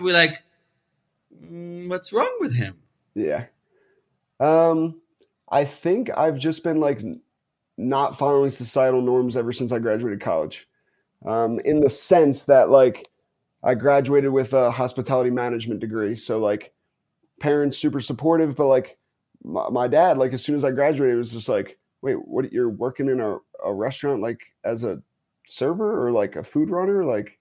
we're 0.00 0.14
like, 0.14 0.42
mm, 1.44 1.88
"What's 1.88 2.12
wrong 2.12 2.34
with 2.40 2.54
him?" 2.54 2.78
Yeah. 3.14 3.44
Um, 4.40 5.00
I 5.50 5.66
think 5.66 6.10
I've 6.16 6.38
just 6.38 6.64
been 6.64 6.80
like 6.80 7.00
not 7.76 8.18
following 8.18 8.50
societal 8.50 9.02
norms 9.02 9.36
ever 9.36 9.52
since 9.52 9.72
I 9.72 9.78
graduated 9.78 10.22
college. 10.22 10.66
Um, 11.24 11.60
in 11.60 11.80
the 11.80 11.90
sense 11.90 12.46
that 12.46 12.70
like 12.70 13.06
I 13.62 13.74
graduated 13.74 14.32
with 14.32 14.52
a 14.52 14.70
hospitality 14.70 15.30
management 15.30 15.80
degree, 15.80 16.16
so 16.16 16.38
like 16.38 16.72
parents 17.40 17.78
super 17.78 18.00
supportive, 18.00 18.56
but 18.56 18.66
like 18.66 18.98
my, 19.44 19.68
my 19.70 19.88
dad, 19.88 20.18
like 20.18 20.32
as 20.32 20.44
soon 20.44 20.56
as 20.56 20.64
I 20.64 20.70
graduated, 20.70 21.16
was 21.16 21.32
just 21.32 21.48
like, 21.48 21.78
"Wait, 22.00 22.14
what? 22.14 22.52
You're 22.52 22.70
working 22.70 23.08
in 23.08 23.20
a, 23.20 23.38
a 23.64 23.72
restaurant 23.72 24.22
like 24.22 24.40
as 24.64 24.84
a 24.84 25.02
server 25.46 26.06
or 26.06 26.12
like 26.12 26.36
a 26.36 26.42
food 26.42 26.70
runner? 26.70 27.04
Like 27.04 27.38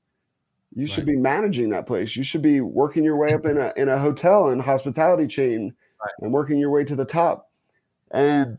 you 0.75 0.85
should 0.85 1.07
right. 1.07 1.15
be 1.15 1.21
managing 1.21 1.69
that 1.69 1.87
place. 1.87 2.15
You 2.15 2.23
should 2.23 2.41
be 2.41 2.61
working 2.61 3.03
your 3.03 3.17
way 3.17 3.33
up 3.33 3.45
in 3.45 3.57
a 3.57 3.73
in 3.75 3.89
a 3.89 3.99
hotel 3.99 4.49
and 4.49 4.61
hospitality 4.61 5.27
chain 5.27 5.73
right. 6.01 6.11
and 6.19 6.31
working 6.31 6.57
your 6.57 6.71
way 6.71 6.83
to 6.83 6.95
the 6.95 7.05
top." 7.05 7.49
And 8.11 8.57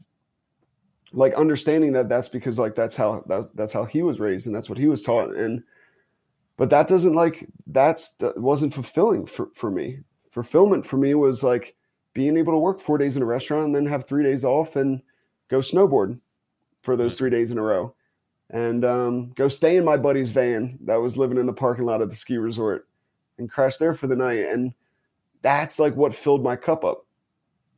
like 1.12 1.34
understanding 1.34 1.92
that 1.92 2.08
that's 2.08 2.28
because 2.28 2.58
like 2.58 2.74
that's 2.74 2.96
how 2.96 3.22
that, 3.26 3.50
that's 3.54 3.72
how 3.72 3.84
he 3.84 4.02
was 4.02 4.18
raised 4.18 4.46
and 4.46 4.56
that's 4.56 4.68
what 4.68 4.78
he 4.78 4.86
was 4.86 5.02
taught 5.02 5.34
and 5.36 5.62
but 6.56 6.70
that 6.70 6.88
doesn't 6.88 7.14
like 7.14 7.48
that's 7.66 8.12
that 8.16 8.38
wasn't 8.38 8.74
fulfilling 8.74 9.26
for, 9.26 9.50
for 9.54 9.70
me. 9.70 10.00
Fulfillment 10.30 10.86
for 10.86 10.96
me 10.96 11.14
was 11.14 11.42
like 11.42 11.74
being 12.14 12.36
able 12.36 12.52
to 12.52 12.58
work 12.58 12.80
four 12.80 12.98
days 12.98 13.16
in 13.16 13.22
a 13.22 13.26
restaurant 13.26 13.66
and 13.66 13.74
then 13.74 13.86
have 13.86 14.06
three 14.06 14.22
days 14.22 14.44
off 14.44 14.76
and 14.76 15.02
go 15.48 15.58
snowboard 15.58 16.20
for 16.82 16.96
those 16.96 17.16
three 17.16 17.30
days 17.30 17.50
in 17.50 17.58
a 17.58 17.62
row. 17.62 17.94
And 18.50 18.84
um, 18.84 19.30
go 19.30 19.48
stay 19.48 19.76
in 19.76 19.84
my 19.84 19.96
buddy's 19.96 20.30
van 20.30 20.78
that 20.84 21.00
was 21.00 21.16
living 21.16 21.38
in 21.38 21.46
the 21.46 21.52
parking 21.54 21.86
lot 21.86 22.02
of 22.02 22.10
the 22.10 22.16
ski 22.16 22.36
resort 22.36 22.86
and 23.38 23.50
crash 23.50 23.78
there 23.78 23.94
for 23.94 24.06
the 24.06 24.16
night. 24.16 24.40
And 24.40 24.74
that's 25.40 25.78
like 25.78 25.96
what 25.96 26.14
filled 26.14 26.42
my 26.42 26.56
cup 26.56 26.84
up. 26.84 27.06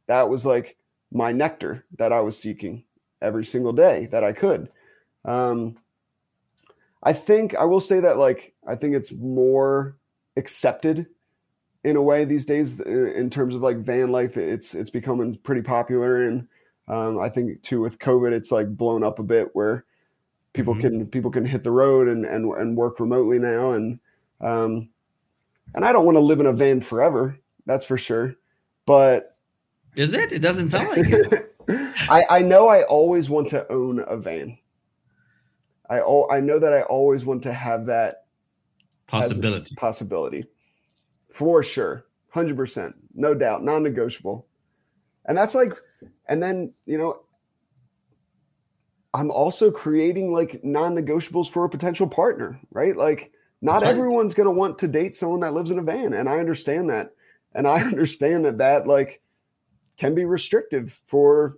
That 0.07 0.29
was 0.29 0.45
like 0.45 0.77
my 1.12 1.31
nectar 1.31 1.85
that 1.97 2.12
i 2.12 2.20
was 2.20 2.37
seeking 2.37 2.83
every 3.22 3.45
single 3.45 3.72
day 3.72 4.07
that 4.07 4.25
I 4.25 4.33
could. 4.33 4.68
Um, 5.25 5.77
I 7.03 7.12
think 7.12 7.55
I 7.55 7.64
will 7.64 7.81
say 7.81 8.01
that 8.01 8.18
like 8.18 8.54
I 8.67 8.75
think 8.77 8.95
it's 8.95 9.12
more 9.12 9.97
accepted 10.37 11.07
in 11.85 11.97
a 11.97 12.03
way 12.03 12.25
these 12.25 12.47
days 12.47 12.81
in 12.81 13.31
terms 13.31 13.55
of 13.55 13.61
like 13.61 13.77
van 13.79 14.11
life. 14.11 14.37
It's 14.37 14.75
it's 14.75 14.91
becoming 14.91 15.37
pretty 15.43 15.62
popular, 15.62 16.23
and 16.23 16.49
um, 16.89 17.21
I 17.21 17.29
think 17.29 17.62
too 17.62 17.81
with 17.81 17.99
COVID, 17.99 18.33
it's 18.33 18.51
like 18.51 18.77
blown 18.77 19.05
up 19.05 19.19
a 19.19 19.23
bit 19.23 19.51
where 19.53 19.85
people 20.55 20.75
mm-hmm. 20.75 20.83
can 20.83 21.07
people 21.07 21.31
can 21.31 21.45
hit 21.45 21.62
the 21.62 21.71
road 21.71 22.09
and 22.09 22.25
and 22.25 22.53
and 22.55 22.77
work 22.77 22.99
remotely 23.01 23.39
now, 23.39 23.73
and 23.73 24.01
um, 24.41 24.89
and 25.75 25.85
I 25.85 25.93
don't 25.93 26.07
want 26.07 26.17
to 26.17 26.21
live 26.21 26.41
in 26.41 26.47
a 26.47 26.53
van 26.53 26.81
forever. 26.81 27.39
That's 27.67 27.85
for 27.85 27.99
sure, 27.99 28.35
but 28.87 29.37
is 29.95 30.15
it? 30.15 30.33
It 30.33 30.41
doesn't 30.41 30.71
sound 30.71 30.89
like 30.89 31.07
it. 31.09 31.55
I, 31.69 32.25
I 32.31 32.39
know 32.41 32.69
I 32.69 32.83
always 32.83 33.31
want 33.31 33.49
to 33.51 33.71
own 33.71 34.01
a 34.07 34.17
van. 34.17 34.59
I 35.89 36.01
I 36.01 36.41
know 36.41 36.59
that 36.59 36.73
I 36.73 36.83
always 36.83 37.25
want 37.25 37.43
to 37.45 37.53
have 37.53 37.87
that 37.87 38.24
possibility. 39.21 39.75
Possibility. 39.77 40.47
For 41.31 41.62
sure. 41.62 42.05
100%. 42.35 42.95
No 43.15 43.35
doubt. 43.35 43.65
Non-negotiable. 43.65 44.47
And 45.27 45.37
that's 45.39 45.55
like 45.55 45.73
and 46.27 46.43
then, 46.43 46.73
you 46.87 46.99
know, 46.99 47.21
I'm 49.12 49.31
also 49.31 49.71
creating 49.71 50.33
like 50.33 50.65
non-negotiables 50.65 51.51
for 51.51 51.65
a 51.65 51.71
potential 51.71 52.09
partner, 52.09 52.61
right? 52.71 52.97
Like 52.97 53.33
not 53.62 53.83
right. 53.83 53.91
everyone's 53.91 54.35
going 54.35 54.47
to 54.47 54.59
want 54.59 54.79
to 54.79 54.89
date 54.89 55.15
someone 55.15 55.41
that 55.41 55.55
lives 55.55 55.71
in 55.71 55.79
a 55.79 55.83
van 55.83 56.12
and 56.12 56.29
I 56.29 56.39
understand 56.39 56.91
that. 56.91 57.12
And 57.55 57.67
I 57.67 57.81
understand 57.83 58.45
that 58.45 58.59
that 58.59 58.87
like 58.87 59.23
can 59.97 60.15
be 60.15 60.25
restrictive 60.25 61.01
for 61.07 61.57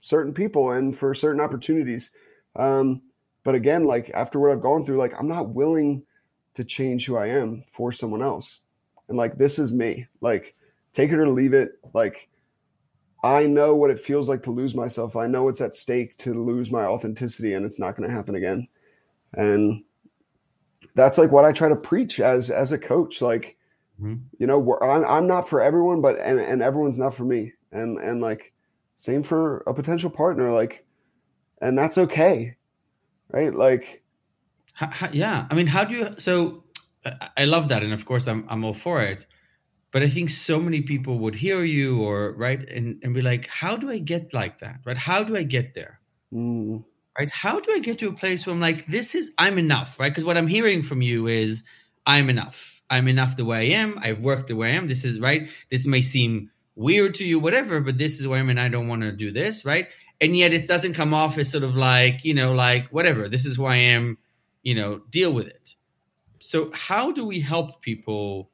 certain 0.00 0.34
people 0.34 0.72
and 0.72 0.96
for 0.96 1.14
certain 1.14 1.40
opportunities. 1.40 2.10
Um, 2.56 3.02
but 3.44 3.54
again, 3.54 3.84
like 3.84 4.10
after 4.12 4.38
what 4.38 4.50
I've 4.50 4.62
gone 4.62 4.84
through, 4.84 4.98
like 4.98 5.18
I'm 5.18 5.28
not 5.28 5.50
willing 5.50 6.04
to 6.54 6.64
change 6.64 7.06
who 7.06 7.16
I 7.16 7.26
am 7.26 7.62
for 7.70 7.92
someone 7.92 8.22
else. 8.22 8.60
And 9.08 9.16
like 9.16 9.36
this 9.36 9.58
is 9.58 9.72
me. 9.72 10.06
Like 10.20 10.54
take 10.94 11.10
it 11.10 11.18
or 11.18 11.28
leave 11.28 11.54
it. 11.54 11.72
Like 11.94 12.28
I 13.22 13.46
know 13.46 13.74
what 13.74 13.90
it 13.90 14.00
feels 14.00 14.28
like 14.28 14.42
to 14.44 14.50
lose 14.50 14.74
myself. 14.74 15.16
I 15.16 15.26
know 15.26 15.48
it's 15.48 15.60
at 15.60 15.74
stake 15.74 16.16
to 16.18 16.32
lose 16.32 16.70
my 16.70 16.84
authenticity 16.84 17.54
and 17.54 17.64
it's 17.64 17.78
not 17.78 17.96
going 17.96 18.08
to 18.08 18.14
happen 18.14 18.34
again. 18.34 18.66
And 19.34 19.84
that's 20.94 21.18
like 21.18 21.30
what 21.30 21.44
I 21.44 21.52
try 21.52 21.68
to 21.68 21.76
preach 21.76 22.20
as 22.20 22.50
as 22.50 22.72
a 22.72 22.78
coach 22.78 23.22
like 23.22 23.56
mm-hmm. 24.00 24.16
you 24.38 24.46
know 24.46 24.78
I'm, 24.80 25.04
I'm 25.04 25.26
not 25.26 25.48
for 25.48 25.60
everyone 25.60 26.00
but 26.00 26.18
and, 26.18 26.40
and 26.40 26.62
everyone's 26.62 26.98
not 26.98 27.14
for 27.14 27.24
me 27.24 27.52
and 27.72 27.98
and 27.98 28.20
like 28.20 28.52
same 28.96 29.22
for 29.22 29.58
a 29.66 29.74
potential 29.74 30.10
partner 30.10 30.52
like 30.52 30.84
and 31.60 31.76
that's 31.76 31.98
okay 31.98 32.56
right 33.30 33.54
like 33.54 33.99
how, 34.80 34.90
how, 34.90 35.08
yeah 35.12 35.46
i 35.50 35.54
mean 35.54 35.66
how 35.66 35.84
do 35.84 35.94
you 35.94 36.14
so 36.18 36.64
i 37.36 37.44
love 37.44 37.68
that 37.68 37.82
and 37.82 37.92
of 37.92 38.04
course 38.06 38.26
i'm 38.26 38.44
i'm 38.48 38.64
all 38.64 38.74
for 38.74 39.02
it 39.02 39.26
but 39.92 40.02
i 40.02 40.08
think 40.08 40.30
so 40.30 40.58
many 40.58 40.80
people 40.80 41.18
would 41.18 41.34
hear 41.34 41.62
you 41.62 42.00
or 42.00 42.32
right 42.32 42.66
and, 42.68 42.98
and 43.02 43.12
be 43.14 43.20
like 43.20 43.46
how 43.46 43.76
do 43.76 43.90
i 43.90 43.98
get 43.98 44.32
like 44.32 44.60
that? 44.60 44.76
Right? 44.86 44.96
How 44.96 45.22
do 45.22 45.36
i 45.36 45.42
get 45.42 45.74
there? 45.74 46.00
Mm. 46.32 46.84
right? 47.18 47.30
How 47.30 47.58
do 47.60 47.72
i 47.72 47.80
get 47.80 47.98
to 47.98 48.08
a 48.08 48.12
place 48.12 48.46
where 48.46 48.54
i'm 48.54 48.60
like 48.60 48.86
this 48.86 49.14
is 49.14 49.30
i'm 49.36 49.58
enough 49.58 49.98
right? 49.98 50.10
Because 50.10 50.24
what 50.24 50.38
i'm 50.38 50.46
hearing 50.46 50.82
from 50.82 51.02
you 51.02 51.26
is 51.26 51.62
i'm 52.06 52.30
enough. 52.30 52.82
I'm 52.88 53.06
enough 53.06 53.36
the 53.36 53.44
way 53.44 53.58
i 53.58 53.78
am. 53.80 53.98
I've 54.00 54.20
worked 54.20 54.48
the 54.48 54.56
way 54.56 54.70
i 54.70 54.74
am. 54.74 54.88
This 54.88 55.04
is 55.04 55.20
right 55.20 55.48
this 55.70 55.86
may 55.86 56.02
seem 56.02 56.50
weird 56.80 57.14
to 57.16 57.24
you, 57.24 57.38
whatever, 57.38 57.80
but 57.80 57.98
this 57.98 58.18
is 58.20 58.26
where 58.26 58.40
I'm 58.40 58.48
and 58.48 58.60
I 58.60 58.68
don't 58.68 58.88
want 58.88 59.02
to 59.02 59.12
do 59.12 59.30
this, 59.30 59.64
right? 59.64 59.88
And 60.20 60.36
yet 60.36 60.52
it 60.52 60.66
doesn't 60.68 60.94
come 60.94 61.14
off 61.14 61.38
as 61.38 61.50
sort 61.50 61.64
of 61.64 61.76
like, 61.76 62.24
you 62.24 62.34
know, 62.34 62.52
like 62.52 62.88
whatever, 62.88 63.28
this 63.28 63.44
is 63.46 63.56
who 63.56 63.66
I 63.66 63.76
am, 63.76 64.18
you 64.62 64.74
know, 64.74 65.02
deal 65.10 65.32
with 65.32 65.46
it. 65.46 65.74
So 66.40 66.70
how 66.72 67.12
do 67.12 67.26
we 67.26 67.40
help 67.40 67.82
people 67.82 68.50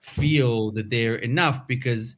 feel 0.00 0.70
that 0.72 0.90
they're 0.90 1.16
enough? 1.16 1.66
Because 1.66 2.16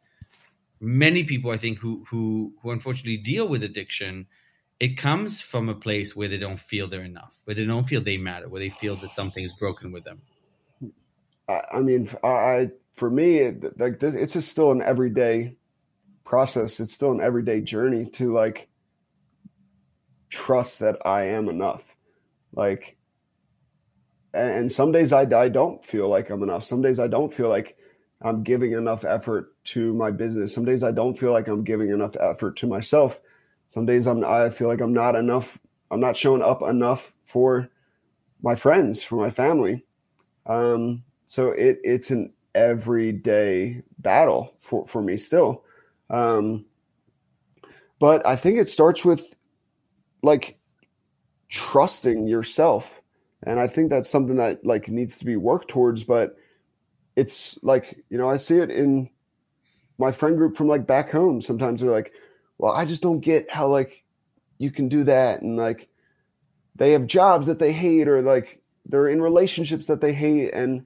many 0.80 1.24
people 1.24 1.50
I 1.50 1.58
think 1.58 1.78
who 1.78 2.04
who 2.08 2.54
who 2.62 2.70
unfortunately 2.70 3.18
deal 3.18 3.46
with 3.48 3.62
addiction, 3.62 4.26
it 4.78 4.96
comes 4.96 5.40
from 5.40 5.68
a 5.68 5.74
place 5.74 6.16
where 6.16 6.28
they 6.28 6.38
don't 6.38 6.60
feel 6.60 6.88
they're 6.88 7.02
enough, 7.02 7.40
where 7.44 7.54
they 7.54 7.66
don't 7.66 7.84
feel 7.84 8.00
they 8.00 8.16
matter, 8.16 8.48
where 8.48 8.60
they 8.60 8.70
feel 8.70 8.96
that 8.96 9.12
something 9.12 9.44
is 9.44 9.54
broken 9.54 9.92
with 9.92 10.04
them. 10.04 10.20
I 11.48 11.80
mean, 11.80 12.08
I 12.22 12.70
for 12.94 13.10
me, 13.10 13.50
like 13.76 13.98
this, 13.98 14.14
it's 14.14 14.34
just 14.34 14.50
still 14.50 14.70
an 14.70 14.82
everyday 14.82 15.56
process. 16.24 16.80
It's 16.80 16.92
still 16.92 17.12
an 17.12 17.20
everyday 17.20 17.60
journey 17.60 18.06
to 18.10 18.32
like 18.32 18.68
trust 20.28 20.78
that 20.78 21.04
I 21.04 21.24
am 21.24 21.48
enough. 21.48 21.96
Like, 22.52 22.96
and 24.34 24.70
some 24.70 24.92
days 24.92 25.12
I, 25.12 25.22
I 25.22 25.48
don't 25.48 25.84
feel 25.84 26.08
like 26.08 26.30
I'm 26.30 26.42
enough. 26.42 26.64
Some 26.64 26.82
days 26.82 26.98
I 26.98 27.08
don't 27.08 27.32
feel 27.32 27.48
like 27.48 27.76
I'm 28.22 28.42
giving 28.42 28.72
enough 28.72 29.04
effort 29.04 29.54
to 29.64 29.94
my 29.94 30.10
business. 30.10 30.54
Some 30.54 30.64
days 30.64 30.82
I 30.82 30.90
don't 30.90 31.18
feel 31.18 31.32
like 31.32 31.48
I'm 31.48 31.64
giving 31.64 31.90
enough 31.90 32.16
effort 32.20 32.56
to 32.58 32.66
myself. 32.66 33.20
Some 33.68 33.86
days 33.86 34.06
I'm 34.06 34.24
I 34.24 34.50
feel 34.50 34.68
like 34.68 34.80
I'm 34.80 34.92
not 34.92 35.16
enough. 35.16 35.58
I'm 35.90 36.00
not 36.00 36.16
showing 36.16 36.42
up 36.42 36.62
enough 36.62 37.12
for 37.24 37.68
my 38.42 38.54
friends, 38.54 39.02
for 39.02 39.16
my 39.16 39.30
family. 39.30 39.84
Um, 40.46 41.02
so 41.26 41.50
it 41.50 41.78
it's 41.82 42.10
an 42.10 42.32
everyday 42.54 43.82
battle 43.98 44.54
for, 44.60 44.86
for 44.86 45.02
me 45.02 45.16
still. 45.16 45.64
Um, 46.10 46.64
but 47.98 48.26
I 48.26 48.36
think 48.36 48.58
it 48.58 48.68
starts 48.68 49.04
with 49.04 49.34
like 50.22 50.58
trusting 51.48 52.26
yourself. 52.26 52.99
And 53.42 53.58
I 53.58 53.66
think 53.66 53.90
that's 53.90 54.08
something 54.08 54.36
that 54.36 54.64
like 54.64 54.88
needs 54.88 55.18
to 55.18 55.24
be 55.24 55.36
worked 55.36 55.68
towards, 55.68 56.04
but 56.04 56.36
it's 57.16 57.58
like, 57.62 58.04
you 58.10 58.18
know, 58.18 58.28
I 58.28 58.36
see 58.36 58.58
it 58.58 58.70
in 58.70 59.10
my 59.98 60.12
friend 60.12 60.36
group 60.36 60.56
from 60.56 60.68
like 60.68 60.86
back 60.86 61.10
home. 61.10 61.40
Sometimes 61.40 61.80
they're 61.80 61.90
like, 61.90 62.12
well, 62.58 62.72
I 62.72 62.84
just 62.84 63.02
don't 63.02 63.20
get 63.20 63.50
how 63.50 63.68
like 63.68 64.04
you 64.58 64.70
can 64.70 64.88
do 64.88 65.04
that. 65.04 65.42
And 65.42 65.56
like 65.56 65.88
they 66.76 66.92
have 66.92 67.06
jobs 67.06 67.46
that 67.46 67.58
they 67.58 67.72
hate 67.72 68.08
or 68.08 68.20
like 68.22 68.60
they're 68.86 69.08
in 69.08 69.22
relationships 69.22 69.86
that 69.86 70.00
they 70.00 70.12
hate. 70.12 70.52
And 70.52 70.84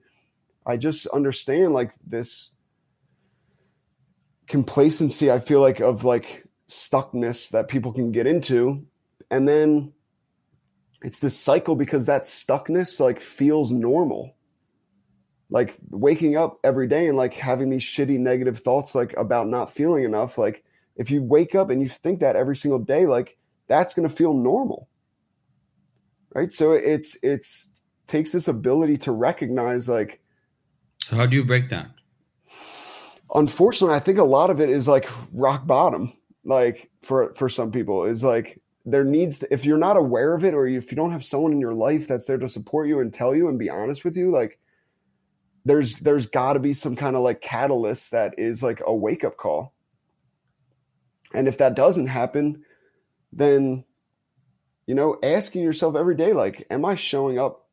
I 0.67 0.77
just 0.77 1.07
understand 1.09 1.75
like 1.75 1.93
this 2.07 2.51
complacency 4.47 5.31
I 5.31 5.39
feel 5.39 5.61
like 5.61 5.81
of 5.81 6.05
like 6.05 6.45
stuckness 6.69 7.51
that 7.51 7.69
people 7.69 7.93
can 7.93 8.13
get 8.13 8.27
into 8.27 8.87
and 9.31 9.49
then 9.49 9.93
it's 11.05 11.21
this 11.21 11.39
cycle 11.39 11.77
because 11.77 12.07
that 12.07 12.25
stuckness 12.25 12.99
like 12.99 13.21
feels 13.21 13.71
normal 13.71 14.35
like 15.51 15.77
waking 15.91 16.37
up 16.37 16.59
every 16.65 16.89
day 16.89 17.07
and 17.07 17.17
like 17.17 17.35
having 17.35 17.71
these 17.71 17.83
shitty 17.83 18.19
negative 18.19 18.59
thoughts 18.59 18.95
like 18.95 19.15
about 19.17 19.47
not 19.47 19.73
feeling 19.73 20.03
enough 20.03 20.37
like 20.39 20.65
if 20.97 21.11
you 21.11 21.23
wake 21.23 21.55
up 21.55 21.71
and 21.71 21.81
you 21.81 21.89
think 21.89 22.21
that 22.21 22.35
every 22.35 22.57
single 22.57 22.81
day 22.81 23.07
like 23.07 23.37
that's 23.69 23.95
going 23.95 24.09
to 24.09 24.15
feel 24.15 24.35
normal 24.35 24.89
right? 26.35 26.53
So 26.53 26.73
it's 26.73 27.17
it's 27.23 27.71
takes 28.07 28.33
this 28.33 28.49
ability 28.49 28.99
to 28.99 29.13
recognize 29.13 29.89
like. 29.89 30.21
So 30.99 31.17
how 31.17 31.27
do 31.27 31.37
you 31.37 31.45
break 31.45 31.71
that? 31.71 31.89
Unfortunately, 33.35 33.97
I 33.97 34.01
think 34.01 34.19
a 34.19 34.25
lot 34.25 34.51
of 34.51 34.61
it 34.61 34.69
is 34.69 34.87
like 34.87 35.09
rock 35.33 35.67
bottom. 35.67 36.13
Like 36.45 36.91
for 37.03 37.33
for 37.35 37.49
some 37.49 37.73
people, 37.73 38.05
is 38.05 38.23
like 38.23 38.61
there 38.85 39.05
needs 39.05 39.39
to, 39.39 39.53
if 39.53 39.65
you're 39.65 39.79
not 39.79 39.97
aware 39.97 40.35
of 40.35 40.45
it 40.45 40.55
or 40.55 40.67
if 40.67 40.91
you 40.91 40.97
don't 40.97 41.13
have 41.13 41.25
someone 41.25 41.53
in 41.53 41.61
your 41.61 41.75
life 41.75 42.07
that's 42.07 42.27
there 42.27 42.39
to 42.39 42.49
support 42.49 42.87
you 42.87 43.01
and 43.01 43.13
tell 43.13 43.35
you 43.35 43.49
and 43.49 43.59
be 43.59 43.71
honest 43.71 44.05
with 44.05 44.17
you, 44.17 44.31
like 44.31 44.59
there's 45.65 45.95
there's 45.95 46.27
got 46.27 46.53
to 46.53 46.61
be 46.61 46.75
some 46.75 46.95
kind 46.95 47.17
of 47.17 47.23
like 47.23 47.41
catalyst 47.41 48.11
that 48.11 48.35
is 48.39 48.63
like 48.63 48.83
a 48.87 48.95
wake 48.95 49.25
up 49.25 49.37
call. 49.37 49.73
And 51.33 51.49
if 51.49 51.59
that 51.59 51.75
doesn't 51.75 52.09
happen, 52.09 52.65
then 53.33 53.85
you 54.87 54.95
know, 54.95 55.17
asking 55.23 55.63
yourself 55.63 55.97
every 55.97 56.15
day 56.15 56.35
like 56.35 56.67
am 56.71 56.85
I 56.85 56.95
showing 56.97 57.39
up 57.39 57.67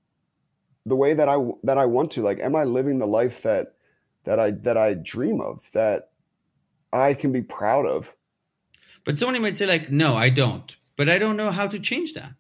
the 0.86 0.96
way 0.96 1.14
that 1.14 1.28
I 1.28 1.38
that 1.64 1.78
I 1.78 1.88
want 1.88 2.12
to? 2.12 2.22
Like 2.22 2.40
am 2.40 2.56
I 2.56 2.64
living 2.64 3.00
the 3.00 3.08
life 3.08 3.42
that 3.42 3.74
that 4.24 4.40
I 4.40 4.52
that 4.52 4.78
I 4.78 4.94
dream 4.94 5.42
of 5.42 5.70
that 5.74 6.12
I 6.94 7.14
can 7.16 7.34
be 7.34 7.42
proud 7.42 7.86
of? 7.86 8.16
But 9.04 9.20
somebody 9.20 9.40
might 9.40 9.58
say 9.58 9.66
like 9.66 9.92
no, 9.92 10.16
I 10.16 10.30
don't. 10.30 10.74
But 11.02 11.10
I 11.10 11.18
don't 11.18 11.36
know 11.36 11.50
how 11.50 11.66
to 11.66 11.80
change 11.80 12.14
that. 12.14 12.36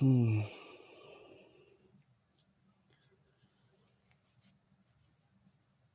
Hmm. 0.00 0.40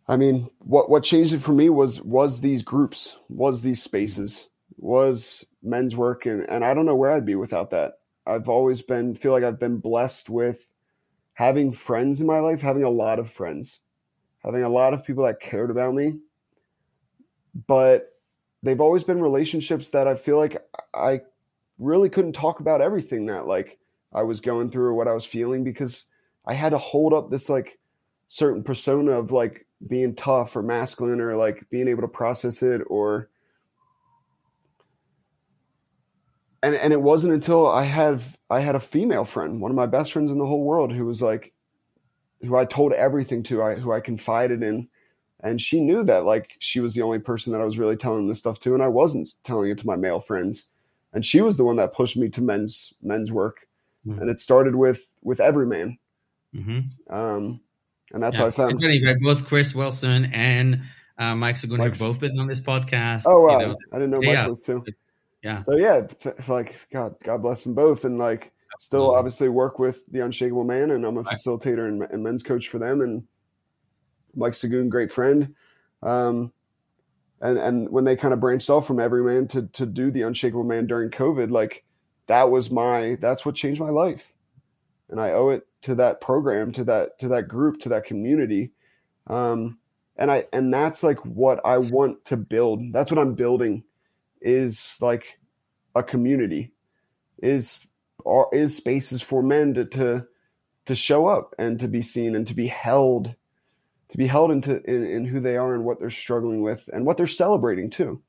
I 0.08 0.16
mean, 0.16 0.48
what 0.60 0.90
what 0.90 1.04
changed 1.04 1.34
it 1.34 1.40
for 1.40 1.52
me 1.52 1.68
was 1.68 2.02
was 2.02 2.40
these 2.40 2.64
groups, 2.64 3.18
was 3.28 3.62
these 3.62 3.84
spaces, 3.84 4.48
was 4.78 5.44
men's 5.62 5.98
work, 5.98 6.26
and 6.26 6.50
and 6.50 6.64
I 6.64 6.74
don't 6.74 6.86
know 6.86 6.96
where 6.96 7.12
I'd 7.12 7.26
be 7.26 7.36
without 7.36 7.72
that. 7.72 7.96
I've 8.26 8.48
always 8.48 8.82
been 8.82 9.16
feel 9.16 9.34
like 9.34 9.44
I've 9.44 9.60
been 9.60 9.80
blessed 9.80 10.30
with 10.30 10.72
having 11.34 11.74
friends 11.74 12.22
in 12.22 12.26
my 12.26 12.40
life, 12.40 12.62
having 12.62 12.84
a 12.84 12.90
lot 12.90 13.20
of 13.20 13.30
friends, 13.30 13.82
having 14.46 14.64
a 14.64 14.70
lot 14.70 14.94
of 14.94 15.04
people 15.04 15.26
that 15.26 15.42
cared 15.42 15.72
about 15.72 15.94
me. 15.94 16.20
But 17.68 18.15
they've 18.66 18.82
always 18.82 19.04
been 19.04 19.22
relationships 19.22 19.90
that 19.90 20.08
I 20.08 20.16
feel 20.16 20.38
like 20.38 20.58
I 20.94 21.22
really 21.78 22.10
couldn't 22.10 22.34
talk 22.34 22.60
about 22.60 22.82
everything 22.82 23.28
that 23.28 23.48
like 23.48 23.78
I 24.14 24.24
was 24.24 24.42
going 24.42 24.72
through 24.72 24.88
or 24.88 24.94
what 24.94 25.08
I 25.08 25.14
was 25.14 25.26
feeling 25.26 25.64
because 25.64 26.06
I 26.46 26.54
had 26.54 26.70
to 26.70 26.78
hold 26.78 27.14
up 27.14 27.30
this 27.30 27.48
like 27.48 27.78
certain 28.28 28.64
persona 28.64 29.12
of 29.12 29.32
like 29.32 29.68
being 29.88 30.16
tough 30.16 30.56
or 30.56 30.64
masculine 30.64 31.22
or 31.22 31.36
like 31.36 31.70
being 31.70 31.88
able 31.88 32.02
to 32.02 32.08
process 32.08 32.64
it 32.64 32.82
or 32.88 33.30
and 36.64 36.74
and 36.74 36.92
it 36.92 37.02
wasn't 37.02 37.34
until 37.34 37.68
I 37.68 37.84
had 37.84 38.24
I 38.50 38.62
had 38.62 38.74
a 38.74 38.80
female 38.80 39.26
friend, 39.26 39.62
one 39.62 39.70
of 39.70 39.76
my 39.76 39.86
best 39.86 40.12
friends 40.12 40.32
in 40.32 40.40
the 40.40 40.46
whole 40.48 40.64
world, 40.64 40.92
who 40.92 41.06
was 41.06 41.22
like, 41.22 41.54
who 42.42 42.56
I 42.56 42.66
told 42.66 42.94
everything 42.94 43.44
to, 43.44 43.62
I 43.62 43.76
who 43.76 43.92
I 43.92 44.00
confided 44.00 44.64
in, 44.64 44.88
and 45.46 45.62
she 45.62 45.80
knew 45.80 46.04
that 46.04 46.26
like 46.26 46.56
she 46.60 46.80
was 46.80 46.96
the 46.96 47.04
only 47.04 47.20
person 47.20 47.54
that 47.54 47.62
I 47.62 47.66
was 47.66 47.78
really 47.78 47.96
telling 47.96 48.28
this 48.28 48.40
stuff 48.40 48.60
to, 48.62 48.74
and 48.74 48.82
I 48.82 48.88
wasn't 48.88 49.30
telling 49.44 49.70
it 49.70 49.78
to 49.78 49.88
my 49.88 49.96
male 49.96 50.20
friends, 50.20 50.66
and 51.14 51.24
she 51.24 51.40
was 51.40 51.56
the 51.56 51.64
one 51.64 51.76
that 51.76 51.94
pushed 51.94 52.18
me 52.18 52.30
to 52.30 52.42
men's 52.42 52.94
men's 53.02 53.32
work, 53.32 53.68
mm-hmm. 54.06 54.20
and 54.20 54.30
it 54.30 54.40
started 54.40 54.76
with 54.76 55.06
with 55.22 55.40
Everyman. 55.40 56.00
Mm-hmm. 56.54 57.16
Um, 57.16 57.62
and 58.12 58.24
that's 58.24 58.38
yeah. 58.38 58.42
how 58.42 58.48
I 58.48 58.50
found. 58.50 58.82
funny, 58.82 59.06
right? 59.06 59.20
Both 59.22 59.46
Chris 59.46 59.76
Wilson 59.76 60.26
and 60.34 60.82
uh, 61.20 61.36
Mike 61.36 61.58
Sagoon 61.58 61.80
have 61.80 62.00
both 62.00 62.20
been 62.20 62.40
on 62.40 62.48
this 62.48 62.62
podcast. 62.62 63.24
Oh 63.28 63.46
wow, 63.46 63.60
you 63.60 63.68
know. 63.68 63.78
I 63.94 63.96
didn't 63.98 64.10
know 64.10 64.22
Mike 64.22 64.30
yeah. 64.30 64.48
was 64.48 64.62
too. 64.62 64.84
Yeah. 65.44 65.62
So 65.62 65.76
yeah, 65.76 66.08
like 66.48 66.76
God, 66.92 67.16
God 67.24 67.44
bless 67.44 67.64
them 67.64 67.76
both, 67.76 68.04
and 68.04 68.18
like 68.18 68.52
Absolutely. 68.74 68.80
still 68.80 69.16
obviously 69.16 69.50
work 69.50 69.78
with 69.78 70.04
the 70.08 70.22
Unshakable 70.22 70.64
Man, 70.64 70.90
and 70.90 71.06
I'm 71.06 71.18
a 71.20 71.24
facilitator 71.24 71.88
and, 71.88 72.02
and 72.02 72.24
men's 72.24 72.42
coach 72.42 72.68
for 72.68 72.80
them, 72.80 73.02
and 73.02 73.28
Mike 74.36 74.54
Sagoon, 74.54 74.90
great 74.90 75.12
friend. 75.12 75.56
Um, 76.04 76.52
and 77.42 77.58
and 77.58 77.90
when 77.90 78.04
they 78.04 78.16
kind 78.16 78.34
of 78.34 78.40
branched 78.40 78.70
off 78.70 78.88
from 78.88 79.00
Everyman 79.00 79.48
to 79.50 79.68
to 79.68 79.86
do 79.86 80.12
the 80.12 80.24
Unshakable 80.24 80.64
Man 80.64 80.88
during 80.88 81.10
COVID, 81.10 81.52
like 81.52 81.84
that 82.28 82.50
was 82.50 82.72
my 82.72 83.18
that's 83.20 83.46
what 83.46 83.56
changed 83.56 83.82
my 83.82 83.90
life, 83.90 84.34
and 85.10 85.20
I 85.20 85.32
owe 85.32 85.50
it 85.50 85.68
to 85.84 85.96
that 85.96 86.22
program, 86.22 86.72
to 86.74 86.84
that 86.86 87.20
to 87.20 87.28
that 87.30 87.48
group, 87.48 87.80
to 87.82 87.90
that 87.90 88.06
community. 88.06 88.72
Um, 89.28 89.80
and 90.18 90.32
I 90.32 90.46
and 90.54 90.74
that's 90.74 91.04
like 91.04 91.20
what 91.26 91.60
I 91.66 91.78
want 91.78 92.26
to 92.26 92.38
build. 92.38 92.94
That's 92.94 93.12
what 93.12 93.20
I'm 93.20 93.36
building 93.36 93.84
is 94.42 94.98
like 95.02 95.40
a 95.94 96.04
community 96.04 96.72
is 97.42 97.80
or 98.24 98.50
is 98.54 98.76
spaces 98.76 99.22
for 99.22 99.44
men 99.44 99.74
to, 99.74 99.86
to 99.86 100.28
to 100.86 100.96
show 100.96 101.28
up 101.28 101.54
and 101.58 101.80
to 101.80 101.88
be 101.88 102.02
seen 102.02 102.36
and 102.36 102.48
to 102.48 102.54
be 102.54 102.68
held 102.68 103.36
to 104.10 104.18
be 104.18 104.28
held 104.28 104.52
into 104.52 104.82
in, 104.84 105.06
in, 105.06 105.26
who 105.26 105.40
they 105.40 105.58
are 105.58 105.74
and 105.74 105.84
what 105.84 106.00
they're 106.00 106.10
struggling 106.10 106.62
with 106.62 106.88
and 106.94 107.06
what 107.06 107.18
they're 107.18 107.28
celebrating 107.28 107.90
too. 107.90 108.22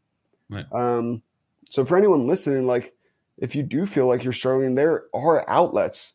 Right. 0.49 0.65
Um, 0.73 1.23
so 1.71 1.85
for 1.85 1.97
anyone 1.99 2.27
listening, 2.27 2.67
like 2.67 2.95
if 3.37 3.55
you 3.55 3.63
do 3.63 3.87
feel 3.87 4.07
like 4.07 4.25
you're 4.25 4.33
struggling, 4.33 4.75
there 4.75 5.05
are 5.15 5.49
outlets. 5.49 6.13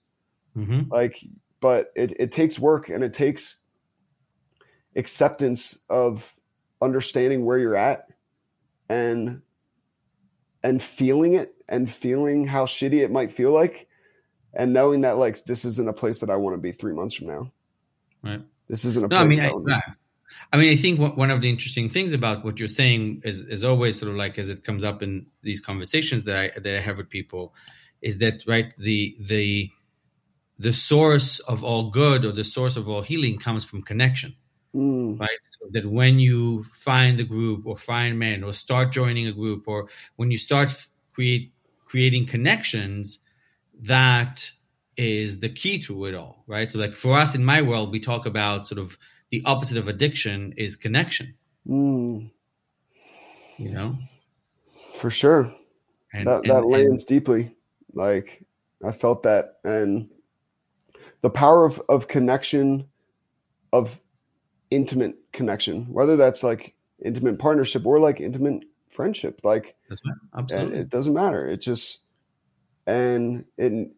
Mm-hmm. 0.58 0.92
Like, 0.92 1.24
but 1.60 1.92
it, 1.96 2.14
it 2.20 2.32
takes 2.32 2.58
work 2.58 2.90
and 2.90 3.04
it 3.04 3.14
takes 3.14 3.58
acceptance 4.96 5.78
of 5.90 6.34
understanding 6.82 7.46
where 7.46 7.60
you're 7.60 7.76
at 7.76 8.08
and 8.90 9.42
and 10.64 10.82
feeling 10.82 11.34
it 11.34 11.56
and 11.70 11.92
feeling 11.92 12.46
how 12.46 12.66
shitty 12.66 13.00
it 13.02 13.12
might 13.12 13.32
feel 13.32 13.52
like 13.52 13.88
and 14.54 14.74
knowing 14.74 15.02
that 15.02 15.18
like 15.18 15.46
this 15.46 15.66
isn't 15.66 15.88
a 15.88 15.94
place 15.94 16.20
that 16.20 16.30
I 16.30 16.36
want 16.36 16.56
to 16.56 16.62
be 16.62 16.72
three 16.72 16.94
months 16.94 17.16
from 17.16 17.28
now. 17.28 17.52
Right. 18.24 18.42
This 18.72 18.86
isn't 18.86 19.04
a 19.04 19.08
no, 19.10 19.18
I 19.18 19.26
mean, 19.26 19.42
I, 19.42 19.52
I 20.54 20.58
mean, 20.58 20.72
I 20.72 20.78
think 20.78 20.98
one 20.98 21.30
of 21.30 21.42
the 21.42 21.50
interesting 21.50 21.90
things 21.90 22.14
about 22.14 22.46
what 22.46 22.58
you're 22.58 22.70
saying 22.70 23.22
is, 23.26 23.44
is 23.44 23.66
always 23.66 24.00
sort 24.00 24.10
of 24.10 24.18
like 24.18 24.40
as 24.40 24.48
it 24.48 24.64
comes 24.64 24.86
up 24.86 25.04
in 25.04 25.26
these 25.44 25.60
conversations 25.60 26.24
that 26.24 26.38
I 26.38 26.58
that 26.58 26.78
I 26.78 26.80
have 26.80 26.96
with 26.96 27.10
people, 27.10 27.54
is 28.02 28.20
that 28.20 28.44
right 28.48 28.74
the 28.78 29.14
the 29.20 29.70
the 30.58 30.72
source 30.72 31.40
of 31.40 31.66
all 31.66 31.92
good 31.92 32.24
or 32.24 32.32
the 32.32 32.46
source 32.46 32.78
of 32.78 32.88
all 32.88 33.02
healing 33.02 33.38
comes 33.38 33.66
from 33.66 33.82
connection. 33.82 34.34
Mm. 34.74 35.20
Right. 35.20 35.42
So 35.50 35.66
that 35.72 35.86
when 35.86 36.18
you 36.20 36.64
find 36.72 37.20
the 37.20 37.26
group 37.26 37.66
or 37.66 37.76
find 37.76 38.18
men 38.18 38.42
or 38.42 38.54
start 38.54 38.94
joining 38.94 39.28
a 39.28 39.34
group 39.34 39.68
or 39.68 39.90
when 40.16 40.32
you 40.32 40.38
start 40.38 40.74
create 41.12 41.52
creating 41.84 42.26
connections, 42.26 43.20
that 43.82 44.50
is 44.98 45.40
the 45.40 45.50
key 45.50 45.82
to 45.84 46.06
it 46.06 46.16
all. 46.16 46.44
Right. 46.48 46.72
So 46.72 46.80
like 46.80 46.96
for 46.96 47.18
us 47.18 47.36
in 47.36 47.44
my 47.44 47.62
world, 47.62 47.92
we 47.92 48.00
talk 48.00 48.26
about 48.26 48.68
sort 48.68 48.80
of 48.80 48.98
the 49.30 49.42
opposite 49.46 49.78
of 49.78 49.88
addiction 49.88 50.54
is 50.58 50.76
connection. 50.76 51.34
Mm. 51.68 52.32
You 53.58 53.70
know? 53.70 53.98
For 54.98 55.10
sure. 55.10 55.54
And, 56.14 56.28
that 56.28 56.44
that 56.46 56.66
lands 56.66 57.04
and, 57.04 57.08
deeply. 57.08 57.56
Like 57.94 58.44
I 58.84 58.92
felt 58.92 59.24
that 59.24 59.60
and 59.64 60.10
the 61.22 61.30
power 61.30 61.66
of, 61.66 61.82
of 61.88 62.08
connection, 62.08 62.88
of 63.72 64.00
intimate 64.70 65.16
connection, 65.32 65.86
whether 65.94 66.16
that's 66.16 66.44
like 66.44 66.74
intimate 67.04 67.40
partnership 67.40 67.86
or 67.86 68.00
like 68.00 68.20
intimate 68.20 68.64
friendship. 68.90 69.42
Like 69.44 69.76
absolutely. 70.38 70.80
it 70.80 70.90
doesn't 70.90 71.14
matter. 71.14 71.48
It 71.48 71.58
just 71.58 72.00
and 72.86 73.46
it 73.58 73.92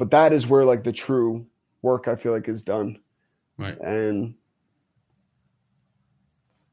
but 0.00 0.12
that 0.12 0.32
is 0.32 0.46
where 0.46 0.64
like 0.64 0.82
the 0.82 0.92
true 0.92 1.46
work 1.82 2.08
I 2.08 2.16
feel 2.16 2.32
like 2.32 2.48
is 2.48 2.62
done. 2.62 2.98
Right. 3.58 3.78
And 3.78 4.34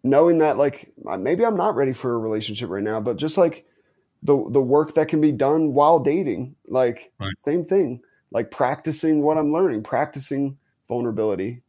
knowing 0.01 0.37
that 0.37 0.57
like 0.57 0.93
maybe 1.19 1.45
I'm 1.45 1.57
not 1.57 1.75
ready 1.75 1.91
for 1.91 2.13
a 2.13 2.17
relationship 2.17 2.69
right 2.69 2.81
now, 2.81 3.01
but 3.01 3.17
just 3.17 3.37
like 3.37 3.65
the 4.23 4.31
the 4.49 4.61
work 4.61 4.93
that 4.93 5.09
can 5.09 5.19
be 5.19 5.33
done 5.33 5.73
while 5.73 5.99
dating, 5.99 6.55
like 6.69 7.11
right. 7.19 7.33
same 7.37 7.65
thing 7.65 7.99
like 8.31 8.49
practicing 8.49 9.21
what 9.21 9.37
I'm 9.37 9.51
learning, 9.51 9.83
practicing 9.83 10.57
vulnerability, 10.87 11.63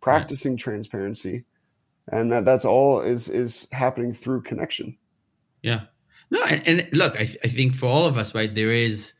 practicing 0.00 0.52
right. 0.52 0.60
transparency, 0.60 1.44
and 2.08 2.32
that 2.32 2.46
that's 2.46 2.64
all 2.64 3.02
is 3.02 3.28
is 3.28 3.68
happening 3.70 4.14
through 4.14 4.44
connection. 4.44 4.96
Yeah. 5.60 5.82
No, 6.30 6.42
and, 6.44 6.66
and 6.66 6.88
look, 6.94 7.16
I, 7.16 7.26
th- 7.26 7.36
I 7.44 7.48
think 7.48 7.74
for 7.74 7.84
all 7.84 8.06
of 8.06 8.16
us, 8.16 8.34
right, 8.34 8.54
there 8.54 8.72
is 8.72 9.12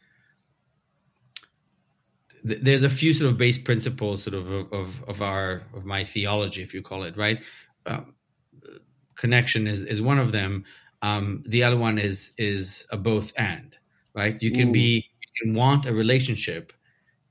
there's 2.44 2.82
a 2.82 2.90
few 2.90 3.12
sort 3.12 3.30
of 3.30 3.38
base 3.38 3.58
principles, 3.58 4.22
sort 4.22 4.34
of 4.34 4.50
of 4.72 5.02
of 5.08 5.22
our 5.22 5.62
of 5.74 5.84
my 5.84 6.04
theology, 6.04 6.62
if 6.62 6.74
you 6.74 6.82
call 6.82 7.04
it, 7.04 7.16
right. 7.16 7.40
Um, 7.86 8.14
connection 9.16 9.66
is 9.66 9.82
is 9.82 10.02
one 10.02 10.18
of 10.18 10.32
them. 10.32 10.64
Um, 11.02 11.42
the 11.46 11.62
other 11.62 11.76
one 11.76 11.98
is 11.98 12.32
is 12.38 12.86
a 12.90 12.96
both 12.96 13.32
and, 13.36 13.76
right. 14.14 14.40
You 14.42 14.52
can 14.52 14.68
Ooh. 14.68 14.72
be 14.72 15.08
you 15.20 15.44
can 15.44 15.54
want 15.54 15.86
a 15.86 15.94
relationship, 15.94 16.72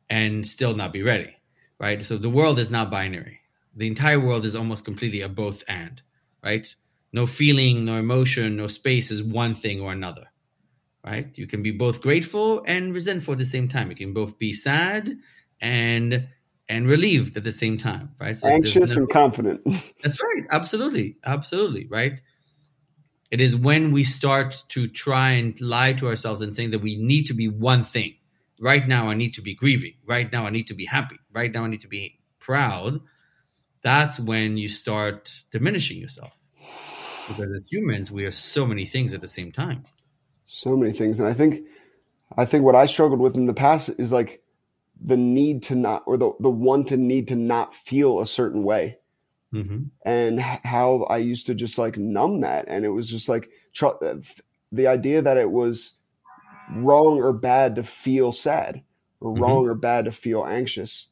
and 0.10 0.46
still 0.46 0.76
not 0.76 0.94
be 0.94 1.04
ready, 1.04 1.36
right? 1.80 2.04
So 2.04 2.18
the 2.18 2.30
world 2.30 2.60
is 2.60 2.72
not 2.72 2.92
binary. 2.92 3.40
The 3.76 3.88
entire 3.88 4.20
world 4.20 4.46
is 4.46 4.56
almost 4.56 4.86
completely 4.86 5.22
a 5.22 5.30
both 5.30 5.64
and, 5.68 6.02
right? 6.44 6.74
No 7.14 7.26
feeling, 7.26 7.86
no 7.86 7.98
emotion, 7.98 8.56
no 8.56 8.68
space 8.68 9.12
is 9.12 9.24
one 9.24 9.56
thing 9.56 9.82
or 9.82 9.92
another, 9.92 10.31
right? 11.04 11.28
You 11.38 11.48
can 11.48 11.64
be 11.64 11.72
both 11.72 12.02
grateful 12.02 12.64
and 12.66 12.94
resentful 12.94 13.34
at 13.34 13.40
the 13.40 13.46
same 13.46 13.68
time. 13.68 13.90
You 13.90 13.96
can 13.96 14.14
both 14.14 14.38
be 14.38 14.54
sad 14.54 15.12
and 15.60 16.28
and 16.70 16.88
relieved 16.88 17.36
at 17.36 17.44
the 17.44 17.52
same 17.52 17.78
time, 17.78 18.12
right? 18.20 18.38
So 18.38 18.48
Anxious 18.48 18.96
and 18.96 19.10
confident. 19.10 19.62
That's 20.04 20.18
right. 20.22 20.48
Absolutely. 20.50 21.18
Absolutely. 21.26 21.88
Right. 21.88 22.22
It 23.30 23.42
is 23.42 23.56
when 23.56 23.92
we 23.92 24.04
start 24.04 24.64
to 24.70 24.88
try 24.88 25.32
and 25.32 25.60
lie 25.60 25.94
to 25.94 26.08
ourselves 26.08 26.42
and 26.42 26.54
saying 26.54 26.72
that 26.72 26.80
we 26.80 26.98
need 26.98 27.28
to 27.28 27.34
be 27.34 27.48
one 27.48 27.84
thing. 27.84 28.16
Right 28.60 28.88
now, 28.88 29.10
I 29.10 29.16
need 29.16 29.34
to 29.36 29.42
be 29.42 29.56
grieving. 29.56 29.94
Right 30.06 30.32
now, 30.32 30.46
I 30.46 30.50
need 30.50 30.68
to 30.68 30.76
be 30.76 30.86
happy. 30.86 31.18
Right 31.34 31.52
now, 31.52 31.64
I 31.64 31.68
need 31.68 31.82
to 31.82 31.88
be 31.88 32.20
proud. 32.40 33.02
That's 33.84 34.20
when 34.20 34.58
you 34.58 34.70
start 34.70 35.34
diminishing 35.52 35.98
yourself. 35.98 36.32
Because 37.28 37.52
as 37.56 37.68
humans, 37.72 38.12
we 38.12 38.26
are 38.26 38.32
so 38.32 38.66
many 38.68 38.86
things 38.86 39.14
at 39.14 39.22
the 39.22 39.28
same 39.28 39.52
time. 39.52 39.84
So 40.54 40.76
many 40.76 40.92
things. 40.92 41.22
And 41.22 41.30
I 41.30 41.34
think 41.34 41.66
I 42.38 42.44
think 42.44 42.66
what 42.66 42.76
I 42.76 42.86
struggled 42.86 43.22
with 43.22 43.36
in 43.36 43.46
the 43.46 43.54
past 43.54 43.90
is 43.98 44.12
like 44.12 44.42
the 45.04 45.16
need 45.16 45.64
to 45.64 45.76
not 45.76 46.04
or 46.06 46.18
the 46.18 46.34
the 46.42 46.50
want 46.50 46.90
to 46.90 46.98
need 46.98 47.30
to 47.30 47.36
not 47.36 47.74
feel 47.74 48.20
a 48.20 48.28
certain 48.28 48.64
way 48.64 48.98
mm-hmm. 49.54 49.84
and 50.04 50.40
how 50.40 51.04
i 51.10 51.18
used 51.18 51.48
to 51.48 51.56
just 51.56 51.78
like 51.78 51.98
numb 51.98 52.42
that 52.42 52.66
and 52.68 52.86
it 52.86 52.90
was 52.90 53.10
just 53.10 53.28
like 53.28 53.50
tr- 53.74 53.88
the 54.72 54.88
idea 54.88 55.22
that 55.22 55.38
it 55.38 55.50
was 55.50 55.94
wrong 56.76 57.20
or 57.20 57.34
bad 57.34 57.76
to 57.76 57.84
feel 57.84 58.32
sad 58.32 58.84
or 59.20 59.34
mm-hmm. 59.34 59.42
wrong 59.42 59.68
or 59.68 59.74
bad 59.74 60.06
to 60.06 60.12
feel 60.12 60.46
anxious 60.46 61.08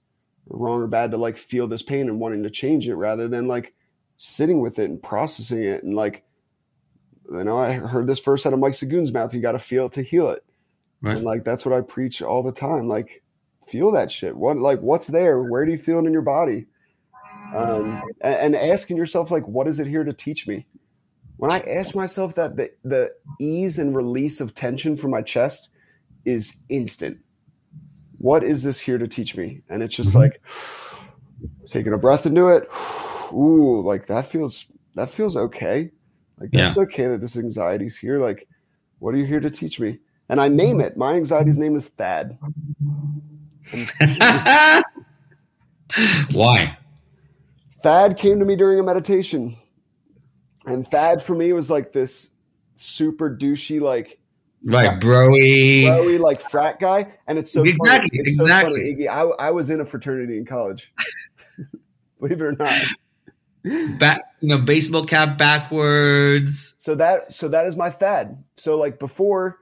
or 0.47 0.59
wrong 0.59 0.81
or 0.81 0.87
bad 0.87 1.11
to 1.11 1.17
like 1.17 1.37
feel 1.37 1.67
this 1.67 1.81
pain 1.81 2.09
and 2.09 2.19
wanting 2.19 2.43
to 2.43 2.49
change 2.49 2.87
it 2.87 2.95
rather 2.95 3.27
than 3.27 3.47
like 3.47 3.73
sitting 4.17 4.61
with 4.61 4.77
it 4.77 4.89
and 4.89 5.01
processing 5.01 5.63
it 5.63 5.83
and 5.83 5.95
like 5.95 6.23
you 7.31 7.43
know 7.43 7.57
i 7.57 7.73
heard 7.73 8.07
this 8.07 8.19
first 8.19 8.45
out 8.45 8.53
of 8.53 8.59
mike 8.59 8.73
sagoon's 8.73 9.11
mouth 9.11 9.33
you 9.33 9.41
got 9.41 9.53
to 9.53 9.59
feel 9.59 9.85
it 9.85 9.93
to 9.93 10.01
heal 10.01 10.29
it 10.29 10.43
right. 11.01 11.17
and 11.17 11.25
like 11.25 11.43
that's 11.43 11.65
what 11.65 11.73
i 11.73 11.81
preach 11.81 12.21
all 12.21 12.43
the 12.43 12.51
time 12.51 12.87
like 12.87 13.21
feel 13.69 13.91
that 13.91 14.11
shit. 14.11 14.35
What 14.35 14.57
like 14.57 14.79
what's 14.79 15.07
there? 15.07 15.43
Where 15.43 15.65
do 15.65 15.71
you 15.71 15.77
feel 15.77 15.99
it 15.99 16.05
in 16.05 16.13
your 16.13 16.21
body? 16.21 16.65
Um, 17.55 18.01
and, 18.21 18.55
and 18.55 18.55
asking 18.55 18.97
yourself 18.97 19.31
like, 19.31 19.47
what 19.47 19.67
is 19.67 19.79
it 19.79 19.87
here 19.87 20.03
to 20.03 20.13
teach 20.13 20.47
me? 20.47 20.65
When 21.37 21.51
I 21.51 21.59
ask 21.61 21.95
myself 21.95 22.35
that, 22.35 22.57
the 22.57 22.71
the 22.83 23.11
ease 23.39 23.79
and 23.79 23.95
release 23.95 24.41
of 24.41 24.55
tension 24.55 24.97
from 24.97 25.11
my 25.11 25.21
chest 25.21 25.69
is 26.25 26.57
instant. 26.69 27.19
What 28.17 28.43
is 28.43 28.63
this 28.63 28.79
here 28.79 28.97
to 28.97 29.07
teach 29.07 29.37
me? 29.37 29.61
And 29.69 29.81
it's 29.81 29.95
just 29.95 30.09
mm-hmm. 30.09 30.19
like 30.19 30.41
taking 31.69 31.93
a 31.93 31.97
breath 31.97 32.25
into 32.25 32.49
it. 32.49 32.67
Ooh, 33.31 33.81
like 33.81 34.07
that 34.07 34.25
feels 34.25 34.65
that 34.95 35.11
feels 35.11 35.37
okay. 35.37 35.91
Like 36.39 36.51
that's 36.51 36.77
yeah. 36.77 36.83
okay 36.83 37.07
that 37.07 37.21
this 37.21 37.37
anxiety's 37.37 37.97
here. 37.97 38.19
Like, 38.19 38.47
what 38.99 39.13
are 39.13 39.17
you 39.17 39.25
here 39.25 39.39
to 39.39 39.49
teach 39.49 39.79
me? 39.79 39.99
And 40.29 40.39
I 40.39 40.47
name 40.47 40.79
it. 40.79 40.95
My 40.95 41.13
anxiety's 41.13 41.57
name 41.57 41.75
is 41.75 41.87
Thad. 41.89 42.37
Why? 46.31 46.77
Thad 47.81 48.17
came 48.17 48.39
to 48.39 48.45
me 48.45 48.55
during 48.55 48.79
a 48.79 48.83
meditation. 48.83 49.57
And 50.65 50.87
Thad 50.87 51.23
for 51.23 51.35
me 51.35 51.51
was 51.53 51.69
like 51.69 51.91
this 51.91 52.29
super 52.75 53.35
douchey, 53.35 53.81
like 53.81 54.19
right, 54.63 54.99
broy, 54.99 55.83
broy, 55.83 56.19
like 56.19 56.41
frat 56.41 56.79
guy. 56.79 57.11
And 57.27 57.39
it's 57.39 57.51
so 57.51 57.63
exactly, 57.63 58.09
funny. 58.09 58.09
It's 58.13 58.39
exactly. 58.39 58.73
So 58.73 58.81
funny, 58.81 58.95
Iggy. 58.95 59.07
I, 59.07 59.47
I 59.47 59.51
was 59.51 59.69
in 59.69 59.81
a 59.81 59.85
fraternity 59.85 60.37
in 60.37 60.45
college. 60.45 60.93
Believe 62.19 62.41
it 62.41 62.45
or 62.45 62.51
not. 62.51 62.83
Back, 63.63 64.21
you 64.39 64.47
know, 64.47 64.59
baseball 64.59 65.05
cap 65.05 65.37
backwards. 65.37 66.73
So 66.77 66.95
that, 66.95 67.33
so 67.33 67.49
that 67.49 67.65
is 67.65 67.75
my 67.75 67.89
Thad. 67.89 68.43
So 68.57 68.77
like 68.77 68.99
before 68.99 69.59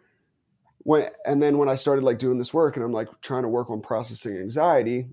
when 0.87 1.09
and 1.25 1.43
then 1.43 1.57
when 1.57 1.67
I 1.67 1.75
started 1.75 2.05
like 2.05 2.17
doing 2.17 2.37
this 2.37 2.53
work 2.53 2.77
and 2.77 2.85
I'm 2.85 2.93
like 2.93 3.09
trying 3.21 3.43
to 3.43 3.49
work 3.49 3.69
on 3.69 3.81
processing 3.81 4.37
anxiety, 4.37 5.09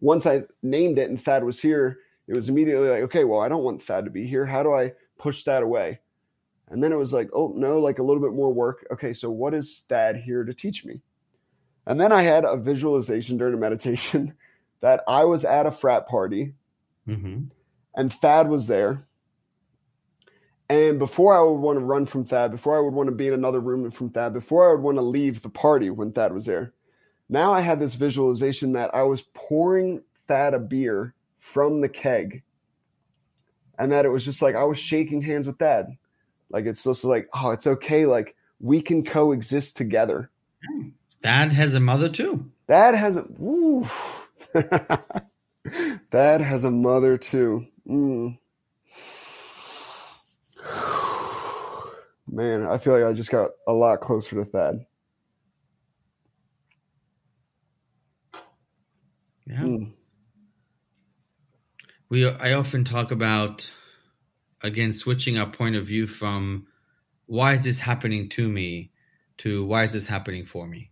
once 0.00 0.26
I 0.26 0.42
named 0.60 0.98
it 0.98 1.08
and 1.08 1.22
Thad 1.22 1.44
was 1.44 1.62
here, 1.62 2.00
it 2.26 2.34
was 2.34 2.48
immediately 2.48 2.88
like, 2.88 3.02
okay, 3.04 3.22
well, 3.22 3.38
I 3.38 3.48
don't 3.48 3.62
want 3.62 3.84
Thad 3.84 4.06
to 4.06 4.10
be 4.10 4.26
here. 4.26 4.44
How 4.44 4.64
do 4.64 4.74
I 4.74 4.94
push 5.18 5.44
that 5.44 5.62
away? 5.62 6.00
And 6.68 6.82
then 6.82 6.90
it 6.90 6.96
was 6.96 7.12
like, 7.12 7.30
oh 7.32 7.52
no, 7.54 7.78
like 7.78 8.00
a 8.00 8.02
little 8.02 8.20
bit 8.20 8.32
more 8.32 8.52
work. 8.52 8.84
Okay, 8.90 9.12
so 9.12 9.30
what 9.30 9.54
is 9.54 9.84
Thad 9.88 10.16
here 10.16 10.42
to 10.42 10.52
teach 10.52 10.84
me? 10.84 11.00
And 11.86 12.00
then 12.00 12.10
I 12.10 12.22
had 12.22 12.44
a 12.44 12.56
visualization 12.56 13.36
during 13.36 13.54
a 13.54 13.58
meditation 13.58 14.34
that 14.80 15.04
I 15.06 15.22
was 15.24 15.44
at 15.44 15.66
a 15.66 15.70
frat 15.70 16.08
party 16.08 16.54
mm-hmm. 17.06 17.44
And 17.94 18.12
Thad 18.12 18.48
was 18.48 18.66
there 18.66 19.04
and 20.72 20.98
before 20.98 21.36
I 21.36 21.42
would 21.42 21.60
want 21.60 21.78
to 21.78 21.84
run 21.84 22.06
from 22.06 22.24
Thad, 22.24 22.50
before 22.50 22.78
I 22.78 22.80
would 22.80 22.94
want 22.94 23.08
to 23.08 23.14
be 23.14 23.26
in 23.26 23.34
another 23.34 23.60
room 23.60 23.90
from 23.90 24.08
Thad, 24.08 24.32
before 24.32 24.66
I 24.66 24.72
would 24.72 24.80
want 24.80 24.96
to 24.96 25.02
leave 25.02 25.42
the 25.42 25.50
party 25.50 25.90
when 25.90 26.12
Thad 26.12 26.32
was 26.32 26.46
there, 26.46 26.72
now 27.28 27.52
I 27.52 27.60
had 27.60 27.78
this 27.78 27.94
visualization 27.94 28.72
that 28.72 28.94
I 28.94 29.02
was 29.02 29.20
pouring 29.34 30.02
Thad 30.28 30.54
a 30.54 30.58
beer 30.58 31.14
from 31.38 31.82
the 31.82 31.90
keg. 31.90 32.42
And 33.78 33.92
that 33.92 34.06
it 34.06 34.08
was 34.08 34.24
just 34.24 34.40
like 34.40 34.54
I 34.54 34.64
was 34.64 34.78
shaking 34.78 35.20
hands 35.20 35.46
with 35.46 35.58
Thad. 35.58 35.98
Like 36.48 36.64
it's 36.64 36.84
just 36.84 37.04
like, 37.04 37.28
oh, 37.34 37.50
it's 37.50 37.66
okay. 37.66 38.06
Like 38.06 38.34
we 38.58 38.80
can 38.80 39.04
coexist 39.04 39.76
together. 39.76 40.30
Thad 41.22 41.52
has 41.52 41.74
a 41.74 41.80
mother 41.80 42.08
too. 42.08 42.50
Thad 42.66 42.94
has 42.94 43.18
a 43.18 43.26
woo. 43.36 43.84
Thad 46.10 46.40
has 46.40 46.64
a 46.64 46.70
mother 46.70 47.18
too. 47.18 47.66
Mm. 47.88 48.38
Man, 52.28 52.66
I 52.66 52.78
feel 52.78 52.94
like 52.94 53.04
I 53.04 53.12
just 53.12 53.30
got 53.30 53.50
a 53.66 53.72
lot 53.72 54.00
closer 54.00 54.36
to 54.36 54.44
Thad. 54.44 54.86
Yeah. 59.46 59.60
Mm. 59.60 59.92
We 62.08 62.28
I 62.28 62.52
often 62.52 62.84
talk 62.84 63.10
about 63.10 63.72
again 64.62 64.92
switching 64.92 65.38
our 65.38 65.50
point 65.50 65.76
of 65.76 65.86
view 65.86 66.06
from 66.06 66.66
why 67.26 67.54
is 67.54 67.64
this 67.64 67.80
happening 67.80 68.28
to 68.30 68.48
me 68.48 68.92
to 69.38 69.64
why 69.64 69.84
is 69.84 69.92
this 69.92 70.06
happening 70.06 70.46
for 70.46 70.66
me? 70.66 70.91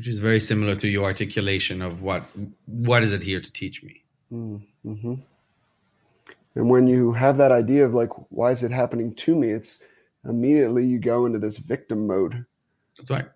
Which 0.00 0.08
is 0.08 0.18
very 0.18 0.40
similar 0.40 0.74
to 0.76 0.88
your 0.88 1.04
articulation 1.04 1.82
of 1.82 2.00
what 2.00 2.24
what 2.64 3.02
is 3.02 3.12
it 3.12 3.22
here 3.22 3.38
to 3.38 3.52
teach 3.52 3.82
me? 3.82 4.02
Mm, 4.32 4.62
mm-hmm. 4.82 5.14
And 6.54 6.70
when 6.70 6.86
you 6.86 7.12
have 7.12 7.36
that 7.36 7.52
idea 7.52 7.84
of 7.84 7.92
like, 7.92 8.08
why 8.30 8.50
is 8.50 8.62
it 8.62 8.70
happening 8.70 9.14
to 9.16 9.36
me? 9.36 9.48
It's 9.48 9.80
immediately 10.24 10.86
you 10.86 11.00
go 11.00 11.26
into 11.26 11.38
this 11.38 11.58
victim 11.58 12.06
mode. 12.06 12.46
That's 12.96 13.10
right. 13.10 13.26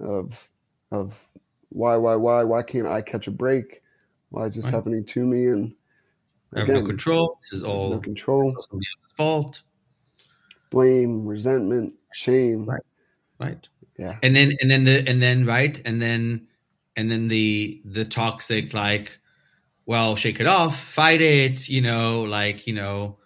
Of 0.00 0.48
of 0.90 1.22
why, 1.68 1.96
why, 1.96 2.14
why, 2.14 2.44
why 2.44 2.62
can't 2.62 2.86
I 2.86 3.02
catch 3.02 3.26
a 3.26 3.30
break? 3.30 3.82
Why 4.30 4.46
is 4.46 4.54
this 4.54 4.64
right. 4.64 4.72
happening 4.72 5.04
to 5.04 5.20
me? 5.20 5.48
And 5.48 5.74
again, 6.52 6.70
I 6.70 6.76
have 6.76 6.82
no 6.82 6.86
control. 6.86 7.38
This 7.42 7.52
is 7.52 7.62
all 7.62 7.90
no 7.90 7.98
control. 7.98 8.56
fault. 9.18 9.60
Blame, 10.70 11.28
resentment, 11.28 11.92
shame. 12.14 12.64
Right. 12.64 12.80
Right. 13.38 13.68
Yeah. 13.98 14.18
And 14.22 14.36
then 14.36 14.52
and 14.60 14.70
then 14.70 14.84
the 14.84 15.08
and 15.08 15.22
then 15.22 15.46
right 15.46 15.80
and 15.84 16.00
then 16.00 16.48
and 16.96 17.10
then 17.10 17.28
the 17.28 17.80
the 17.84 18.04
toxic 18.04 18.74
like 18.74 19.18
well, 19.86 20.16
shake 20.16 20.40
it 20.40 20.46
off, 20.46 20.78
fight 20.78 21.22
it, 21.22 21.68
you 21.68 21.80
know, 21.80 22.22
like, 22.22 22.66
you 22.66 22.74
know, 22.74 23.16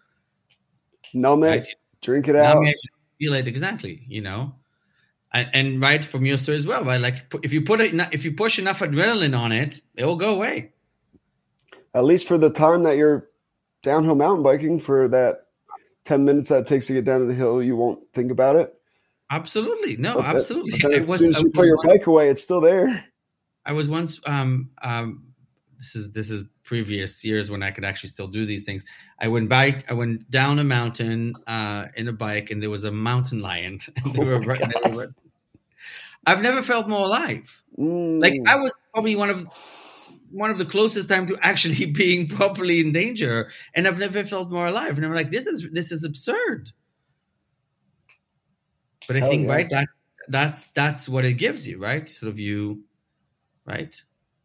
numb 1.15 1.43
it, 1.43 1.49
right? 1.49 1.67
drink 2.03 2.29
it 2.29 2.37
out. 2.37 2.65
It, 2.67 2.77
feel 3.19 3.33
it 3.33 3.49
exactly, 3.49 4.05
you 4.07 4.21
know. 4.21 4.55
And, 5.33 5.49
and, 5.53 5.81
right 5.81 6.05
from 6.05 6.27
your 6.27 6.37
story 6.37 6.57
as 6.57 6.67
well, 6.67 6.85
right? 6.85 7.01
Like 7.01 7.33
if 7.43 7.53
you 7.53 7.63
put 7.63 7.81
it, 7.81 7.95
if 8.13 8.25
you 8.25 8.33
push 8.33 8.59
enough 8.59 8.81
adrenaline 8.81 9.39
on 9.39 9.53
it, 9.53 9.81
it 9.95 10.05
will 10.05 10.17
go 10.17 10.35
away. 10.35 10.73
At 11.95 12.05
least 12.05 12.27
for 12.27 12.37
the 12.37 12.51
time 12.51 12.83
that 12.83 12.97
you're 12.97 13.29
downhill 13.83 14.17
mountain 14.17 14.43
biking, 14.43 14.81
for 14.81 15.07
that 15.09 15.47
ten 16.05 16.25
minutes 16.25 16.49
that 16.49 16.63
it 16.63 16.67
takes 16.67 16.89
to 16.89 16.95
get 16.95 17.05
down 17.05 17.21
to 17.21 17.27
the 17.27 17.35
hill, 17.35 17.63
you 17.63 17.77
won't 17.77 18.13
think 18.13 18.33
about 18.33 18.57
it. 18.57 18.75
Absolutely, 19.31 19.97
no, 19.97 20.17
but 20.17 20.25
absolutely. 20.25 20.79
But 20.83 20.93
as 20.93 21.09
was, 21.09 21.21
soon 21.21 21.35
as 21.35 21.43
you 21.43 21.51
put 21.51 21.67
your 21.67 21.79
bike 21.85 22.07
away, 22.07 22.31
it's 22.31 22.43
still 22.43 22.61
there. 22.61 23.05
I 23.65 23.73
was 23.73 23.89
once 23.89 24.21
um, 24.27 24.71
um, 24.83 25.31
this 25.79 25.95
is 25.95 26.13
this 26.13 26.31
is 26.31 26.43
previous 26.65 27.25
years 27.25 27.51
when 27.51 27.63
I 27.63 27.71
could 27.71 27.85
actually 27.85 28.11
still 28.11 28.29
do 28.29 28.45
these 28.45 28.65
things. 28.65 28.85
I 29.19 29.29
went 29.29 29.49
bike. 29.49 29.91
I 29.91 29.95
went 29.95 30.31
down 30.31 30.59
a 30.59 30.65
mountain 30.65 31.35
uh, 31.47 31.87
in 31.97 32.09
a 32.09 32.13
bike, 32.13 32.51
and 32.51 32.63
there 32.63 32.71
was 32.71 32.85
a 32.85 32.93
mountain 32.93 33.41
lion. 33.41 33.81
they 34.15 34.25
were, 34.25 34.35
oh 34.35 34.57
they 34.85 34.97
were, 34.97 35.15
I've 36.27 36.43
never 36.43 36.63
felt 36.63 36.89
more 36.89 37.05
alive. 37.05 37.63
Mm. 37.79 38.21
Like 38.21 38.35
I 38.47 38.57
was 38.57 38.77
probably 38.93 39.17
one 39.17 39.31
of 39.31 39.47
one 40.31 40.51
of 40.51 40.59
the 40.59 40.65
closest 40.65 41.09
time 41.09 41.27
to 41.29 41.39
actually 41.41 41.87
being 41.93 42.29
properly 42.29 42.81
in 42.81 42.93
danger, 42.93 43.51
and 43.75 43.87
I've 43.87 43.99
never 43.99 44.25
felt 44.25 44.51
more 44.51 44.67
alive. 44.67 44.97
And 44.97 45.07
I'm 45.07 45.15
like, 45.15 45.31
this 45.31 45.47
is 45.47 45.69
this 45.73 45.93
is 45.93 46.05
absurd. 46.05 46.71
But 49.11 49.17
I 49.17 49.21
Hell 49.21 49.31
think 49.31 49.47
yeah. 49.47 49.53
right 49.53 49.71
that 49.71 49.89
that's 50.29 50.67
that's 50.69 51.09
what 51.09 51.25
it 51.25 51.35
gives 51.35 51.67
you, 51.67 51.79
right? 51.79 52.09
Sort 52.09 52.31
of 52.31 52.39
you, 52.39 52.85
right? 53.65 54.01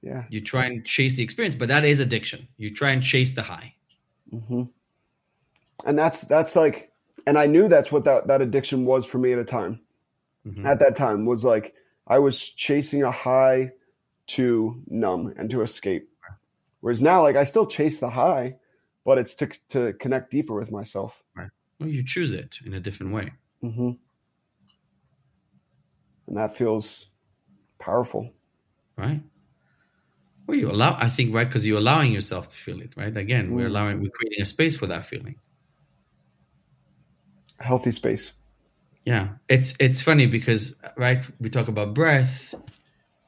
yeah 0.05 0.23
you 0.29 0.39
try 0.39 0.65
and 0.65 0.85
chase 0.85 1.15
the 1.17 1.23
experience 1.23 1.55
but 1.55 1.67
that 1.67 1.83
is 1.83 1.99
addiction 1.99 2.47
you 2.57 2.73
try 2.73 2.91
and 2.91 3.03
chase 3.03 3.33
the 3.33 3.41
high 3.41 3.73
mm-hmm. 4.31 4.63
and 5.85 5.99
that's 5.99 6.21
that's 6.21 6.55
like 6.55 6.91
and 7.25 7.37
i 7.37 7.45
knew 7.45 7.67
that's 7.67 7.91
what 7.91 8.05
that, 8.05 8.27
that 8.27 8.41
addiction 8.41 8.85
was 8.85 9.05
for 9.05 9.17
me 9.17 9.33
at 9.33 9.39
a 9.39 9.43
time 9.43 9.81
mm-hmm. 10.47 10.65
at 10.65 10.79
that 10.79 10.95
time 10.95 11.25
was 11.25 11.43
like 11.43 11.73
i 12.07 12.19
was 12.19 12.39
chasing 12.39 13.03
a 13.03 13.11
high 13.11 13.71
to 14.27 14.81
numb 14.87 15.33
and 15.37 15.49
to 15.49 15.61
escape 15.61 16.07
whereas 16.81 17.01
now 17.01 17.21
like 17.21 17.35
i 17.35 17.43
still 17.43 17.65
chase 17.65 17.99
the 17.99 18.09
high 18.09 18.55
but 19.03 19.17
it's 19.17 19.35
to 19.35 19.49
to 19.69 19.93
connect 19.93 20.29
deeper 20.31 20.53
with 20.53 20.71
myself 20.71 21.23
right 21.35 21.49
well 21.79 21.89
you 21.89 22.03
choose 22.03 22.31
it 22.31 22.59
in 22.63 22.75
a 22.75 22.79
different 22.79 23.11
way 23.11 23.31
mm-hmm. 23.63 23.91
And 26.27 26.37
that 26.37 26.55
feels 26.57 27.07
powerful 27.79 28.31
right 28.97 29.21
well, 30.47 30.57
you 30.57 30.69
allow, 30.69 30.95
I 30.99 31.09
think, 31.09 31.33
right, 31.33 31.47
because 31.47 31.65
you're 31.65 31.79
allowing 31.79 32.11
yourself 32.11 32.49
to 32.49 32.55
feel 32.55 32.79
it, 32.81 32.93
right? 32.95 33.15
Again, 33.15 33.51
we're 33.51 33.65
mm. 33.65 33.69
allowing, 33.69 34.01
we're 34.01 34.11
creating 34.11 34.41
a 34.41 34.45
space 34.45 34.77
for 34.77 34.87
that 34.87 35.05
feeling. 35.05 35.35
A 37.59 37.63
healthy 37.63 37.91
space. 37.91 38.33
Yeah, 39.05 39.29
it's 39.47 39.75
it's 39.79 40.01
funny 40.01 40.25
because 40.25 40.75
right, 40.97 41.23
we 41.39 41.49
talk 41.49 41.67
about 41.67 41.93
breath. 41.93 42.55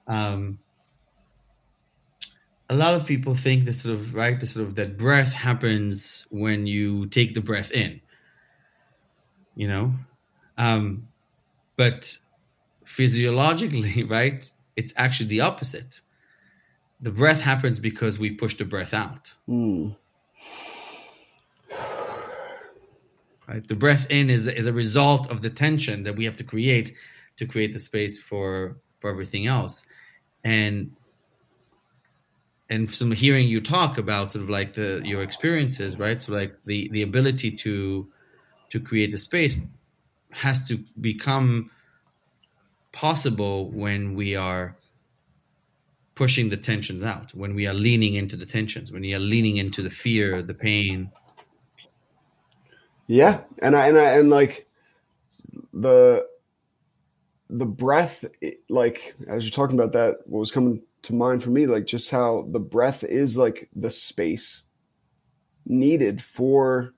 Um, 0.07 0.57
a 2.69 2.75
lot 2.75 2.95
of 2.95 3.05
people 3.05 3.35
think 3.35 3.65
this 3.65 3.83
sort 3.83 3.95
of 3.95 4.13
right, 4.13 4.39
the 4.39 4.47
sort 4.47 4.67
of 4.67 4.75
that 4.75 4.97
breath 4.97 5.31
happens 5.31 6.25
when 6.29 6.65
you 6.65 7.05
take 7.07 7.35
the 7.35 7.41
breath 7.41 7.71
in. 7.71 8.01
You 9.55 9.67
know, 9.67 9.93
um, 10.57 11.07
but 11.77 12.17
physiologically, 12.87 14.03
right, 14.17 14.49
it's 14.75 14.93
actually 14.97 15.27
the 15.27 15.41
opposite 15.41 16.01
the 16.99 17.11
breath 17.11 17.41
happens 17.41 17.79
because 17.79 18.19
we 18.19 18.31
push 18.31 18.57
the 18.57 18.65
breath 18.65 18.93
out. 18.93 19.33
Mm. 19.47 19.95
Right? 23.47 23.65
The 23.65 23.75
breath 23.75 24.07
in 24.09 24.29
is, 24.29 24.47
is 24.47 24.67
a 24.67 24.73
result 24.73 25.29
of 25.29 25.41
the 25.41 25.49
tension 25.49 26.03
that 26.03 26.15
we 26.15 26.25
have 26.25 26.37
to 26.37 26.43
create 26.43 26.95
to 27.37 27.45
create 27.45 27.71
the 27.71 27.79
space 27.79 28.19
for 28.19 28.77
for 28.99 29.09
everything 29.09 29.45
else. 29.47 29.85
And 30.43 30.95
and 32.69 32.93
from 32.93 33.11
hearing 33.11 33.47
you 33.47 33.61
talk 33.61 33.97
about 33.97 34.33
sort 34.33 34.43
of 34.43 34.49
like 34.49 34.73
the 34.73 35.01
your 35.05 35.21
experiences, 35.21 35.97
right? 35.97 36.21
So 36.21 36.33
like 36.33 36.61
the 36.63 36.89
the 36.91 37.03
ability 37.03 37.51
to 37.51 38.11
to 38.69 38.79
create 38.79 39.11
the 39.11 39.17
space 39.17 39.55
has 40.31 40.65
to 40.67 40.83
become 40.99 41.71
possible 42.97 43.69
when 43.69 44.15
we 44.15 44.35
are 44.35 44.75
pushing 46.15 46.49
the 46.49 46.57
tensions 46.57 47.03
out, 47.03 47.31
when 47.35 47.53
we 47.53 47.67
are 47.67 47.73
leaning 47.75 48.15
into 48.15 48.35
the 48.35 48.45
tensions, 48.45 48.91
when 48.91 49.03
we 49.03 49.13
are 49.13 49.19
leaning 49.19 49.57
into 49.57 49.83
the 49.83 49.89
fear, 49.91 50.41
the 50.41 50.55
pain. 50.55 51.11
Yeah, 53.05 53.41
and 53.61 53.75
I 53.75 53.87
and 53.87 53.99
I 53.99 54.13
and 54.13 54.31
like 54.31 54.67
the 55.73 56.25
the 57.51 57.67
breath, 57.67 58.25
like 58.67 59.15
as 59.27 59.45
you're 59.45 59.51
talking 59.51 59.79
about 59.79 59.93
that, 59.93 60.17
what 60.25 60.39
was 60.39 60.51
coming 60.51 60.81
to 61.03 61.13
mind 61.13 61.43
for 61.43 61.51
me, 61.51 61.67
like 61.67 61.85
just 61.85 62.09
how 62.09 62.47
the 62.49 62.59
breath 62.59 63.03
is 63.03 63.37
like 63.37 63.69
the 63.75 63.91
space 63.91 64.63
needed 65.67 66.19
for 66.19 66.95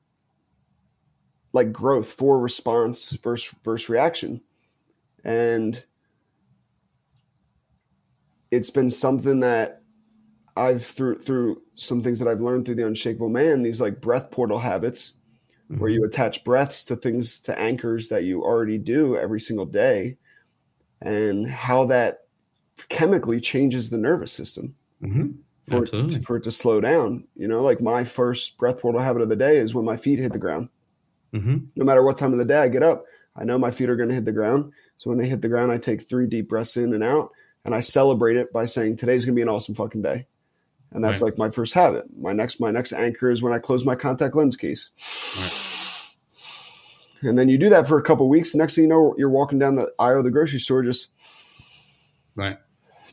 like 1.52 1.74
growth, 1.74 2.10
for 2.10 2.40
response 2.40 3.12
versus 3.22 3.54
versus 3.66 3.90
reaction, 3.90 4.40
and 5.26 5.84
it's 8.52 8.70
been 8.70 8.90
something 8.90 9.42
that 9.42 9.82
I've 10.56 10.86
through 10.86 11.20
through 11.20 11.62
some 11.76 12.02
things 12.02 12.20
that 12.20 12.28
I've 12.28 12.42
learned 12.42 12.66
through 12.66 12.76
the 12.76 12.88
unshakable 12.88 13.30
man, 13.30 13.64
these 13.64 13.80
like 13.80 14.02
breath 14.02 14.32
portal 14.32 14.60
habits 14.60 15.14
mm-hmm. 15.72 15.80
where 15.80 15.90
you 15.90 16.04
attach 16.04 16.44
breaths 16.44 16.86
to 16.86 16.96
things 16.96 17.42
to 17.42 17.58
anchors 17.58 18.10
that 18.10 18.24
you 18.24 18.44
already 18.44 18.78
do 18.78 19.18
every 19.18 19.40
single 19.40 19.66
day 19.66 20.18
and 21.02 21.50
how 21.50 21.86
that 21.86 22.26
chemically 22.90 23.40
changes 23.40 23.90
the 23.90 23.98
nervous 23.98 24.32
system 24.32 24.76
mm-hmm. 25.02 25.30
for, 25.70 25.84
it 25.84 25.94
to, 25.94 26.22
for 26.24 26.38
it 26.38 26.44
to 26.44 26.52
slow 26.52 26.82
down. 26.82 27.26
You 27.36 27.48
know, 27.48 27.62
like 27.62 27.82
my 27.82 28.04
first 28.04 28.58
breath 28.58 28.80
portal 28.80 29.02
habit 29.02 29.22
of 29.22 29.30
the 29.30 29.36
day 29.36 29.58
is 29.58 29.74
when 29.74 29.86
my 29.86 29.98
feet 29.98 30.20
hit 30.20 30.34
the 30.34 30.40
ground. 30.40 30.70
Mm-hmm. 31.34 31.58
No 31.76 31.86
matter 31.86 32.04
what 32.04 32.18
time 32.18 32.34
of 32.34 32.40
the 32.40 32.46
day 32.46 32.58
I 32.58 32.68
get 32.68 32.84
up, 32.84 33.06
I 33.36 33.44
know 33.46 33.58
my 33.58 33.72
feet 33.72 33.90
are 33.90 33.96
going 33.96 34.10
to 34.10 34.16
hit 34.16 34.26
the 34.26 34.32
ground. 34.32 34.74
So 34.98 35.10
when 35.10 35.20
they 35.20 35.28
hit 35.28 35.42
the 35.42 35.48
ground, 35.48 35.72
I 35.72 35.78
take 35.78 36.02
three 36.02 36.28
deep 36.28 36.50
breaths 36.50 36.76
in 36.76 36.94
and 36.94 37.04
out 37.04 37.32
and 37.66 37.76
I 37.76 37.82
celebrate 37.82 38.38
it 38.38 38.52
by 38.52 38.66
saying 38.66 38.96
today's 38.96 39.26
gonna 39.26 39.36
be 39.36 39.42
an 39.42 39.50
awesome 39.50 39.76
fucking 39.76 40.02
day. 40.02 40.26
And 40.92 41.04
that's 41.04 41.22
right. 41.22 41.28
like 41.28 41.38
my 41.38 41.52
first 41.52 41.74
habit. 41.74 42.06
My 42.18 42.34
next 42.34 42.60
my 42.60 42.72
next 42.72 42.94
anchor 42.94 43.30
is 43.30 43.42
when 43.42 43.54
I 43.54 43.60
close 43.60 43.86
my 43.86 43.96
contact 43.96 44.36
lens 44.36 44.58
case. 44.58 44.90
Right. 45.38 47.30
And 47.30 47.38
then 47.38 47.50
you 47.50 47.58
do 47.58 47.70
that 47.70 47.88
for 47.88 48.00
a 48.00 48.04
couple 48.04 48.28
weeks. 48.30 48.56
Next 48.56 48.76
thing 48.76 48.86
you 48.86 48.90
know, 48.90 49.14
you're 49.18 49.30
walking 49.30 49.60
down 49.60 49.76
the 49.76 49.92
aisle 50.00 50.20
of 50.20 50.24
the 50.24 50.32
grocery 50.32 50.60
store, 50.60 50.84
just 50.84 51.10
right, 52.36 52.58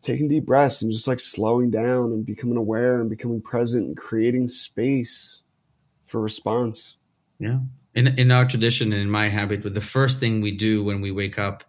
taking 0.01 0.29
deep 0.29 0.47
breaths 0.47 0.81
and 0.81 0.93
just 0.93 1.09
like 1.09 1.21
slowing 1.21 1.71
down 1.71 2.13
and 2.13 2.25
becoming 2.25 2.57
aware 2.57 3.01
and 3.01 3.11
becoming 3.11 3.43
present 3.43 3.87
and 3.87 3.97
creating 3.97 4.49
space 4.49 5.43
for 6.07 6.21
response. 6.21 6.97
Yeah. 7.39 7.59
In 7.95 8.09
in 8.19 8.31
our 8.31 8.47
tradition 8.47 8.93
and 8.93 9.03
in 9.03 9.11
my 9.11 9.29
habit, 9.29 9.63
the 9.63 9.81
first 9.81 10.21
thing 10.21 10.41
we 10.41 10.53
do 10.53 10.85
when 10.85 11.01
we 11.01 11.11
wake 11.11 11.39
up 11.39 11.65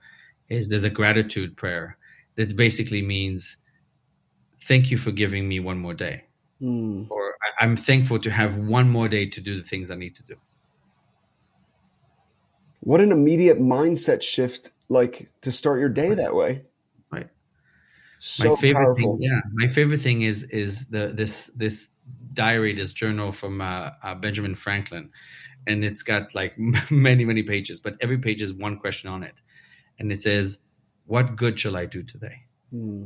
is 0.48 0.70
there's 0.70 0.84
a 0.84 0.90
gratitude 0.90 1.58
prayer 1.58 1.98
that 2.38 2.56
basically 2.56 3.02
means 3.02 3.58
thank 4.68 4.90
you 4.90 4.98
for 4.98 5.12
giving 5.12 5.48
me 5.48 5.60
one 5.60 5.78
more 5.78 5.94
day. 5.94 6.24
Mm. 6.60 7.06
or 7.12 7.36
i'm 7.60 7.78
thankful 7.78 8.18
to 8.18 8.32
have 8.32 8.58
one 8.58 8.90
more 8.90 9.08
day 9.08 9.28
to 9.28 9.40
do 9.40 9.56
the 9.56 9.62
things 9.62 9.92
i 9.92 9.96
need 9.96 10.16
to 10.16 10.24
do. 10.24 10.36
What 12.80 13.00
an 13.00 13.12
immediate 13.12 13.60
mindset 13.60 14.24
shift 14.24 14.72
like 14.90 15.30
to 15.42 15.52
start 15.52 15.80
your 15.80 15.90
day 15.90 16.16
that 16.16 16.34
way. 16.34 16.64
Right. 17.12 17.30
So 18.18 18.50
my 18.50 18.56
favorite 18.56 18.86
powerful. 18.86 19.18
thing 19.18 19.22
yeah 19.22 19.42
my 19.54 19.68
favorite 19.68 20.02
thing 20.02 20.24
is 20.24 20.46
is 20.46 20.88
the 20.88 21.10
this 21.14 21.52
this 21.56 21.88
diary 22.34 22.74
this 22.74 22.92
journal 22.92 23.32
from 23.32 23.62
uh, 23.62 23.92
uh, 24.02 24.16
benjamin 24.16 24.56
franklin 24.56 25.12
and 25.68 25.84
it's 25.84 26.02
got 26.02 26.34
like 26.34 26.58
many 26.90 27.24
many 27.24 27.44
pages 27.44 27.80
but 27.80 27.98
every 28.02 28.18
page 28.18 28.42
is 28.42 28.52
one 28.52 28.80
question 28.80 29.10
on 29.10 29.22
it. 29.22 29.42
And 30.00 30.12
it 30.12 30.22
says 30.22 30.60
what 31.08 31.36
good 31.36 31.60
shall 31.60 31.76
I 31.76 31.86
do 31.86 32.04
today? 32.04 32.44
Hmm. 32.72 33.06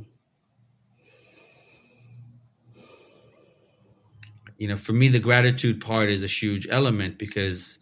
You 4.58 4.68
know, 4.68 4.78
for 4.78 4.94
me, 4.94 5.08
the 5.08 5.20
gratitude 5.20 5.82
part 5.82 6.10
is 6.10 6.24
a 6.24 6.28
huge 6.28 6.68
element 6.70 7.18
because 7.18 7.80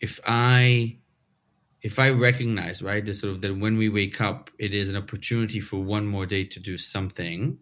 if 0.00 0.18
I 0.26 0.96
if 1.82 1.98
I 1.98 2.10
recognize, 2.10 2.82
right, 2.82 3.04
this 3.04 3.20
sort 3.20 3.32
of 3.32 3.40
that 3.42 3.56
when 3.56 3.76
we 3.76 3.88
wake 3.88 4.20
up, 4.20 4.50
it 4.58 4.74
is 4.74 4.88
an 4.88 4.96
opportunity 4.96 5.60
for 5.60 5.82
one 5.82 6.06
more 6.06 6.26
day 6.26 6.44
to 6.44 6.60
do 6.60 6.76
something, 6.76 7.58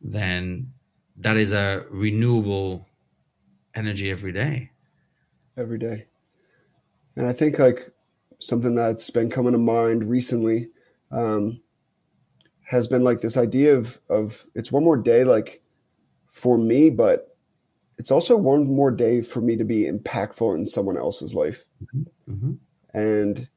then 0.00 0.72
that 1.16 1.36
is 1.36 1.52
a 1.52 1.84
renewable 1.90 2.88
energy 3.74 4.10
every 4.10 4.32
day. 4.32 4.70
Every 5.56 5.78
day. 5.78 6.06
And 7.16 7.26
I 7.26 7.32
think 7.32 7.58
like 7.58 7.92
something 8.40 8.74
that's 8.74 9.10
been 9.10 9.30
coming 9.30 9.52
to 9.52 9.58
mind 9.58 10.08
recently 10.08 10.68
um, 11.12 11.60
has 12.64 12.88
been 12.88 13.04
like 13.04 13.20
this 13.20 13.36
idea 13.36 13.76
of 13.76 14.00
of 14.08 14.44
it's 14.54 14.72
one 14.72 14.84
more 14.84 14.96
day 14.96 15.24
like 15.24 15.62
for 16.30 16.56
me, 16.56 16.90
but 16.90 17.36
it's 17.98 18.10
also 18.10 18.36
one 18.36 18.66
more 18.66 18.90
day 18.90 19.20
for 19.20 19.40
me 19.40 19.56
to 19.56 19.64
be 19.64 19.90
impactful 19.90 20.54
in 20.54 20.64
someone 20.64 20.96
else's 20.96 21.34
life. 21.34 21.64
Mm-hmm. 21.84 22.32
Mm-hmm. 22.32 22.98
And 22.98 23.48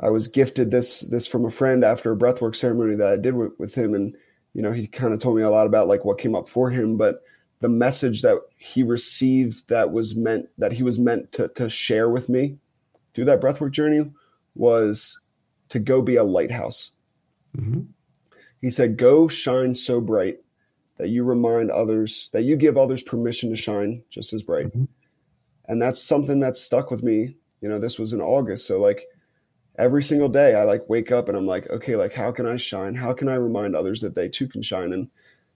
I 0.00 0.10
was 0.10 0.28
gifted 0.28 0.70
this 0.70 1.00
this 1.00 1.26
from 1.26 1.44
a 1.44 1.50
friend 1.50 1.84
after 1.84 2.12
a 2.12 2.16
breathwork 2.16 2.56
ceremony 2.56 2.96
that 2.96 3.12
I 3.12 3.16
did 3.16 3.34
with, 3.34 3.52
with 3.58 3.74
him, 3.74 3.94
and 3.94 4.14
you 4.54 4.62
know 4.62 4.72
he 4.72 4.86
kind 4.86 5.14
of 5.14 5.20
told 5.20 5.36
me 5.36 5.42
a 5.42 5.50
lot 5.50 5.66
about 5.66 5.88
like 5.88 6.04
what 6.04 6.18
came 6.18 6.34
up 6.34 6.48
for 6.48 6.70
him, 6.70 6.96
but 6.96 7.22
the 7.60 7.68
message 7.68 8.22
that 8.22 8.38
he 8.58 8.82
received 8.82 9.68
that 9.68 9.92
was 9.92 10.14
meant 10.14 10.46
that 10.58 10.72
he 10.72 10.82
was 10.82 10.98
meant 10.98 11.32
to 11.32 11.48
to 11.48 11.70
share 11.70 12.10
with 12.10 12.28
me 12.28 12.58
through 13.16 13.24
that 13.24 13.40
breathwork 13.40 13.72
journey 13.72 14.12
was 14.54 15.18
to 15.70 15.78
go 15.78 16.02
be 16.02 16.16
a 16.16 16.22
lighthouse. 16.22 16.92
Mm-hmm. 17.56 17.80
He 18.60 18.70
said, 18.70 18.98
Go 18.98 19.26
shine 19.26 19.74
so 19.74 20.00
bright 20.00 20.36
that 20.98 21.08
you 21.08 21.24
remind 21.24 21.70
others, 21.70 22.30
that 22.34 22.42
you 22.42 22.56
give 22.56 22.76
others 22.76 23.02
permission 23.02 23.48
to 23.50 23.56
shine 23.56 24.02
just 24.10 24.34
as 24.34 24.42
bright. 24.42 24.66
Mm-hmm. 24.66 24.84
And 25.68 25.82
that's 25.82 26.00
something 26.00 26.38
that's 26.38 26.60
stuck 26.60 26.90
with 26.90 27.02
me. 27.02 27.36
You 27.62 27.70
know, 27.70 27.78
this 27.80 27.98
was 27.98 28.12
in 28.12 28.20
August. 28.20 28.66
So, 28.66 28.78
like, 28.78 29.06
every 29.78 30.02
single 30.02 30.28
day, 30.28 30.54
I 30.54 30.64
like 30.64 30.88
wake 30.88 31.10
up 31.10 31.28
and 31.28 31.36
I'm 31.36 31.46
like, 31.46 31.68
okay, 31.70 31.96
like, 31.96 32.12
how 32.12 32.30
can 32.30 32.46
I 32.46 32.58
shine? 32.58 32.94
How 32.94 33.14
can 33.14 33.28
I 33.28 33.34
remind 33.34 33.74
others 33.74 34.02
that 34.02 34.14
they 34.14 34.28
too 34.28 34.46
can 34.46 34.62
shine? 34.62 34.92
And, 34.92 35.08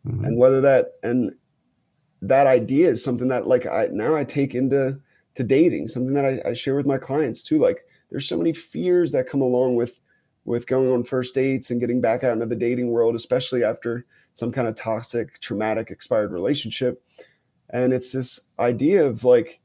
mm-hmm. 0.06 0.24
and 0.24 0.38
whether 0.38 0.62
that, 0.62 0.94
and 1.02 1.34
that 2.22 2.46
idea 2.46 2.88
is 2.88 3.04
something 3.04 3.28
that, 3.28 3.46
like, 3.46 3.66
I 3.66 3.88
now 3.92 4.16
I 4.16 4.24
take 4.24 4.54
into, 4.54 4.98
to 5.34 5.44
dating, 5.44 5.88
something 5.88 6.14
that 6.14 6.24
I, 6.24 6.50
I 6.50 6.54
share 6.54 6.74
with 6.74 6.86
my 6.86 6.98
clients 6.98 7.42
too. 7.42 7.58
Like, 7.58 7.84
there's 8.10 8.28
so 8.28 8.36
many 8.36 8.52
fears 8.52 9.12
that 9.12 9.28
come 9.28 9.40
along 9.40 9.76
with 9.76 10.00
with 10.44 10.66
going 10.66 10.90
on 10.90 11.04
first 11.04 11.34
dates 11.34 11.70
and 11.70 11.80
getting 11.80 12.00
back 12.00 12.24
out 12.24 12.32
into 12.32 12.46
the 12.46 12.56
dating 12.56 12.90
world, 12.90 13.14
especially 13.14 13.62
after 13.62 14.06
some 14.34 14.50
kind 14.50 14.66
of 14.66 14.74
toxic, 14.74 15.38
traumatic, 15.40 15.90
expired 15.90 16.32
relationship. 16.32 17.04
And 17.68 17.92
it's 17.92 18.12
this 18.12 18.40
idea 18.58 19.04
of 19.06 19.22
like 19.22 19.60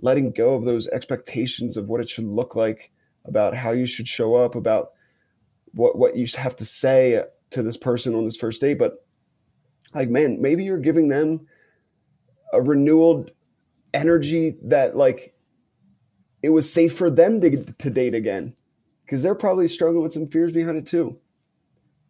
letting 0.00 0.32
go 0.32 0.54
of 0.54 0.64
those 0.64 0.88
expectations 0.88 1.76
of 1.76 1.88
what 1.88 2.00
it 2.00 2.08
should 2.10 2.26
look 2.26 2.54
like, 2.54 2.90
about 3.24 3.54
how 3.54 3.70
you 3.70 3.86
should 3.86 4.08
show 4.08 4.34
up, 4.34 4.54
about 4.54 4.90
what 5.72 5.96
what 5.96 6.16
you 6.16 6.26
have 6.36 6.56
to 6.56 6.64
say 6.64 7.22
to 7.50 7.62
this 7.62 7.76
person 7.76 8.14
on 8.14 8.24
this 8.24 8.36
first 8.36 8.60
date. 8.60 8.78
But 8.78 9.04
like, 9.94 10.10
man, 10.10 10.42
maybe 10.42 10.64
you're 10.64 10.78
giving 10.78 11.08
them 11.08 11.46
a 12.52 12.60
renewal 12.60 13.26
energy 13.94 14.56
that 14.64 14.96
like 14.96 15.34
it 16.42 16.50
was 16.50 16.72
safe 16.72 16.96
for 16.96 17.10
them 17.10 17.40
to, 17.40 17.64
to 17.64 17.90
date 17.90 18.14
again 18.14 18.54
because 19.04 19.22
they're 19.22 19.34
probably 19.34 19.68
struggling 19.68 20.02
with 20.02 20.12
some 20.12 20.26
fears 20.26 20.52
behind 20.52 20.76
it 20.76 20.86
too. 20.86 21.18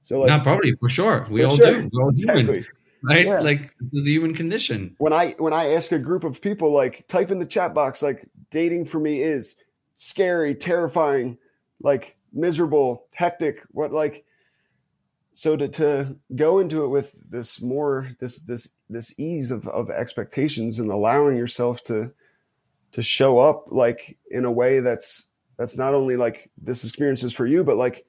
So 0.02 0.20
like, 0.20 0.28
not 0.28 0.42
probably 0.42 0.72
for 0.78 0.90
sure. 0.90 1.26
We 1.30 1.40
for 1.40 1.46
all 1.48 1.56
sure. 1.56 1.82
do. 1.82 1.90
We're 1.92 2.02
all 2.02 2.10
exactly. 2.10 2.42
human, 2.42 2.66
right? 3.02 3.26
Yeah. 3.26 3.40
Like 3.40 3.72
this 3.80 3.94
is 3.94 4.04
the 4.04 4.12
human 4.12 4.34
condition. 4.34 4.94
When 4.98 5.12
I 5.12 5.30
when 5.38 5.52
I 5.52 5.72
ask 5.74 5.90
a 5.90 5.98
group 5.98 6.22
of 6.22 6.40
people, 6.40 6.70
like 6.70 7.08
type 7.08 7.30
in 7.30 7.38
the 7.38 7.46
chat 7.46 7.74
box, 7.74 8.02
like 8.02 8.28
dating 8.50 8.84
for 8.84 9.00
me 9.00 9.22
is 9.22 9.56
scary, 9.96 10.54
terrifying, 10.54 11.38
like 11.80 12.16
miserable, 12.32 13.06
hectic. 13.12 13.62
What 13.70 13.90
like 13.90 14.25
so 15.36 15.54
to 15.54 15.68
to 15.68 16.16
go 16.34 16.60
into 16.60 16.84
it 16.84 16.88
with 16.88 17.14
this 17.28 17.60
more 17.60 18.10
this 18.20 18.38
this 18.38 18.70
this 18.88 19.12
ease 19.18 19.50
of 19.50 19.68
of 19.68 19.90
expectations 19.90 20.78
and 20.78 20.90
allowing 20.90 21.36
yourself 21.36 21.84
to 21.84 22.10
to 22.92 23.02
show 23.02 23.38
up 23.38 23.66
like 23.70 24.16
in 24.30 24.46
a 24.46 24.50
way 24.50 24.80
that's 24.80 25.26
that's 25.58 25.76
not 25.76 25.92
only 25.92 26.16
like 26.16 26.50
this 26.56 26.84
experience 26.84 27.22
is 27.22 27.34
for 27.34 27.44
you, 27.46 27.64
but 27.64 27.76
like 27.76 28.06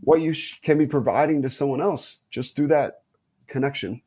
what 0.00 0.22
you 0.22 0.32
sh- 0.32 0.58
can 0.62 0.78
be 0.78 0.86
providing 0.86 1.42
to 1.42 1.50
someone 1.50 1.82
else 1.82 2.24
just 2.30 2.56
through 2.56 2.68
that 2.68 3.02
connection. 3.46 4.00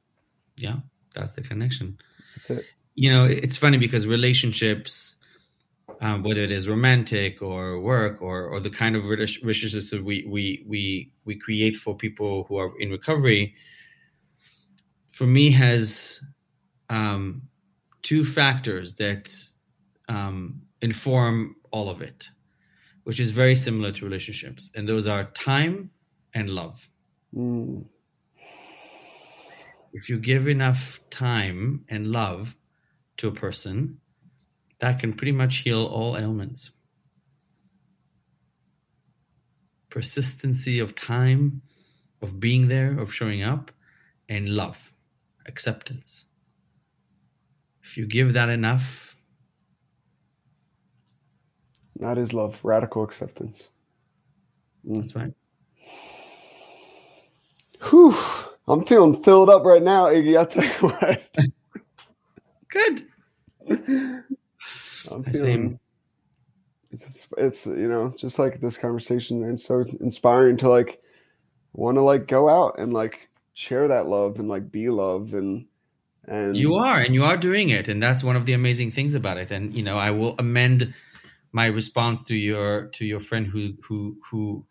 Yeah, 0.56 0.78
that's 1.14 1.34
the 1.34 1.42
connection. 1.42 2.00
That's 2.36 2.50
it. 2.50 2.66
You 2.96 3.12
know, 3.12 3.26
it's 3.26 3.58
funny 3.58 3.78
because 3.78 4.08
relationships, 4.08 5.18
um, 6.04 6.22
whether 6.22 6.42
it 6.42 6.52
is 6.52 6.68
romantic 6.68 7.42
or 7.42 7.80
work 7.80 8.22
or 8.22 8.48
or 8.48 8.60
the 8.60 8.70
kind 8.70 8.96
of 8.96 9.06
relationships 9.06 9.90
that 9.90 10.04
we 10.04 10.26
we 10.28 10.64
we 10.68 11.12
we 11.26 11.36
create 11.36 11.76
for 11.78 11.96
people 11.96 12.44
who 12.48 12.58
are 12.58 12.72
in 12.80 12.92
recovery, 12.92 13.56
for 15.14 15.26
me 15.26 15.50
has 15.52 16.22
um, 16.90 17.42
two 18.04 18.24
factors 18.24 18.96
that 18.96 19.34
um, 20.10 20.62
inform 20.82 21.56
all 21.72 21.90
of 21.90 22.02
it 22.02 22.28
which 23.04 23.20
is 23.20 23.32
very 23.32 23.56
similar 23.56 23.92
to 23.92 24.06
relationships, 24.06 24.72
and 24.76 24.88
those 24.88 25.08
are 25.08 25.26
time 25.32 25.90
and 26.34 26.50
love. 26.50 26.88
Mm. 27.36 27.86
If 29.94 30.10
you 30.10 30.20
give 30.20 30.48
enough 30.48 31.00
time 31.10 31.86
and 31.90 32.08
love 32.08 32.56
to 33.18 33.28
a 33.28 33.32
person, 33.32 34.00
that 34.84 35.00
can 35.00 35.14
pretty 35.14 35.32
much 35.32 35.60
heal 35.60 35.86
all 35.86 36.18
ailments. 36.18 36.72
Persistency 39.90 40.80
of 40.80 40.94
time, 40.94 41.62
of 42.22 42.38
being 42.42 42.68
there, 42.68 43.00
of 43.00 43.14
showing 43.14 43.44
up, 43.44 43.72
and 44.28 44.50
love, 44.50 44.78
acceptance. 45.46 46.26
If 47.82 47.96
you 47.96 48.06
give 48.06 48.34
that 48.34 48.50
enough, 48.50 49.16
that 52.02 52.18
is 52.18 52.34
love, 52.34 52.60
radical 52.62 53.06
acceptance. 53.06 53.70
Mm. 54.86 55.00
That's 55.00 55.16
right. 55.16 55.34
Whew. 57.90 58.14
I'm 58.68 58.86
feeling 58.86 59.24
filled 59.24 59.50
up 59.50 59.64
right 59.64 59.82
now, 59.82 60.08
Iggy. 60.08 60.38
I'll 60.38 60.46
tell 60.46 60.66
you 60.66 60.90
what. 60.90 61.38
Good. 63.70 64.26
I'm 65.12 65.24
feeling 65.24 65.80
it's 66.92 67.28
it's 67.38 67.66
you 67.66 67.88
know 67.88 68.14
just 68.18 68.40
like 68.40 68.60
this 68.60 68.78
conversation 68.78 69.44
and 69.44 69.60
so 69.60 69.84
inspiring 70.00 70.58
to 70.58 70.70
like 70.70 71.02
want 71.74 71.96
to 71.96 72.02
like 72.02 72.28
go 72.28 72.50
out 72.50 72.80
and 72.80 72.94
like 72.94 73.30
share 73.54 73.88
that 73.88 74.08
love 74.08 74.40
and 74.40 74.48
like 74.48 74.72
be 74.72 74.90
love 74.90 75.34
and 75.34 75.66
and 76.26 76.56
you 76.56 76.76
are 76.76 77.00
and 77.00 77.14
you 77.14 77.24
are 77.24 77.36
doing 77.36 77.70
it 77.70 77.88
and 77.88 78.02
that's 78.02 78.24
one 78.24 78.36
of 78.36 78.46
the 78.46 78.54
amazing 78.54 78.92
things 78.92 79.14
about 79.14 79.38
it 79.38 79.52
and 79.52 79.74
you 79.76 79.84
know 79.84 79.98
I 79.98 80.12
will 80.12 80.36
amend 80.40 80.94
my 81.52 81.68
response 81.68 82.24
to 82.26 82.36
your 82.36 82.88
to 82.88 83.06
your 83.06 83.20
friend 83.20 83.48
who 83.48 83.74
who 83.82 84.18
who 84.30 84.66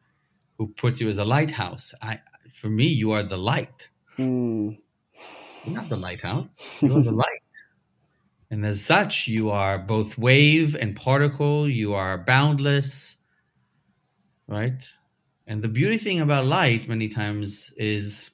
who 0.58 0.68
puts 0.68 1.00
you 1.00 1.08
as 1.08 1.18
a 1.18 1.24
lighthouse. 1.24 1.94
I 2.02 2.20
for 2.54 2.68
me, 2.68 2.86
you 2.86 3.12
are 3.12 3.22
the 3.22 3.38
light. 3.38 3.88
Mm. 4.18 4.78
You're 5.64 5.74
not 5.74 5.88
the 5.88 5.96
lighthouse. 5.96 6.82
You 6.82 6.96
are 6.96 7.02
the 7.02 7.12
light. 7.24 7.41
And 8.52 8.66
as 8.66 8.84
such, 8.84 9.28
you 9.28 9.50
are 9.50 9.78
both 9.78 10.18
wave 10.18 10.76
and 10.76 10.94
particle. 10.94 11.66
You 11.66 11.94
are 11.94 12.18
boundless, 12.18 13.16
right? 14.46 14.86
And 15.46 15.62
the 15.62 15.68
beauty 15.68 15.96
thing 15.96 16.20
about 16.20 16.44
light, 16.44 16.86
many 16.86 17.08
times, 17.08 17.72
is 17.78 18.30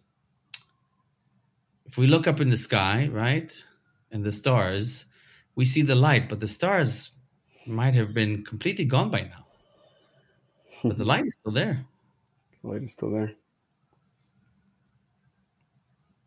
if 1.86 1.96
we 1.96 2.08
look 2.08 2.26
up 2.26 2.40
in 2.40 2.50
the 2.50 2.56
sky, 2.56 3.08
right, 3.12 3.54
and 4.10 4.24
the 4.24 4.32
stars, 4.32 5.04
we 5.54 5.64
see 5.64 5.82
the 5.82 5.94
light, 5.94 6.28
but 6.28 6.40
the 6.40 6.48
stars 6.48 7.12
might 7.64 7.94
have 7.94 8.12
been 8.12 8.44
completely 8.44 8.86
gone 8.86 9.12
by 9.12 9.20
now. 9.20 9.46
But 10.82 10.98
the 10.98 11.04
light 11.12 11.26
is 11.26 11.36
still 11.38 11.52
there. 11.52 11.86
The 12.64 12.70
light 12.70 12.82
is 12.82 12.92
still 12.92 13.12
there. 13.12 13.34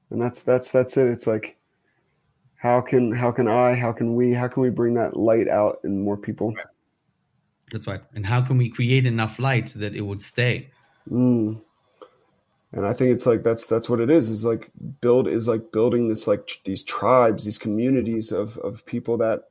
And 0.10 0.22
that's 0.22 0.44
that's 0.44 0.72
that's 0.72 0.96
it. 0.96 1.10
It's 1.10 1.28
like 1.28 1.58
how 2.62 2.80
can 2.80 3.12
how 3.12 3.32
can 3.32 3.48
I, 3.48 3.74
how 3.74 3.92
can 3.92 4.14
we, 4.14 4.34
how 4.34 4.48
can 4.48 4.62
we 4.62 4.70
bring 4.70 4.94
that 4.94 5.18
light 5.18 5.48
out 5.48 5.80
in 5.84 6.04
more 6.04 6.16
people? 6.16 6.54
Right. 6.54 6.66
That's 7.72 7.88
right. 7.88 8.02
And 8.14 8.24
how 8.24 8.42
can 8.42 8.58
we 8.58 8.70
create 8.70 9.08
enough 9.08 9.40
light 9.40 9.72
so 9.72 9.80
that 9.80 9.96
it 9.96 10.02
would 10.02 10.22
stay? 10.22 10.70
Mm. 11.10 11.60
And 12.74 12.86
I 12.86 12.94
think 12.94 13.12
it's 13.12 13.26
like 13.26 13.42
that's 13.42 13.66
that's 13.66 13.90
what 13.90 14.00
it 14.00 14.12
is. 14.12 14.30
Is 14.30 14.46
like 14.46 14.70
build 15.02 15.28
is 15.28 15.48
like 15.48 15.72
building 15.72 16.08
this 16.08 16.28
like 16.28 16.48
these 16.64 16.84
tribes, 16.84 17.46
these 17.46 17.58
communities 17.58 18.32
of 18.32 18.58
of 18.60 18.86
people 18.86 19.18
that 19.18 19.46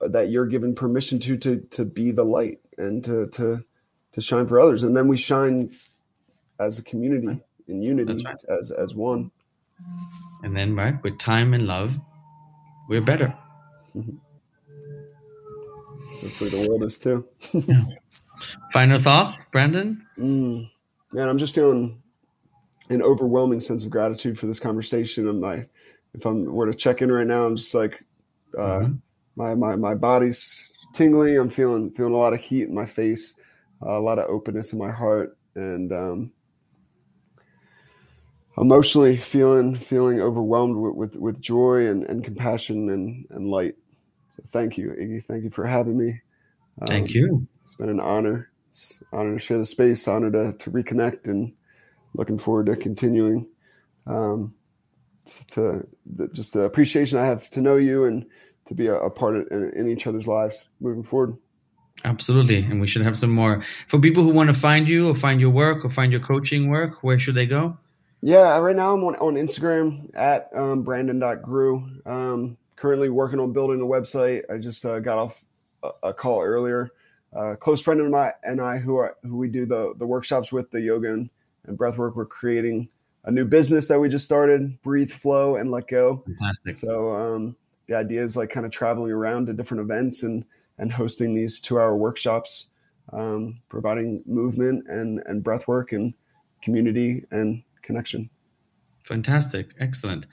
that 0.00 0.30
you're 0.30 0.46
given 0.46 0.74
permission 0.74 1.20
to 1.20 1.36
to 1.36 1.60
to 1.60 1.84
be 1.84 2.10
the 2.10 2.24
light 2.24 2.58
and 2.76 3.04
to 3.04 3.28
to 3.28 3.62
to 4.12 4.20
shine 4.20 4.48
for 4.48 4.58
others 4.58 4.82
and 4.82 4.96
then 4.96 5.06
we 5.06 5.16
shine 5.16 5.70
as 6.58 6.78
a 6.78 6.82
community 6.82 7.40
in 7.68 7.82
unity 7.82 8.24
right. 8.24 8.36
as 8.48 8.70
as 8.70 8.94
one 8.94 9.30
and 10.42 10.56
then 10.56 10.74
right 10.74 11.02
with 11.02 11.18
time 11.18 11.54
and 11.54 11.66
love 11.66 11.94
we're 12.88 13.00
better 13.00 13.34
hopefully 16.20 16.50
the 16.50 16.68
world 16.68 16.82
is 16.82 16.98
too 16.98 17.26
yeah. 17.52 17.82
final 18.72 19.00
thoughts 19.00 19.44
brandon 19.52 20.04
mm. 20.18 20.68
man 21.12 21.28
i'm 21.28 21.38
just 21.38 21.54
feeling 21.54 22.00
an 22.88 23.02
overwhelming 23.02 23.60
sense 23.60 23.84
of 23.84 23.90
gratitude 23.90 24.38
for 24.38 24.46
this 24.46 24.58
conversation 24.58 25.28
and 25.28 25.40
my 25.40 25.66
if 26.14 26.24
i'm 26.26 26.44
were 26.44 26.66
to 26.66 26.74
check 26.74 27.02
in 27.02 27.10
right 27.10 27.26
now 27.26 27.46
i'm 27.46 27.56
just 27.56 27.74
like 27.74 28.04
uh, 28.58 28.80
mm-hmm 28.80 28.92
my 29.40 29.54
my 29.54 29.76
my 29.76 29.94
body's 29.94 30.72
tingling. 30.92 31.38
I'm 31.38 31.48
feeling 31.48 31.90
feeling 31.90 32.12
a 32.12 32.16
lot 32.16 32.32
of 32.32 32.40
heat 32.40 32.64
in 32.68 32.74
my 32.74 32.86
face, 32.86 33.34
uh, 33.84 33.92
a 33.92 34.00
lot 34.00 34.18
of 34.18 34.28
openness 34.28 34.72
in 34.72 34.78
my 34.78 34.90
heart, 34.90 35.36
and 35.54 35.92
um, 35.92 36.32
emotionally 38.60 39.16
feeling 39.16 39.74
feeling 39.76 40.20
overwhelmed 40.20 40.76
with 40.76 40.94
with, 40.94 41.16
with 41.16 41.40
joy 41.40 41.86
and, 41.86 42.04
and 42.04 42.24
compassion 42.24 42.90
and, 42.90 43.26
and 43.30 43.48
light. 43.48 43.74
So 44.36 44.42
thank 44.48 44.76
you, 44.78 44.90
Iggy. 44.90 45.24
Thank 45.24 45.44
you 45.44 45.50
for 45.50 45.66
having 45.66 45.98
me. 45.98 46.20
Um, 46.80 46.86
thank 46.86 47.14
you. 47.14 47.46
It's 47.62 47.74
been 47.74 47.88
an 47.88 48.00
honor. 48.00 48.50
It's 48.68 49.02
an 49.12 49.18
honor 49.18 49.34
to 49.34 49.38
share 49.38 49.58
the 49.58 49.66
space. 49.66 50.06
Honor 50.06 50.30
to 50.30 50.52
to 50.58 50.70
reconnect, 50.70 51.28
and 51.28 51.52
looking 52.14 52.38
forward 52.38 52.66
to 52.66 52.76
continuing. 52.76 53.48
Um, 54.06 54.54
to, 55.26 55.46
to 55.46 56.28
just 56.32 56.54
the 56.54 56.64
appreciation 56.64 57.18
I 57.18 57.26
have 57.26 57.50
to 57.50 57.60
know 57.60 57.76
you 57.76 58.04
and 58.04 58.26
to 58.66 58.74
be 58.74 58.86
a, 58.86 58.96
a 58.96 59.10
part 59.10 59.36
of 59.36 59.46
in, 59.50 59.70
in 59.74 59.88
each 59.88 60.06
other's 60.06 60.26
lives 60.26 60.68
moving 60.80 61.02
forward. 61.02 61.36
Absolutely. 62.04 62.62
And 62.62 62.80
we 62.80 62.86
should 62.86 63.02
have 63.02 63.18
some 63.18 63.30
more. 63.30 63.62
For 63.88 63.98
people 63.98 64.22
who 64.22 64.30
want 64.30 64.48
to 64.48 64.54
find 64.54 64.88
you 64.88 65.08
or 65.08 65.14
find 65.14 65.40
your 65.40 65.50
work 65.50 65.84
or 65.84 65.90
find 65.90 66.10
your 66.10 66.22
coaching 66.22 66.70
work, 66.70 67.02
where 67.02 67.18
should 67.18 67.34
they 67.34 67.46
go? 67.46 67.76
Yeah, 68.22 68.58
right 68.58 68.76
now 68.76 68.94
I'm 68.94 69.04
on, 69.04 69.16
on 69.16 69.34
Instagram 69.34 70.10
at 70.14 70.50
um, 70.54 70.82
brandon.grew. 70.82 72.02
Um, 72.04 72.56
currently 72.76 73.08
working 73.08 73.40
on 73.40 73.52
building 73.52 73.80
a 73.80 73.84
website. 73.84 74.42
I 74.50 74.58
just 74.58 74.84
uh, 74.84 75.00
got 75.00 75.18
off 75.18 75.44
a, 75.82 75.90
a 76.08 76.14
call 76.14 76.42
earlier. 76.42 76.90
Uh, 77.34 77.54
close 77.54 77.80
friend 77.80 78.00
of 78.00 78.10
mine 78.10 78.32
and 78.42 78.60
I, 78.60 78.78
who 78.78 78.96
are 78.96 79.16
who 79.22 79.36
we 79.36 79.48
do 79.48 79.64
the 79.64 79.94
the 79.96 80.06
workshops 80.06 80.50
with, 80.50 80.70
the 80.70 80.80
yoga 80.80 81.12
and, 81.12 81.30
and 81.66 81.78
breath 81.78 81.96
work, 81.96 82.16
we're 82.16 82.26
creating 82.26 82.88
a 83.24 83.30
new 83.30 83.44
business 83.44 83.88
that 83.88 84.00
we 84.00 84.08
just 84.08 84.24
started. 84.24 84.80
Breathe, 84.82 85.12
flow, 85.12 85.56
and 85.56 85.70
let 85.70 85.86
go. 85.86 86.24
Fantastic. 86.26 86.76
So 86.76 87.14
um, 87.14 87.56
the 87.86 87.94
idea 87.94 88.24
is 88.24 88.36
like 88.36 88.50
kind 88.50 88.66
of 88.66 88.72
traveling 88.72 89.12
around 89.12 89.46
to 89.46 89.52
different 89.52 89.82
events 89.82 90.24
and 90.24 90.44
and 90.78 90.92
hosting 90.92 91.34
these 91.34 91.60
two 91.60 91.78
hour 91.78 91.94
workshops, 91.96 92.68
um, 93.12 93.60
providing 93.68 94.22
movement 94.26 94.88
and 94.88 95.22
and 95.26 95.44
breath 95.44 95.68
work 95.68 95.92
and 95.92 96.12
community 96.62 97.24
and 97.30 97.62
connection. 97.82 98.30
Fantastic, 99.04 99.74
excellent. 99.78 100.26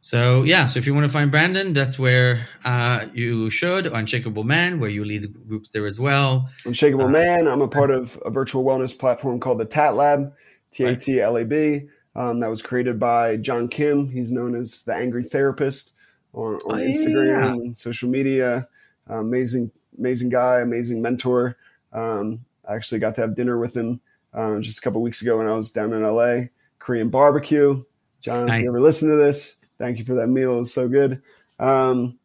So 0.00 0.44
yeah, 0.44 0.68
so 0.68 0.78
if 0.78 0.86
you 0.86 0.94
want 0.94 1.04
to 1.06 1.12
find 1.12 1.30
Brandon, 1.30 1.72
that's 1.72 1.98
where 1.98 2.46
uh, 2.64 3.06
you 3.12 3.50
should. 3.50 3.86
Unshakable 3.88 4.44
Man, 4.44 4.78
where 4.78 4.90
you 4.90 5.04
lead 5.04 5.48
groups 5.48 5.70
there 5.70 5.86
as 5.86 5.98
well. 5.98 6.48
Unshakable 6.64 7.06
uh, 7.06 7.08
Man. 7.08 7.48
I'm 7.48 7.60
a 7.60 7.68
part 7.68 7.90
of 7.90 8.20
a 8.24 8.30
virtual 8.30 8.64
wellness 8.64 8.96
platform 8.96 9.40
called 9.40 9.58
the 9.58 9.64
Tat 9.64 9.96
Lab, 9.96 10.32
T 10.70 10.84
A 10.84 10.94
T 10.94 11.20
L 11.20 11.36
A 11.36 11.44
B. 11.44 11.88
Um, 12.14 12.40
that 12.40 12.48
was 12.48 12.62
created 12.62 12.98
by 12.98 13.36
John 13.36 13.68
Kim. 13.68 14.08
He's 14.08 14.30
known 14.30 14.54
as 14.54 14.84
the 14.84 14.94
Angry 14.94 15.24
Therapist 15.24 15.92
on, 16.32 16.54
on 16.66 16.80
oh, 16.80 16.84
Instagram 16.84 17.44
yeah. 17.44 17.52
and 17.52 17.76
social 17.76 18.08
media. 18.08 18.68
Uh, 19.10 19.18
amazing, 19.18 19.70
amazing 19.98 20.28
guy, 20.28 20.60
amazing 20.60 21.02
mentor. 21.02 21.56
Um, 21.92 22.44
I 22.68 22.74
actually 22.74 23.00
got 23.00 23.14
to 23.16 23.20
have 23.22 23.34
dinner 23.34 23.58
with 23.58 23.76
him 23.76 24.00
uh, 24.32 24.58
just 24.60 24.78
a 24.78 24.80
couple 24.80 25.02
weeks 25.02 25.20
ago 25.20 25.38
when 25.38 25.46
I 25.46 25.52
was 25.52 25.72
down 25.72 25.92
in 25.92 26.02
LA. 26.02 26.46
Korean 26.86 27.10
barbecue. 27.10 27.82
John, 28.20 28.46
nice. 28.46 28.60
if 28.60 28.64
you 28.64 28.70
ever 28.70 28.80
listen 28.80 29.08
to 29.08 29.16
this, 29.16 29.56
Thank 29.78 29.98
you 29.98 30.04
for 30.04 30.14
that 30.14 30.28
meal. 30.28 30.54
It 30.54 30.58
was 30.58 30.74
so 30.74 30.88
good. 30.88 31.22
Um, 31.58 32.18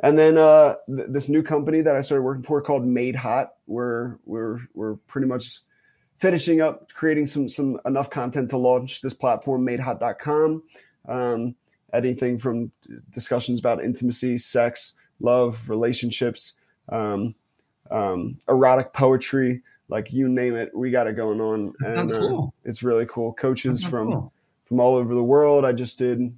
and 0.00 0.18
then 0.18 0.38
uh, 0.38 0.76
th- 0.86 1.08
this 1.10 1.28
new 1.28 1.42
company 1.42 1.80
that 1.82 1.96
I 1.96 2.00
started 2.00 2.22
working 2.22 2.42
for 2.42 2.62
called 2.62 2.86
Made 2.86 3.16
Hot. 3.16 3.54
We're 3.66 4.16
we're 4.24 4.60
we're 4.74 4.94
pretty 4.94 5.26
much 5.26 5.60
finishing 6.18 6.60
up 6.60 6.92
creating 6.92 7.26
some 7.26 7.48
some 7.48 7.80
enough 7.84 8.10
content 8.10 8.50
to 8.50 8.58
launch 8.58 9.00
this 9.00 9.14
platform, 9.14 9.66
MadeHot.com. 9.66 10.62
Um, 11.08 11.54
anything 11.92 12.38
from 12.38 12.70
discussions 13.10 13.58
about 13.58 13.84
intimacy, 13.84 14.38
sex, 14.38 14.94
love, 15.20 15.68
relationships, 15.68 16.54
um, 16.90 17.34
um, 17.90 18.38
erotic 18.48 18.92
poetry, 18.92 19.62
like 19.88 20.12
you 20.12 20.28
name 20.28 20.54
it, 20.56 20.70
we 20.74 20.90
got 20.90 21.06
it 21.06 21.16
going 21.16 21.40
on. 21.40 21.72
That 21.80 21.98
and 21.98 22.12
uh, 22.12 22.18
cool. 22.18 22.54
it's 22.64 22.82
really 22.82 23.06
cool. 23.06 23.32
Coaches 23.32 23.82
from 23.82 24.12
cool. 24.12 24.32
from 24.66 24.80
all 24.80 24.96
over 24.96 25.14
the 25.14 25.22
world. 25.22 25.64
I 25.64 25.72
just 25.72 25.98
did 25.98 26.32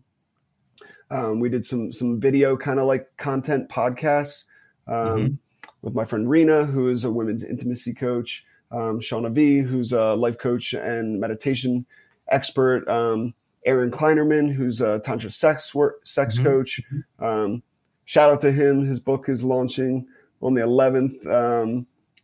um, 1.11 1.41
we 1.41 1.49
did 1.49 1.65
some 1.65 1.93
some 1.93 2.21
video 2.21 2.57
kind 2.57 2.79
of 2.79 2.87
like 2.87 3.09
content 3.17 3.69
podcasts 3.69 4.45
um, 4.87 4.95
mm-hmm. 4.95 5.35
with 5.83 5.95
my 5.95 6.05
friend 6.05 6.29
Rena, 6.29 6.65
who 6.65 6.89
is 6.89 7.05
a 7.05 7.11
women's 7.11 7.45
intimacy 7.45 7.95
coach, 7.95 8.45
um, 8.71 9.01
Shauna 9.01 9.33
V, 9.33 9.59
who's 9.59 9.93
a 9.93 10.15
life 10.15 10.39
coach 10.39 10.73
and 10.73 11.21
meditation 11.21 11.85
expert, 12.29 12.89
um, 12.89 13.35
Aaron 13.67 13.91
Kleinerman, 13.91 14.53
who's 14.53 14.81
a 14.81 15.01
tantra 15.01 15.31
sex 15.31 15.75
work, 15.75 16.07
sex 16.07 16.37
mm-hmm. 16.37 16.45
coach. 16.45 16.81
Um, 17.19 17.63
shout 18.05 18.31
out 18.31 18.41
to 18.41 18.53
him. 18.53 18.87
His 18.87 19.01
book 19.01 19.29
is 19.29 19.43
launching 19.43 20.07
on 20.41 20.55
the 20.55 20.63
11th. 20.63 21.27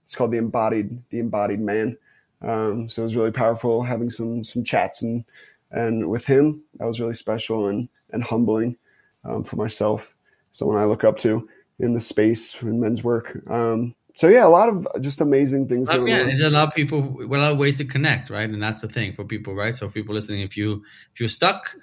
It's 0.07 0.14
called 0.14 0.30
the 0.30 0.38
Embodied 0.38 1.02
the 1.11 1.18
Embodied 1.18 1.61
Man. 1.61 1.98
Um, 2.42 2.88
so 2.88 3.02
it 3.02 3.07
was 3.07 3.16
really 3.16 3.32
powerful 3.32 3.82
having 3.82 4.09
some 4.09 4.44
some 4.44 4.62
chats 4.62 5.02
and 5.02 5.24
and 5.72 6.09
with 6.09 6.24
him 6.24 6.62
that 6.76 6.86
was 6.86 7.00
really 7.00 7.14
special 7.14 7.66
and 7.66 7.88
and 8.12 8.22
humbling 8.22 8.76
um, 9.24 9.42
for 9.42 9.57
myself. 9.57 10.14
Someone 10.52 10.78
I 10.78 10.84
look 10.84 11.02
up 11.02 11.18
to 11.18 11.48
in 11.80 11.92
the 11.92 12.00
space 12.00 12.62
in 12.62 12.80
men's 12.80 13.02
work. 13.02 13.36
Um, 13.50 13.96
so 14.14 14.28
yeah, 14.28 14.46
a 14.46 14.48
lot 14.48 14.68
of 14.68 14.86
just 15.00 15.20
amazing 15.20 15.68
things. 15.68 15.90
Oh, 15.90 16.07
yeah, 16.07 16.20
on. 16.20 16.26
there's 16.28 16.40
a 16.40 16.50
lot 16.50 16.68
of 16.68 16.74
people, 16.74 17.20
a 17.20 17.26
lot 17.26 17.52
of 17.52 17.59
ways 17.59 17.76
to 17.78 17.84
connect, 17.84 18.30
right? 18.30 18.48
And 18.48 18.62
that's 18.62 18.82
the 18.82 18.88
thing 18.88 19.12
for 19.12 19.24
people, 19.24 19.54
right? 19.54 19.74
So 19.74 19.90
people 19.90 20.14
listening, 20.14 20.42
if 20.42 20.57
you 20.57 20.84
if 21.12 21.18
you're 21.18 21.28
stuck, 21.28 21.76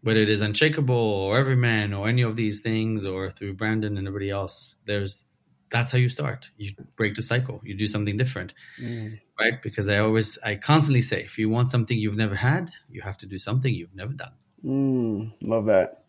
whether 0.00 0.20
it 0.20 0.30
is 0.30 0.40
unshakable 0.40 0.96
or 0.96 1.36
Evryman 1.36 1.96
or 1.96 2.08
any 2.08 2.22
of 2.22 2.34
these 2.34 2.60
things, 2.60 3.04
or 3.04 3.30
through 3.30 3.54
Brandon 3.54 3.98
and 3.98 4.08
everybody 4.08 4.30
else, 4.30 4.76
there's 4.86 5.26
that's 5.70 5.92
how 5.92 5.98
you 5.98 6.08
start. 6.08 6.48
You 6.56 6.72
break 6.96 7.14
the 7.14 7.22
cycle. 7.22 7.60
You 7.64 7.76
do 7.76 7.88
something 7.88 8.16
different, 8.16 8.54
mm. 8.80 9.18
right? 9.38 9.62
Because 9.62 9.88
I 9.88 9.98
always, 9.98 10.38
I 10.44 10.56
constantly 10.56 11.02
say, 11.02 11.22
if 11.22 11.38
you 11.38 11.48
want 11.48 11.70
something 11.70 11.96
you've 11.98 12.16
never 12.16 12.34
had, 12.34 12.70
you 12.90 13.02
have 13.02 13.18
to 13.18 13.26
do 13.26 13.38
something 13.38 13.72
you've 13.72 13.94
never 13.94 14.12
done. 14.12 14.32
Mm, 14.64 15.32
love 15.42 15.66
that. 15.66 16.04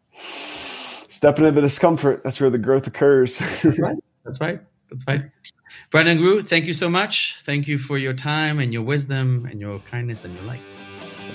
Step 1.08 1.38
into 1.40 1.52
the 1.52 1.62
discomfort. 1.62 2.24
That's 2.24 2.40
where 2.40 2.50
the 2.50 2.58
growth 2.58 2.88
occurs. 2.88 3.38
That's 3.64 3.80
right. 3.80 3.98
That's 4.24 4.42
right. 4.42 4.62
That's 4.90 5.04
right. 5.08 5.22
Brandon 5.92 6.18
Gu, 6.18 6.44
thank 6.44 6.66
you 6.66 6.74
so 6.74 6.90
much. 6.90 7.38
Thank 7.44 7.68
you 7.68 7.78
for 7.78 7.98
your 7.98 8.14
time 8.14 8.60
and 8.60 8.74
your 8.74 8.84
wisdom 8.84 9.48
and 9.50 9.60
your 9.60 9.80
kindness 9.80 10.26
and 10.26 10.34
your 10.36 10.44
light. 10.44 10.62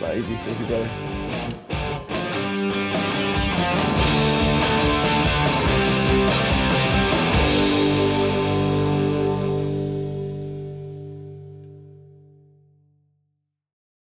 Bye, 0.01 0.21
Thank 0.21 0.61
you, 0.61 0.67
brother. 0.67 1.69